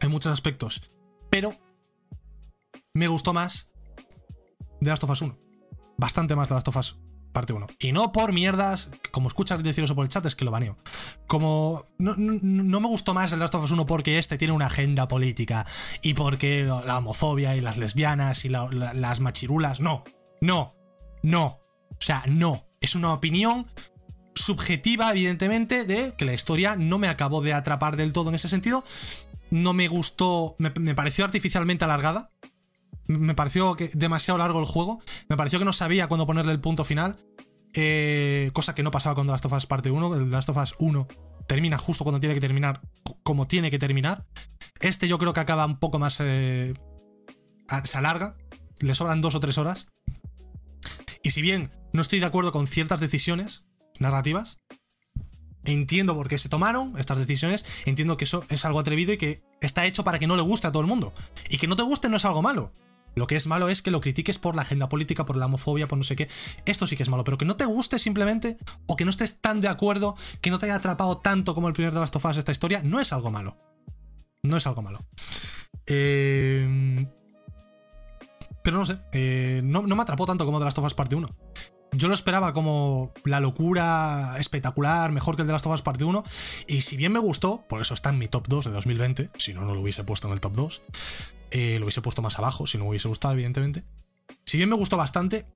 [0.00, 0.82] en muchos aspectos,
[1.30, 1.54] pero
[2.94, 3.70] me gustó más
[4.80, 5.38] de Last of Us 1.
[5.96, 6.96] Bastante más de Last of Us
[7.32, 7.66] parte 1.
[7.80, 10.76] Y no por mierdas, como escuchas decir eso por el chat, es que lo baneo.
[11.26, 15.08] Como no, me gustó más el Last of Us 1 porque este tiene una agenda
[15.08, 15.66] política
[16.02, 19.80] y porque la homofobia y las lesbianas y las machirulas.
[19.80, 20.04] No,
[20.40, 20.74] no,
[21.22, 21.60] no.
[21.90, 22.66] O sea, no.
[22.80, 23.66] Es una opinión
[24.34, 28.48] subjetiva, evidentemente, de que la historia no me acabó de atrapar del todo en ese
[28.48, 28.84] sentido.
[29.50, 32.30] No me gustó, me pareció artificialmente alargada
[33.08, 35.02] me pareció que demasiado largo el juego.
[35.28, 37.16] Me pareció que no sabía cuándo ponerle el punto final.
[37.74, 40.18] Eh, cosa que no pasaba con The Last of Us parte 1.
[40.18, 41.08] The Last of Us 1
[41.46, 42.82] termina justo cuando tiene que terminar,
[43.22, 44.26] como tiene que terminar.
[44.80, 46.20] Este yo creo que acaba un poco más.
[46.20, 46.74] Eh,
[47.84, 48.36] se alarga.
[48.80, 49.88] Le sobran dos o tres horas.
[51.22, 53.64] Y si bien no estoy de acuerdo con ciertas decisiones
[53.98, 54.58] narrativas,
[55.64, 59.42] entiendo por qué se tomaron estas decisiones, entiendo que eso es algo atrevido y que
[59.60, 61.12] está hecho para que no le guste a todo el mundo.
[61.48, 62.72] Y que no te guste no es algo malo.
[63.18, 65.88] Lo que es malo es que lo critiques por la agenda política, por la homofobia,
[65.88, 66.28] por no sé qué.
[66.64, 68.56] Esto sí que es malo, pero que no te guste simplemente
[68.86, 71.74] o que no estés tan de acuerdo, que no te haya atrapado tanto como el
[71.74, 73.56] primer de las tofas esta historia, no es algo malo.
[74.42, 75.00] No es algo malo.
[75.86, 77.06] Eh,
[78.62, 81.28] pero no sé, eh, no, me atrapó tanto como de las tofas parte 1.
[81.92, 86.22] Yo lo esperaba como la locura espectacular, mejor que el de las tofas parte 1.
[86.66, 89.54] Y si bien me gustó, por eso está en mi top 2 de 2020, si
[89.54, 90.82] no, no lo hubiese puesto en el top 2.
[91.50, 93.84] Eh, lo hubiese puesto más abajo, si no me hubiese gustado, evidentemente.
[94.44, 95.46] Si bien me gustó bastante,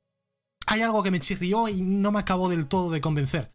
[0.66, 3.52] hay algo que me chirrió y no me acabó del todo de convencer.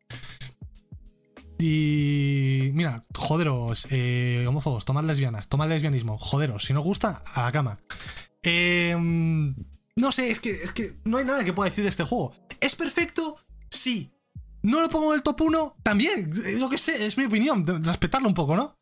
[1.60, 2.70] Y.
[2.74, 7.78] Mira, joderos, eh, homófobos, tomad lesbianas, tomad lesbianismo, joderos, si no gusta, a la cama.
[8.44, 9.56] Em,
[9.96, 12.34] no sé, es que, es que no hay nada que pueda decir de este juego.
[12.60, 13.38] ¿Es perfecto?
[13.72, 14.12] Sí.
[14.62, 15.78] ¿No lo pongo en el top 1?
[15.82, 16.30] También,
[16.60, 17.66] lo que sé, es mi opinión.
[17.84, 18.76] Respetarlo un poco, ¿no?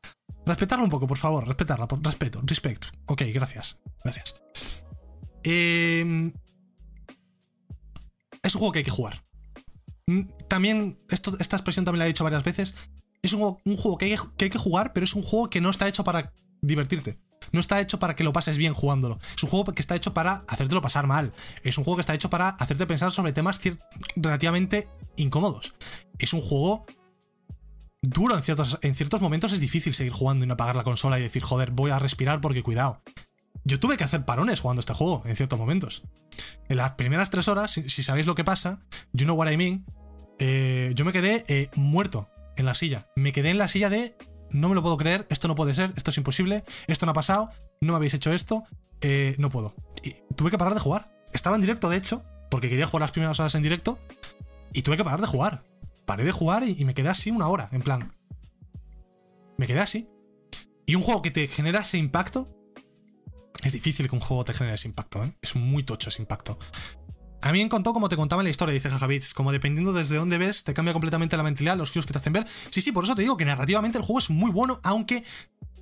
[0.46, 2.86] Respetarlo un poco, por favor, respetarla, por respeto, respect.
[3.08, 4.36] Ok, gracias, gracias.
[5.44, 6.32] Eh,
[8.44, 9.24] es un juego que hay que jugar.
[10.08, 12.76] Mm, También, esto, esta expresión también la he dicho varias veces.
[13.22, 15.72] Es un juego, que, hay, que hay que jugar, pero es un juego que no
[15.72, 16.32] está hecho para
[16.62, 17.18] divertirte.
[17.52, 19.20] No está hecho para que lo pases bien jugándolo.
[19.36, 21.34] Es un juego que está hecho para hacértelo pasar mal.
[21.64, 23.60] Es un juego que está hecho para hacerte pensar sobre temas
[24.16, 25.74] relativamente incómodos.
[26.20, 26.86] Es un juego
[28.10, 29.54] duro en ciertos, en ciertos momentos.
[29.54, 32.42] Es difícil seguir jugando y no apagar la consola y decir, joder, voy a respirar
[32.42, 33.02] porque cuidado.
[33.64, 36.04] Yo tuve que hacer parones jugando este juego en ciertos momentos.
[36.70, 38.82] En las primeras tres horas, si, sabéis lo que pasa,
[39.14, 39.86] you know what I mean,
[40.40, 43.08] eh, yo me quedé eh, muerto en la silla.
[43.16, 44.16] Me quedé en la silla de
[44.52, 47.16] no me lo puedo creer, esto no puede ser, esto es imposible, esto no ha
[47.16, 47.50] pasado,
[47.82, 48.64] no me habéis hecho esto,
[49.02, 49.76] eh, no puedo.
[50.04, 51.12] Y tuve que parar de jugar.
[51.34, 54.00] Estaba en directo, de hecho, porque quería jugar las primeras horas en directo,
[54.74, 55.64] y tuve que parar de jugar.
[56.06, 58.14] Paré de jugar y, me quedé así una hora, en plan.
[59.58, 60.08] Me quedé así.
[60.86, 62.48] Y un juego que te genera ese impacto.
[63.64, 65.34] Es difícil que un juego te genere ese impacto, ¿eh?
[65.42, 66.60] Es muy tocho ese impacto.
[67.42, 70.16] A mí me contó como te contaba en la historia, dice Jajabits, como dependiendo desde
[70.16, 72.48] dónde ves, te cambia completamente la mentalidad, los giros que te hacen ver.
[72.70, 75.24] Sí, sí, por eso te digo que narrativamente el juego es muy bueno, aunque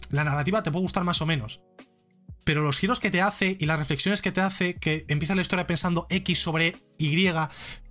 [0.09, 1.61] la narrativa te puede gustar más o menos.
[2.43, 5.41] Pero los giros que te hace y las reflexiones que te hace, que empieza la
[5.41, 7.29] historia pensando X sobre Y,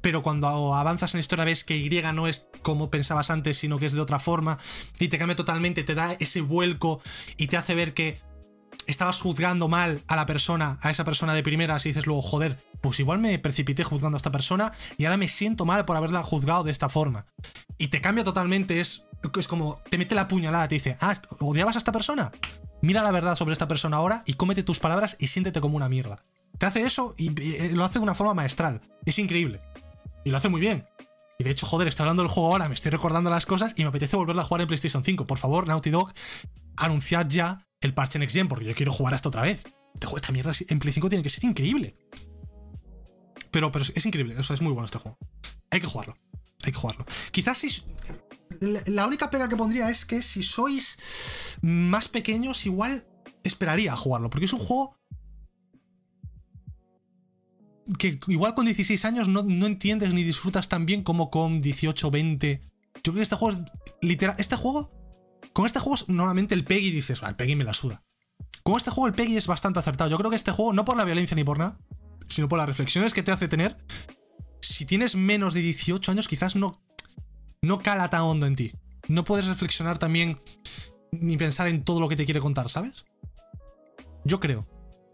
[0.00, 3.78] pero cuando avanzas en la historia ves que Y no es como pensabas antes, sino
[3.78, 4.58] que es de otra forma,
[4.98, 7.00] y te cambia totalmente, te da ese vuelco
[7.36, 8.20] y te hace ver que
[8.86, 12.58] estabas juzgando mal a la persona, a esa persona de primeras, y dices luego, joder,
[12.80, 16.22] pues igual me precipité juzgando a esta persona y ahora me siento mal por haberla
[16.22, 17.26] juzgado de esta forma.
[17.78, 19.06] Y te cambia totalmente, es,
[19.38, 22.32] es como, te mete la puñalada, te dice, ah, ¿odiabas a esta persona?
[22.82, 25.88] Mira la verdad sobre esta persona ahora y cómete tus palabras y siéntete como una
[25.88, 26.24] mierda.
[26.58, 28.82] Te hace eso y, y lo hace de una forma maestral.
[29.06, 29.62] Es increíble.
[30.24, 30.86] Y lo hace muy bien.
[31.38, 33.82] Y de hecho, joder, estoy hablando del juego ahora, me estoy recordando las cosas y
[33.82, 35.26] me apetece volverla a jugar en PlayStation 5.
[35.26, 36.12] Por favor, Naughty Dog,
[36.76, 39.64] anunciad ya el parche Next Gen, porque yo quiero jugar a esto otra vez.
[39.94, 41.96] Este juego, esta mierda en Play 5 tiene que ser increíble.
[43.50, 45.18] Pero, pero es increíble, eso es muy bueno este juego.
[45.70, 46.16] Hay que jugarlo.
[46.64, 47.04] Hay que jugarlo.
[47.32, 47.82] Quizás si.
[48.86, 50.98] La- única pega que pondría es que si sois
[51.62, 53.06] más pequeños, igual
[53.44, 54.30] esperaría a jugarlo.
[54.30, 54.96] Porque es un juego.
[57.98, 62.10] Que igual con 16 años no, no entiendes ni disfrutas tan bien como con 18,
[62.10, 62.62] 20.
[62.94, 64.36] Yo creo que este juego es literal.
[64.38, 64.92] Este juego.
[65.52, 68.04] Con este juego, normalmente el Peggy dices, "Ah, el Peggy me la suda.
[68.62, 70.08] Con este juego, el Peggy es bastante acertado.
[70.08, 71.78] Yo creo que este juego, no por la violencia ni por nada,
[72.28, 73.76] sino por las reflexiones que te hace tener.
[74.60, 76.81] Si tienes menos de 18 años, quizás no,
[77.62, 78.72] no cala tan hondo en ti.
[79.08, 80.38] No puedes reflexionar también
[81.12, 83.04] ni pensar en todo lo que te quiere contar, ¿sabes?
[84.24, 84.66] Yo creo,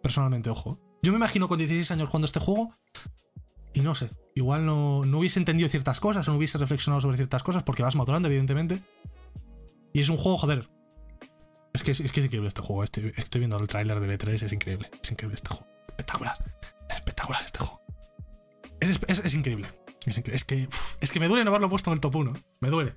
[0.02, 0.78] personalmente, ojo.
[1.02, 2.72] Yo me imagino con 16 años jugando este juego
[3.72, 7.16] y no sé, igual no, no hubiese entendido ciertas cosas o no hubiese reflexionado sobre
[7.16, 8.82] ciertas cosas porque vas madurando, evidentemente.
[9.92, 10.68] Y es un juego, joder.
[11.72, 12.82] Es que es, que es increíble este juego.
[12.84, 14.90] Estoy, viendo el tráiler de B3, es increíble.
[15.02, 15.66] Es increíble este juego.
[15.88, 16.36] Espectacular.
[16.88, 17.80] Es espectacular este juego.
[18.80, 19.68] Es, es- es increíble.
[20.06, 20.68] Es, que,
[21.00, 22.34] es que me duele no haberlo puesto en el top 1.
[22.60, 22.94] Me duele.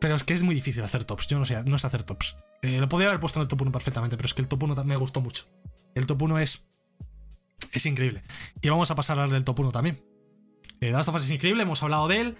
[0.00, 1.26] Pero es que es muy difícil hacer tops.
[1.26, 2.36] Yo no sé, no sé hacer tops.
[2.62, 4.62] Eh, lo podría haber puesto en el top 1 perfectamente, pero es que el top
[4.64, 5.44] 1 ta- me gustó mucho.
[5.94, 6.64] El top 1 es.
[7.72, 8.22] Es increíble.
[8.62, 10.02] Y vamos a pasar a hablar del top 1 también.
[10.80, 12.36] Eh, of Us es increíble, hemos hablado de él.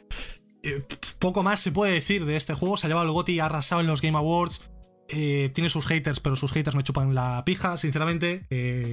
[0.63, 0.85] Eh,
[1.19, 2.77] poco más se puede decir de este juego.
[2.77, 4.71] Se ha llevado el GOTY, ha arrasado en los Game Awards.
[5.09, 8.45] Eh, tiene sus haters, pero sus haters me chupan la pija, sinceramente.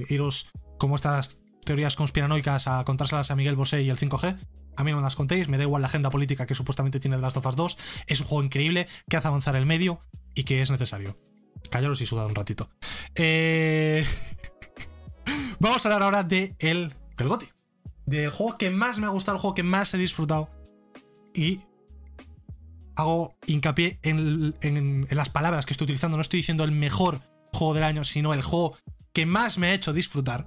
[0.08, 4.36] Iros como estas teorías conspiranoicas a contárselas a Miguel Bosé y el 5G.
[4.76, 7.16] A mí no me las contéis, me da igual la agenda política que supuestamente tiene
[7.16, 7.78] The Last of Us 2.
[8.08, 10.00] Es un juego increíble que hace avanzar el medio
[10.34, 11.16] y que es necesario.
[11.70, 12.68] Callaros y sudad un ratito.
[13.14, 14.04] Eh...
[15.60, 17.46] Vamos a hablar ahora de el, del GOTY.
[18.06, 20.50] Del juego que más me ha gustado, el juego que más he disfrutado.
[21.34, 21.60] Y
[22.96, 26.16] hago hincapié en- en las palabras que estoy utilizando.
[26.16, 27.20] No estoy diciendo el mejor
[27.52, 28.76] juego del año, sino el juego
[29.12, 30.46] que más me ha hecho disfrutar.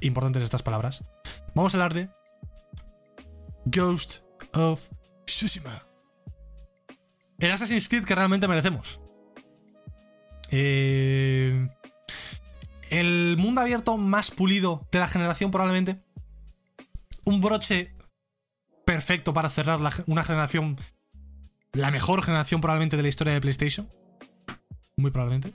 [0.00, 1.04] Importantes estas palabras.
[1.54, 2.08] Vamos a hablar de
[3.64, 4.22] Ghost
[4.54, 4.88] of
[5.24, 5.82] Tsushima.
[7.38, 9.00] El Assassin's Creed que realmente merecemos.
[10.50, 11.68] Eh,
[12.90, 16.00] el mundo abierto más pulido de la generación probablemente.
[17.24, 17.92] Un broche
[18.84, 20.76] perfecto para cerrar una generación,
[21.72, 23.88] la mejor generación probablemente de la historia de PlayStation.
[24.96, 25.52] Muy probablemente.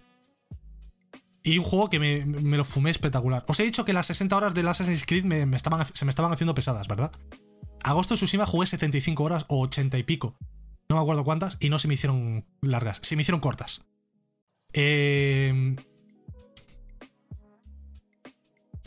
[1.44, 3.44] Y un juego que me, me lo fumé espectacular.
[3.48, 6.88] Os he dicho que las 60 horas del Assassin's Creed se me estaban haciendo pesadas,
[6.88, 7.12] ¿verdad?
[7.84, 10.36] Agosto de Tsushima jugué 75 horas o 80 y pico.
[10.88, 13.82] No me acuerdo cuántas y no se me hicieron largas, se me hicieron cortas.
[14.74, 15.76] Eh,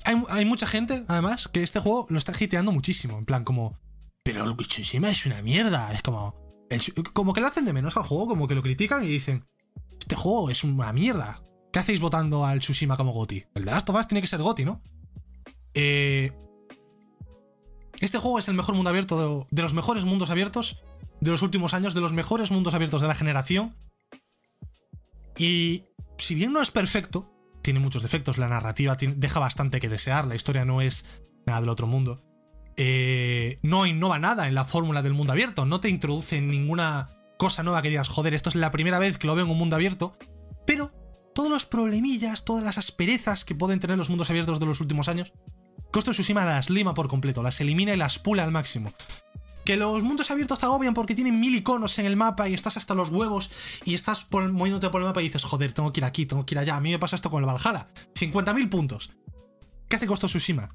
[0.04, 3.18] hay, hay mucha gente, además, que este juego lo está hiteando muchísimo.
[3.18, 3.78] En plan, como.
[4.22, 5.92] Pero el Tsushima es una mierda.
[5.92, 6.34] Es como.
[6.70, 6.80] el
[7.12, 9.44] como que le hacen de menos al juego, como que lo critican y dicen.
[9.98, 11.42] Este juego es una mierda.
[11.74, 13.42] ¿Qué hacéis votando al Tsushima como Goti?
[13.52, 14.80] El de Last of Us tiene que ser Goti, ¿no?
[15.74, 16.30] Eh,
[17.98, 20.84] este juego es el mejor mundo abierto de, los mejores mundos abiertos
[21.20, 23.74] de los últimos años, de los mejores mundos abiertos de la generación.
[25.36, 25.82] Y
[26.16, 30.36] si bien no es perfecto, tiene muchos defectos, la narrativa deja bastante que desear, la
[30.36, 32.22] historia no es nada del otro mundo.
[32.76, 37.64] Eh, no innova nada en la fórmula del mundo abierto, no te introduce ninguna cosa
[37.64, 39.74] nueva que digas, joder, esto es la primera vez que lo veo en un mundo
[39.74, 40.16] abierto,
[40.68, 40.92] pero
[41.44, 45.08] todos los problemillas, todas las asperezas que pueden tener los mundos abiertos de los últimos
[45.08, 45.34] años,
[45.92, 48.94] Ghost of Tsushima las lima por completo, las elimina y las pula al máximo.
[49.62, 52.78] Que los mundos abiertos te agobian porque tienen mil iconos en el mapa y estás
[52.78, 53.50] hasta los huevos
[53.84, 56.46] y estás por, moviéndote por el mapa y dices, joder, tengo que ir aquí, tengo
[56.46, 56.76] que ir allá.
[56.76, 57.88] A mí me pasa esto con el Valhalla.
[58.14, 59.10] 50.000 puntos.
[59.86, 60.70] ¿Qué hace Ghost of Tsushima?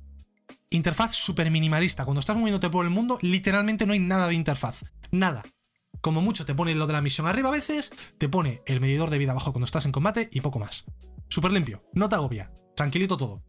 [0.69, 2.05] Interfaz súper minimalista.
[2.05, 4.83] Cuando estás moviéndote por el mundo, literalmente no hay nada de interfaz.
[5.09, 5.41] Nada.
[6.01, 9.09] Como mucho te pone lo de la misión arriba a veces, te pone el medidor
[9.09, 10.85] de vida abajo cuando estás en combate y poco más.
[11.27, 13.43] Súper limpio, no te agobia, tranquilito todo.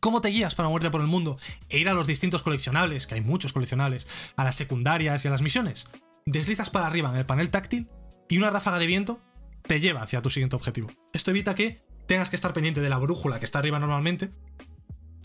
[0.00, 1.38] ¿Cómo te guías para moverte por el mundo
[1.70, 5.30] e ir a los distintos coleccionables, que hay muchos coleccionables, a las secundarias y a
[5.30, 5.86] las misiones?
[6.26, 7.88] Deslizas para arriba en el panel táctil
[8.28, 9.20] y una ráfaga de viento
[9.62, 10.90] te lleva hacia tu siguiente objetivo.
[11.12, 14.30] Esto evita que tengas que estar pendiente de la brújula que está arriba normalmente,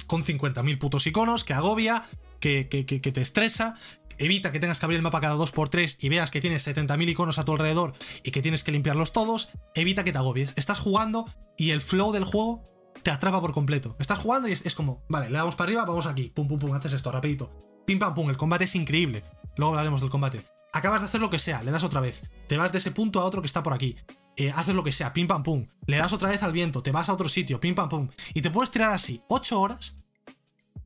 [0.08, 2.06] con 50.000 putos iconos, que agobia,
[2.40, 3.76] que, que, que, que, te estresa,
[4.20, 7.40] evita que tengas que abrir el mapa cada 2x3 y veas que tienes 70.000 iconos
[7.40, 7.94] a tu alrededor
[8.24, 10.54] y que tienes que limpiarlos todos, evita que te agobies.
[10.56, 11.26] Estás jugando
[11.58, 12.64] y el flow del juego
[13.02, 13.96] te atrapa por completo.
[14.00, 16.60] Estás jugando y es, es, como, vale, le damos para arriba, vamos aquí, pum, pum,
[16.60, 17.52] pum, haces esto, rapidito.
[17.86, 19.24] Pim, pam, pum, el combate es increíble.
[19.56, 20.42] Luego hablaremos del combate.
[20.72, 22.22] Acabas de hacer lo que sea, le das otra vez.
[22.48, 23.96] Te vas de ese punto a otro que está por aquí.
[24.38, 25.68] Eh, haces lo que sea, pim, pam, pum.
[25.88, 28.10] Le das otra vez al viento, te vas a otro sitio, pim, pam, pum.
[28.34, 29.98] Y te puedes tirar así 8 horas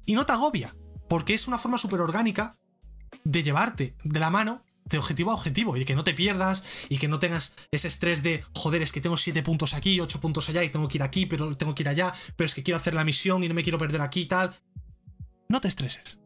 [0.05, 0.76] y no te agobia.
[1.10, 2.55] Porque es una forma súper orgánica
[3.23, 6.98] de llevarte de la mano de objetivo a objetivo y que no te pierdas y
[6.98, 10.49] que no tengas ese estrés de joder, es que tengo 7 puntos aquí, 8 puntos
[10.49, 12.77] allá y tengo que ir aquí, pero tengo que ir allá, pero es que quiero
[12.77, 14.53] hacer la misión y no me quiero perder aquí y tal.
[15.49, 16.19] No te estreses.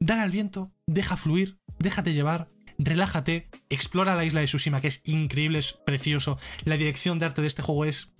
[0.00, 5.02] Dale al viento, deja fluir, déjate llevar, relájate, explora la isla de Tsushima que es
[5.04, 6.38] increíble, es precioso.
[6.64, 8.12] La dirección de arte de este juego es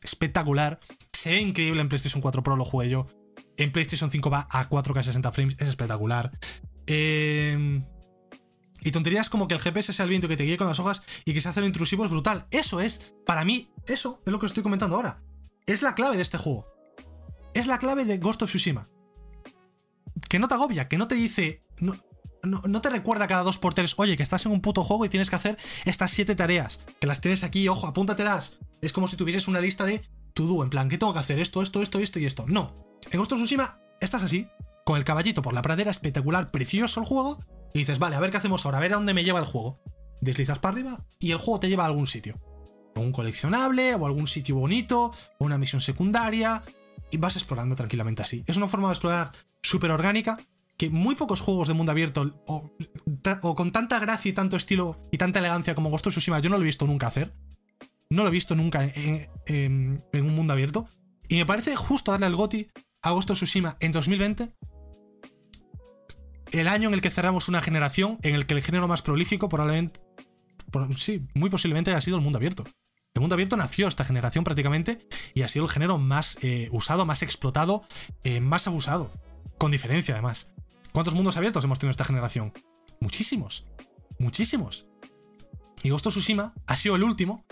[0.00, 0.80] espectacular.
[1.12, 3.06] Se ve increíble en PlayStation 4 Pro, lo jugué yo.
[3.56, 6.30] En PlayStation 5 va a 4K 60 frames, es espectacular.
[6.92, 7.80] Eh,
[8.82, 11.02] y tonterías como que el GPS sea el viento que te guíe con las hojas
[11.24, 12.46] y que se intrusivo es brutal.
[12.50, 15.22] Eso es, para mí, eso es lo que estoy comentando ahora.
[15.66, 16.66] Es la clave de este juego.
[17.54, 18.88] Es la clave de Ghost of Tsushima.
[20.28, 21.62] Que no te agobia, que no te dice.
[21.78, 21.96] No,
[22.42, 25.04] no, no te recuerda cada dos por tres, oye, que estás en un puto juego
[25.04, 26.80] y tienes que hacer estas siete tareas.
[27.00, 28.58] Que las tienes aquí, ojo, apúntatelas.
[28.80, 30.02] Es como si tuvieses una lista de
[30.34, 31.38] to do, en plan, ¿qué tengo que hacer?
[31.38, 32.46] Esto, esto, esto, esto y esto.
[32.48, 32.74] No.
[33.10, 34.48] En Ghost of Tsushima estás así,
[34.84, 37.38] con el caballito por la pradera, espectacular, precioso el juego,
[37.72, 39.44] y dices, vale, a ver qué hacemos ahora, a ver a dónde me lleva el
[39.44, 39.80] juego.
[40.20, 42.40] Deslizas para arriba y el juego te lleva a algún sitio.
[42.96, 46.62] O un coleccionable, o algún sitio bonito, o una misión secundaria,
[47.10, 48.44] y vas explorando tranquilamente así.
[48.46, 49.30] Es una forma de explorar
[49.62, 50.38] súper orgánica
[50.76, 55.18] que muy pocos juegos de mundo abierto, o, con tanta gracia y tanto estilo y
[55.18, 57.34] tanta elegancia como Ghost of Tsushima, yo no lo he visto nunca hacer.
[58.08, 60.88] No lo he visto nunca en, en, en un mundo abierto.
[61.28, 62.66] Y me parece justo darle el goti
[63.02, 64.54] a Ghost of Tsushima en 2020
[66.52, 69.48] el año en el que cerramos una generación en el que el género más prolífico
[69.48, 70.00] probablemente,
[70.96, 72.64] sí, muy posiblemente haya sido el mundo abierto.
[73.14, 77.04] El mundo abierto nació esta generación prácticamente y ha sido el género más eh, usado,
[77.04, 77.82] más explotado,
[78.22, 79.10] eh, más abusado.
[79.58, 80.52] Con diferencia, además.
[80.92, 82.52] ¿Cuántos mundos abiertos hemos tenido esta generación?
[83.00, 83.66] Muchísimos.
[84.18, 84.86] Muchísimos.
[85.82, 87.44] Y Ghost of Tsushima ha sido el último,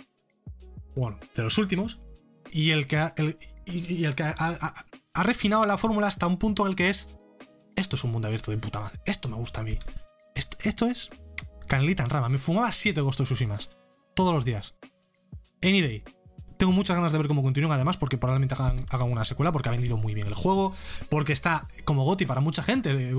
[0.95, 1.99] bueno, de los últimos,
[2.53, 3.15] y el que ha,
[3.67, 7.18] y, el que ha refinado la fórmula hasta un punto en el que es
[7.79, 9.01] esto es un mundo abierto de puta madre.
[9.05, 9.79] Esto me gusta a mí.
[10.35, 11.11] Esto, esto es
[11.67, 12.29] canelita en rama.
[12.29, 13.71] Me fumaba 7 Ghost of Tsushimas.
[14.15, 14.75] Todos los días.
[15.63, 16.05] Any day.
[16.57, 19.69] Tengo muchas ganas de ver cómo continúan, además, porque probablemente hagan, hagan, una secuela, porque
[19.69, 20.75] ha vendido muy bien el juego,
[21.09, 23.13] porque está como Goti para mucha gente.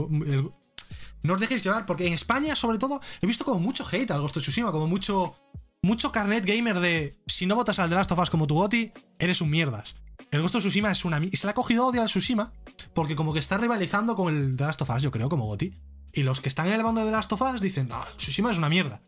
[1.23, 4.21] No os dejéis llevar, porque en España, sobre todo, he visto como mucho hate al
[4.21, 5.35] Ghost of Tsushima, como mucho.
[5.81, 8.91] Mucho carnet gamer de si no votas al The Last of Us como tu Goti,
[9.17, 9.95] eres un mierdas.
[10.29, 11.23] El Ghost of Tsushima es una.
[11.23, 12.51] Y se le ha cogido odio al Tsushima
[12.93, 15.73] porque como que está rivalizando con el The Last of Us, yo creo, como Goti.
[16.13, 18.51] Y los que están en el bando de The Last of Us dicen, no, Tsushima
[18.51, 19.01] es una mierda.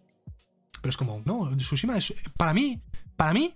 [0.82, 2.14] Pero es como, no, Tsushima es.
[2.38, 2.82] Para mí,
[3.16, 3.56] para mí.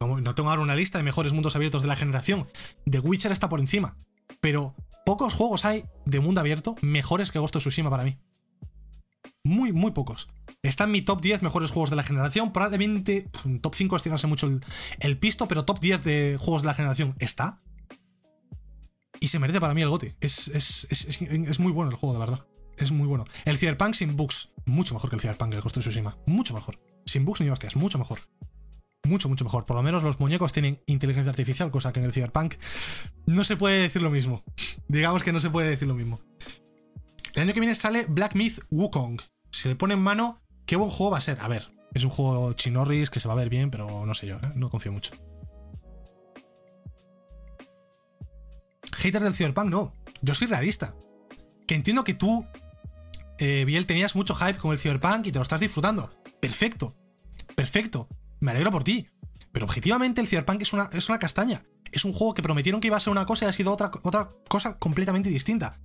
[0.00, 2.46] No tengo ahora una lista de mejores mundos abiertos de la generación.
[2.84, 3.96] The Witcher está por encima.
[4.40, 4.74] Pero
[5.06, 8.18] pocos juegos hay de mundo abierto mejores que Ghost of Tsushima para mí.
[9.44, 10.28] Muy, muy pocos.
[10.62, 12.52] Está en mi top 10 mejores juegos de la generación.
[12.52, 13.30] Probablemente
[13.60, 14.60] top 5 estirarse mucho el,
[15.00, 17.60] el, pisto, pero top 10 de juegos de la generación está.
[19.24, 20.14] Y se merece para mí el gote.
[20.20, 22.44] Es, es, es, es, muy bueno el juego, de verdad.
[22.76, 23.24] Es muy bueno.
[23.46, 24.50] El Cyberpunk sin bugs.
[24.66, 26.18] Mucho mejor que el Cyberpunk del Ghost of Tsushima.
[26.26, 26.78] Mucho mejor.
[27.06, 28.18] Sin bugs ni hostias, mucho mejor.
[29.04, 29.64] Mucho, mucho mejor.
[29.64, 32.56] Por lo menos los muñecos tienen inteligencia artificial, cosa que en el Cyberpunk
[33.24, 34.44] no se puede decir lo mismo.
[34.88, 36.20] Digamos que no se puede decir lo mismo.
[37.34, 39.22] El año que viene sale Black Myth Wukong.
[39.50, 41.38] Si le pone en mano, qué buen juego va a ser.
[41.40, 44.26] A ver, es un juego chinorris que se va a ver bien, pero no sé
[44.26, 44.52] yo, ¿eh?
[44.54, 45.12] no confío mucho.
[49.04, 49.92] Hater del Cyberpunk, no.
[50.22, 50.96] Yo soy realista.
[51.66, 52.46] Que entiendo que tú,
[53.38, 56.10] eh, Biel, tenías mucho hype con el Cyberpunk y te lo estás disfrutando.
[56.40, 56.96] Perfecto.
[57.54, 58.08] Perfecto.
[58.40, 59.06] Me alegro por ti.
[59.52, 61.64] Pero objetivamente el Cyberpunk es una, es una castaña.
[61.92, 63.90] Es un juego que prometieron que iba a ser una cosa y ha sido otra,
[64.04, 65.78] otra cosa completamente distinta.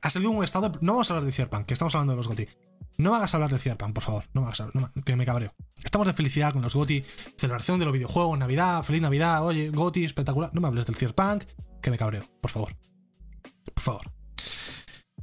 [0.00, 0.72] Ha salido un estado.
[0.80, 2.48] No vamos a hablar de Cyberpunk, que estamos hablando de los GOTI.
[2.96, 4.24] No me hagas hablar de Cyberpunk, por favor.
[4.32, 5.52] No me hagas hablar, que me cabreo.
[5.84, 7.04] Estamos de felicidad con los GOTI,
[7.36, 10.50] celebración de los videojuegos, Navidad, feliz Navidad, oye, GOTI, espectacular.
[10.54, 11.44] No me hables del Cyberpunk,
[11.82, 12.76] que me cabreo, por favor.
[13.74, 14.12] Por favor.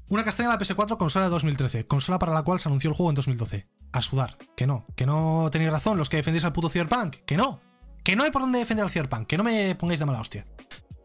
[0.09, 2.95] Una castaña de la PS4, consola de 2013, consola para la cual se anunció el
[2.95, 3.67] juego en 2012.
[3.91, 7.37] A sudar, que no, que no tenéis razón los que defendéis al puto Cyberpunk, que
[7.37, 7.59] no,
[8.03, 10.45] que no hay por dónde defender al Cyberpunk, que no me pongáis de mala hostia.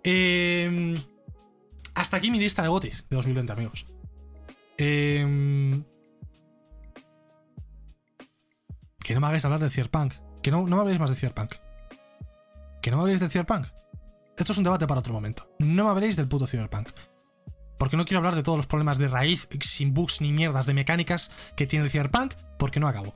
[0.03, 0.95] Eh,
[1.95, 3.87] hasta aquí mi lista de GOTIs de 2020, amigos.
[4.77, 5.83] Eh,
[9.03, 10.15] que no me hagáis hablar del Cyberpunk.
[10.43, 11.55] Que no, no me habléis más de Cyberpunk.
[12.83, 13.67] Que no me habléis del Cyberpunk.
[14.37, 15.49] Esto es un debate para otro momento.
[15.59, 16.89] No me habléis del puto Cyberpunk.
[17.79, 20.75] Porque no quiero hablar de todos los problemas de raíz, sin bugs ni mierdas de
[20.75, 23.15] mecánicas que tiene el Cyberpunk, porque no acabo.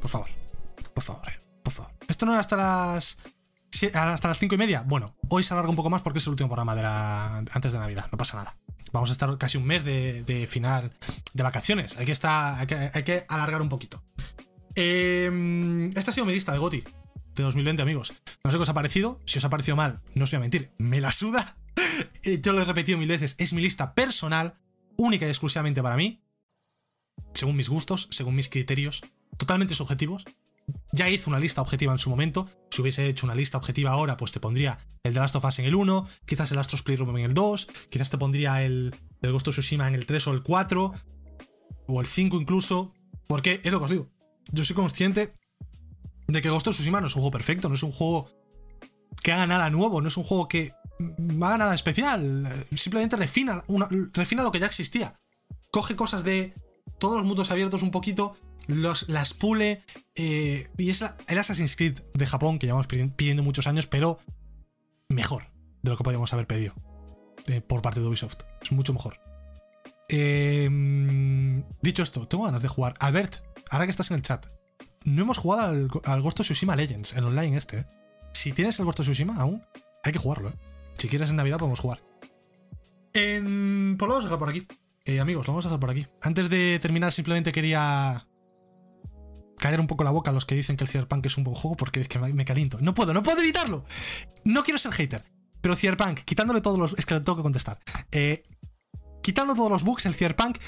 [0.00, 0.28] Por favor.
[0.94, 1.92] Por favor, eh, por favor.
[2.08, 3.18] Esto no era hasta las.
[3.94, 4.82] hasta las cinco y media.
[4.86, 7.72] Bueno, hoy se alarga un poco más porque es el último programa de la, antes
[7.72, 8.06] de Navidad.
[8.12, 8.56] No pasa nada.
[8.92, 10.90] Vamos a estar casi un mes de, final
[11.32, 11.96] de vacaciones.
[11.96, 14.02] Hay que, estar, hay que, alargar un poquito.
[14.74, 16.82] Eh, esta ha sido mi lista de Goti
[17.40, 18.14] de 2020, amigos.
[18.44, 19.20] No sé qué os ha parecido.
[19.26, 21.56] Si os ha parecido mal, no os voy a mentir, me la suda.
[22.42, 23.34] Yo lo he repetido mil veces.
[23.38, 24.54] Es mi lista personal,
[24.96, 26.22] única y exclusivamente para mí.
[27.34, 29.02] Según mis gustos, según mis criterios,
[29.36, 30.24] totalmente subjetivos.
[30.92, 32.48] Ya hice una lista objetiva en su momento.
[32.70, 35.58] Si hubiese hecho una lista objetiva ahora, pues te pondría el The Last of Us
[35.58, 39.32] en el 1, quizás el Astros Playroom en el 2, quizás te pondría el, el
[39.32, 40.94] Ghost of Tsushima en el 3 o el 4,
[41.88, 42.94] o el 5 incluso.
[43.26, 44.10] Porque es lo que os digo.
[44.52, 45.32] Yo soy consciente
[46.32, 48.30] de que Ghost of Tsushima no es un juego perfecto, no es un juego
[49.22, 50.72] que haga nada nuevo, no es un juego que
[51.42, 55.14] haga nada especial, simplemente refina, lo que ya existía.
[55.70, 56.54] Coge cosas de
[56.98, 58.36] todos los mundos abiertos un poquito,
[58.66, 59.82] los, las pule,
[60.14, 64.18] eh, y es el Assassin's Creed de Japón que llevamos pidiendo muchos años, pero
[65.08, 65.50] mejor
[65.82, 66.74] de lo que podíamos haber pedido
[67.46, 68.42] eh, por parte de Ubisoft.
[68.62, 69.18] Es mucho mejor.
[70.08, 72.94] Em, dicho esto, tengo ganas de jugar.
[72.98, 73.36] Albert,
[73.70, 74.46] ahora que estás en el chat,
[75.04, 77.78] no hemos jugado al, al Ghost of Tsushima Legends, en online este.
[77.80, 77.86] ¿eh?
[78.32, 79.62] Si tienes el Ghost of Tsushima aún,
[80.04, 80.50] hay que jugarlo.
[80.50, 80.54] ¿eh?
[80.98, 82.02] Si quieres en Navidad podemos jugar.
[83.12, 84.66] pues lo vamos a dejar por aquí.
[85.04, 86.06] Eh, amigos, lo vamos a dejar por aquí.
[86.22, 88.26] Antes de terminar, simplemente quería
[89.58, 91.56] callar un poco la boca a los que dicen que el Cyberpunk es un buen
[91.56, 92.78] juego porque es que me caliento.
[92.80, 93.84] No puedo, no puedo evitarlo.
[94.44, 95.24] No quiero ser hater.
[95.60, 96.94] Pero Cyberpunk, quitándole todos los.
[96.98, 97.78] Es que le tengo que contestar.
[98.12, 98.42] Eh,
[99.22, 100.58] quitando todos los bugs, el Cyberpunk.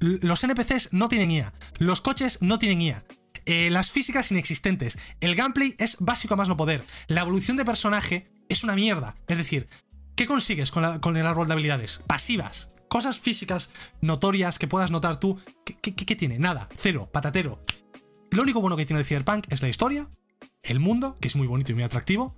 [0.00, 1.52] Los NPCs no tienen IA.
[1.78, 3.04] Los coches no tienen IA.
[3.46, 4.98] Eh, las físicas inexistentes.
[5.20, 6.84] El gameplay es básico a más no poder.
[7.08, 9.16] La evolución de personaje es una mierda.
[9.28, 9.68] Es decir,
[10.16, 12.02] ¿qué consigues con, el árbol de habilidades?
[12.06, 12.70] Pasivas.
[12.88, 15.38] Cosas físicas notorias que puedas notar tú.
[15.64, 16.38] ¿Qué, qué tiene?
[16.38, 16.68] Nada.
[16.76, 17.08] Cero.
[17.12, 17.62] Patatero.
[18.30, 20.08] Lo único bueno que tiene el Cyberpunk es la historia,
[20.62, 22.36] el mundo, que es muy bonito y muy atractivo,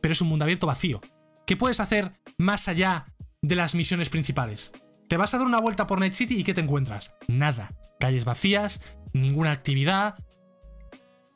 [0.00, 1.00] pero es un mundo abierto vacío.
[1.46, 3.12] ¿Qué puedes hacer más allá
[3.42, 4.72] de las misiones principales?
[5.08, 7.16] Te vas a dar una vuelta por Night City y ¿qué te encuentras?
[7.28, 7.72] Nada.
[7.98, 8.80] Calles vacías,
[9.12, 10.14] ninguna actividad.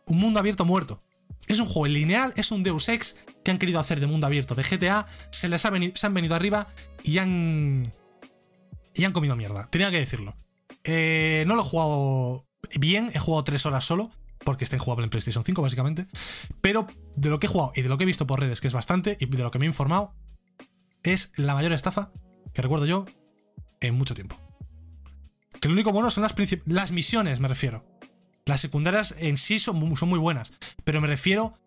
[0.07, 1.03] Un mundo abierto muerto.
[1.47, 4.55] Es un juego lineal, es un Deus Ex que han querido hacer de mundo abierto
[4.55, 6.69] de GTA, se les ha venido, se han venido arriba
[7.03, 7.93] y han.
[8.95, 9.69] y han comido mierda.
[9.71, 10.35] Tenía que decirlo.
[10.85, 12.47] Eh, no lo he jugado
[12.79, 16.07] bien, he jugado tres horas solo, porque está jugable en PlayStation 5, básicamente.
[16.61, 16.87] Pero
[17.17, 18.75] de lo que he jugado y de lo que he visto por redes, que es
[18.75, 20.15] bastante, y de lo que me he informado,
[21.03, 22.11] es la mayor estafa
[22.55, 23.05] que recuerdo yo
[23.81, 24.44] en mucho tiempo.
[25.60, 26.35] Que lo único bueno son las,
[26.66, 27.85] las misiones, me refiero.
[28.47, 30.52] Las secundarias en sí son, muy buenas,
[30.85, 31.59] pero me refiero.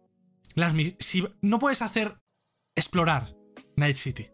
[0.56, 2.20] Las, si no puedes hacer
[2.76, 3.36] explorar
[3.76, 4.30] Night City.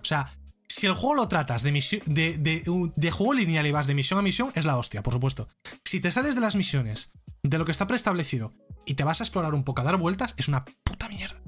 [0.00, 0.30] O sea,
[0.68, 1.72] si el juego lo tratas de,
[2.06, 5.48] de, de, juego lineal y vas de misión a misión, es la hostia, por supuesto.
[5.84, 7.10] Si te sales de las misiones,
[7.42, 8.54] de lo que está preestablecido,
[8.86, 11.40] y te vas a explorar un poco, a dar vueltas, es una puta mierda.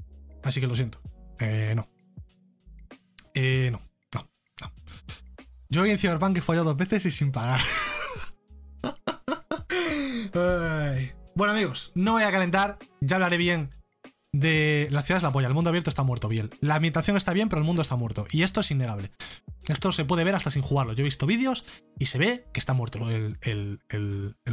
[0.43, 1.01] Así que lo siento.
[1.39, 1.87] Eh, no.
[3.33, 3.81] Eh, no.
[5.73, 7.59] Yo en Cyberpunk he fallado dos veces y sin pagar.
[11.35, 13.71] Bueno, amigos, no voy a calentar, ya hablaré bien
[14.33, 16.51] de la ciudad es la polla, el mundo abierto está muerto, bien.
[16.61, 18.27] La ambientación está bien, pero el mundo está muerto.
[18.31, 19.11] Y esto es innegable.
[19.67, 20.93] Esto se puede ver hasta sin jugarlo.
[20.93, 21.65] Yo he visto vídeos
[21.97, 23.79] y se ve que está muerto el,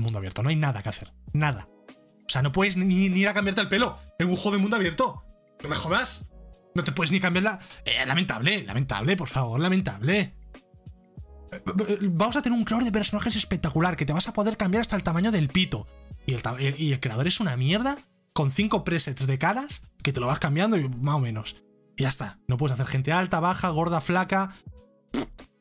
[0.01, 0.43] mundo abierto.
[0.43, 1.13] No hay nada que hacer.
[1.35, 1.69] Nada.
[1.89, 4.77] O sea, no puedes ni, ir a cambiarte el pelo en un juego de mundo
[4.77, 5.25] abierto.
[5.63, 6.31] No me jodas.
[6.75, 7.61] No te puedes ni cambiar la.
[7.85, 10.40] Eh, lamentable, lamentable, por favor, lamentable.
[12.13, 14.97] Vamos a tener un creador de personajes espectacular que te vas a poder cambiar hasta
[14.97, 15.87] el tamaño del pito.
[16.27, 17.99] Y el, ta- y el creador es una mierda
[18.33, 21.57] con cinco presets de caras que te lo vas cambiando y más o menos.
[21.97, 22.39] Y ya está.
[22.47, 24.55] No puedes hacer gente alta, baja, gorda, flaca.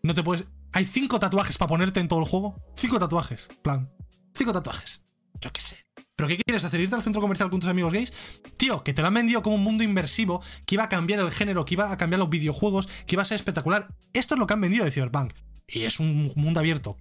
[0.03, 0.45] No te puedes.
[0.74, 2.61] Hay cinco tatuajes para ponerte en todo el juego.
[2.76, 3.48] Cinco tatuajes.
[3.64, 3.91] Plan.
[4.38, 5.03] Cinco tatuajes.
[5.41, 5.78] Yo qué sé.
[6.16, 6.82] ¿Pero qué quieres hacer?
[6.82, 8.14] ¿Irte al centro comercial con tus amigos gays?
[8.57, 11.32] Tío, que te lo han vendido como un mundo inversivo, que iba a cambiar el
[11.32, 13.88] género, que iba a cambiar los videojuegos, que iba a ser espectacular.
[14.14, 15.34] Esto es lo que han vendido de Cyberpunk.
[15.72, 16.98] Y es un mundo abierto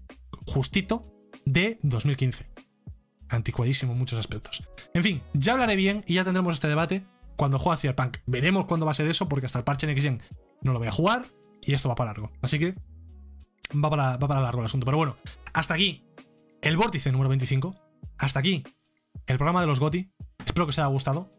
[0.46, 1.04] justito
[1.44, 2.48] de 2015.
[3.30, 4.62] Anticuadísimo en muchos aspectos.
[4.94, 7.04] En fin, ya hablaré bien y ya tendremos este debate
[7.36, 8.18] cuando juegue Cyberpunk.
[8.26, 10.22] Veremos cuándo va a ser eso, porque hasta el parche Next Gen
[10.62, 11.24] no lo voy a jugar
[11.62, 12.32] y esto va para largo.
[12.42, 12.74] Así que
[13.72, 14.84] va para, va para largo el asunto.
[14.86, 15.16] Pero bueno,
[15.52, 16.04] hasta aquí
[16.62, 17.74] el vórtice número 25.
[18.18, 18.64] Hasta aquí
[19.26, 20.10] el programa de los GOTI.
[20.44, 21.32] Espero que os haya gustado.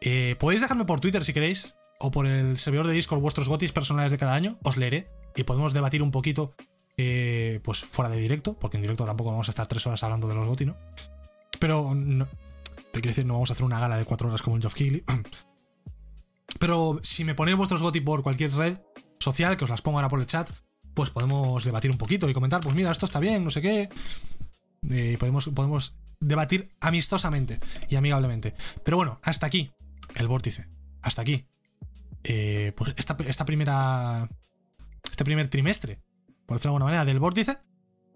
[0.00, 3.72] Eh, podéis dejarme por Twitter si queréis, o por el servidor de Discord vuestros GOTIs
[3.72, 4.58] personales de cada año.
[4.62, 6.54] Os leeré y podemos debatir un poquito,
[6.96, 10.28] eh, pues fuera de directo, porque en directo tampoco vamos a estar tres horas hablando
[10.28, 10.76] de los GOTI, ¿no?
[11.58, 11.92] Pero
[12.92, 14.74] te quiero decir, no vamos a hacer una gala de cuatro horas como el Geoff
[14.74, 15.04] Keighley.
[16.58, 18.78] Pero si me ponéis vuestros GOTI por cualquier red
[19.18, 20.48] social, que os las pongo ahora por el chat,
[20.94, 23.88] pues podemos debatir un poquito y comentar, pues mira, esto está bien, no sé qué.
[24.90, 28.54] Eh, podemos, podemos debatir amistosamente y amigablemente.
[28.84, 29.72] Pero bueno, hasta aquí
[30.16, 30.68] el vórtice.
[31.02, 31.46] Hasta aquí.
[32.24, 34.28] Eh, pues esta, esta primera.
[35.10, 36.00] Este primer trimestre,
[36.46, 37.58] por decirlo de alguna manera, del vórtice.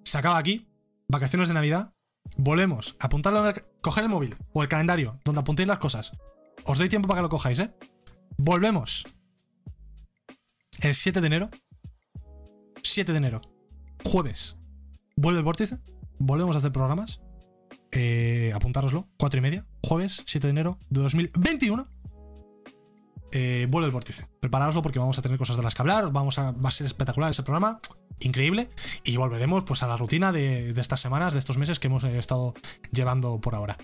[0.04, 0.68] Se acaba aquí.
[1.08, 1.94] Vacaciones de Navidad.
[2.36, 2.96] Volvemos.
[3.00, 3.44] Apuntarlo.
[3.80, 6.12] Coger el móvil o el calendario donde apuntéis las cosas.
[6.64, 7.72] Os doy tiempo para que lo cojáis, ¿eh?
[8.38, 9.04] Volvemos.
[10.80, 11.50] El 7 de enero.
[12.82, 13.42] 7 de enero.
[14.04, 14.56] Jueves.
[15.16, 15.78] Vuelve el vórtice.
[16.18, 17.20] Volvemos a hacer programas.
[17.92, 19.08] Eh, apuntároslo.
[19.16, 19.66] 4 y media.
[19.82, 21.88] Jueves, 7 de enero de 2021.
[23.38, 24.26] Eh, vuelve el vórtice.
[24.40, 26.10] Preparároslo porque vamos a tener cosas de las que hablar.
[26.10, 27.80] Vamos a, va a ser espectacular ese programa.
[28.20, 28.70] Increíble.
[29.04, 32.02] Y volveremos pues a la rutina de, de estas semanas, de estos meses que hemos
[32.04, 32.54] eh, estado
[32.92, 33.76] llevando por ahora.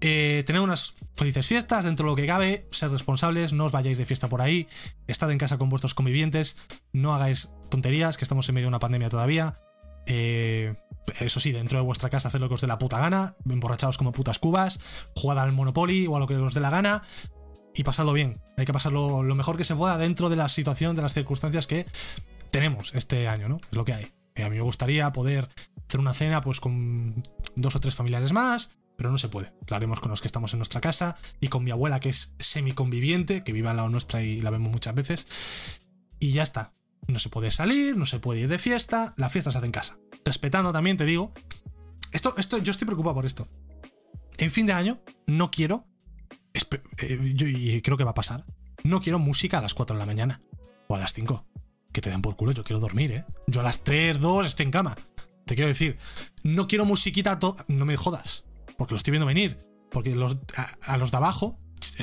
[0.00, 3.98] Eh, tened unas felices fiestas dentro de lo que cabe, sed responsables, no os vayáis
[3.98, 4.68] de fiesta por ahí,
[5.08, 6.58] estad en casa con vuestros convivientes,
[6.92, 9.58] no hagáis tonterías, que estamos en medio de una pandemia todavía.
[10.06, 10.74] Eh,
[11.18, 13.96] eso sí, dentro de vuestra casa haced lo que os dé la puta gana, emborrachaos
[13.96, 14.80] como putas cubas,
[15.14, 17.02] jugad al Monopoly o a lo que os dé la gana
[17.76, 18.40] y pasadlo bien.
[18.56, 21.66] Hay que pasarlo lo mejor que se pueda dentro de la situación, de las circunstancias
[21.66, 21.86] que
[22.50, 23.60] tenemos este año, ¿no?
[23.70, 24.12] Es lo que hay.
[24.34, 25.48] Eh, a mí me gustaría poder
[25.86, 27.22] hacer una cena pues con
[27.54, 29.52] dos o tres familiares más, pero no se puede.
[29.68, 32.34] Lo haremos con los que estamos en nuestra casa y con mi abuela que es
[32.38, 35.26] semiconviviente, que vive al lado nuestra y la vemos muchas veces.
[36.18, 36.72] Y ya está.
[37.08, 39.72] No se puede salir, no se puede ir de fiesta, la fiesta se hace en
[39.72, 39.98] casa.
[40.24, 41.32] Respetando también, te digo.
[42.10, 43.46] Esto, esto, yo estoy preocupado por esto.
[44.38, 45.86] En fin de año, no quiero.
[47.02, 48.44] Eh, y creo que va a pasar.
[48.84, 50.40] No quiero música a las 4 de la mañana.
[50.88, 51.46] O a las 5.
[51.92, 53.24] Que te den por culo, yo quiero dormir, ¿eh?
[53.46, 54.96] Yo a las 3, 2 estoy en cama.
[55.46, 55.96] Te quiero decir,
[56.42, 57.38] no quiero musiquita.
[57.68, 58.44] No me jodas.
[58.76, 59.58] Porque lo estoy viendo venir.
[59.90, 61.58] Porque a, los de abajo,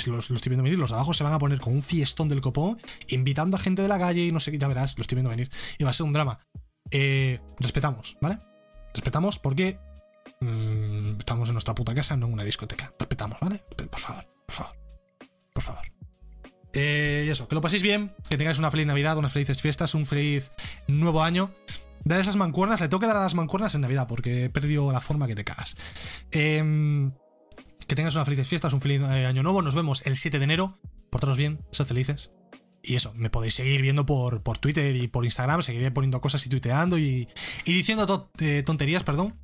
[0.06, 2.28] los, los estoy viendo venir, los de abajo se van a poner con un fiestón
[2.30, 5.02] del copón, invitando a gente de la calle y no sé qué, ya verás, lo
[5.02, 5.50] estoy viendo venir.
[5.78, 6.40] Y va a ser un drama.
[6.92, 8.40] Eh, respetamos, ¿vale?
[8.94, 9.80] Respetamos porque
[10.42, 12.94] mm, estamos en nuestra puta casa, no en una discoteca.
[12.98, 13.64] Respetamos, ¿vale?
[13.76, 14.76] Por favor, por favor,
[15.53, 15.94] por favor.
[16.74, 19.94] Eh, y eso, que lo paséis bien, que tengáis una feliz Navidad, unas felices fiestas,
[19.94, 20.52] un feliz
[20.88, 21.52] nuevo año.
[22.03, 24.91] Dar esas mancuernas, le tengo que dar a las mancuernas en Navidad porque he perdido
[24.91, 25.78] la forma que te cagas.
[26.32, 27.14] Em,
[27.88, 29.61] que tengas unas felices fiestas, un feliz eh, año nuevo.
[29.61, 30.80] Nos vemos el 7 de enero.
[31.10, 32.32] Portaros bien, sed felices.
[32.82, 35.61] Y eso, me podéis seguir viendo por, por Twitter y por Instagram.
[35.61, 37.30] Seguiré poniendo cosas y tuiteando y,
[37.64, 39.40] y diciendo eh, tonterías, perdón.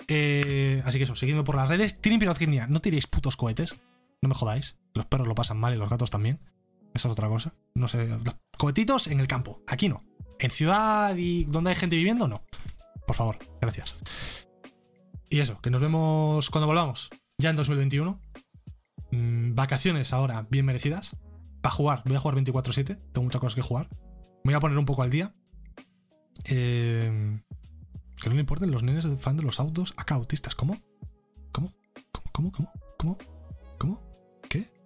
[0.00, 2.00] Así que eso, seguidme por las redes.
[2.00, 3.76] Tienen pirotecnia, no tiréis putos cohetes.
[4.22, 4.78] No me jodáis.
[4.94, 6.40] Los perros lo pasan mal y los gatos también.
[6.94, 7.54] Esa es otra cosa.
[7.74, 9.62] No sé, los cohetitos en el campo.
[9.66, 10.04] Aquí no.
[10.38, 12.42] En ciudad y donde hay gente viviendo, no.
[13.06, 14.00] Por favor, gracias.
[15.30, 17.10] Y eso, que nos vemos cuando volvamos.
[17.38, 18.20] Ya en 2021.
[19.12, 21.16] Mm, vacaciones ahora bien merecidas.
[21.60, 22.84] Para jugar, voy a jugar 24-7.
[22.84, 23.88] Tengo muchas cosas que jugar.
[24.44, 25.34] Me voy a poner un poco al día.
[26.44, 27.40] Eh,
[28.20, 30.54] que no le importen los nenes fan de los autos acá autistas.
[30.54, 30.76] ¿Cómo?
[31.52, 31.72] ¿Cómo?
[32.12, 32.30] ¿Cómo?
[32.32, 32.52] ¿Cómo?
[32.52, 32.72] ¿Cómo?
[32.98, 33.18] ¿Cómo?
[33.78, 34.07] ¿Cómo?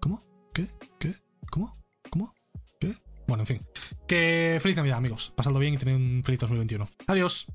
[0.03, 0.21] ¿Cómo?
[0.53, 0.67] ¿Qué?
[0.99, 1.15] ¿Qué?
[1.49, 1.73] ¿Cómo?
[2.11, 2.35] ¿Cómo?
[2.81, 2.93] ¿Qué?
[3.29, 3.61] Bueno, en fin.
[4.09, 5.33] Que feliz Navidad, amigos.
[5.37, 6.89] Pasadlo bien y tened un feliz 2021.
[7.07, 7.47] Adiós.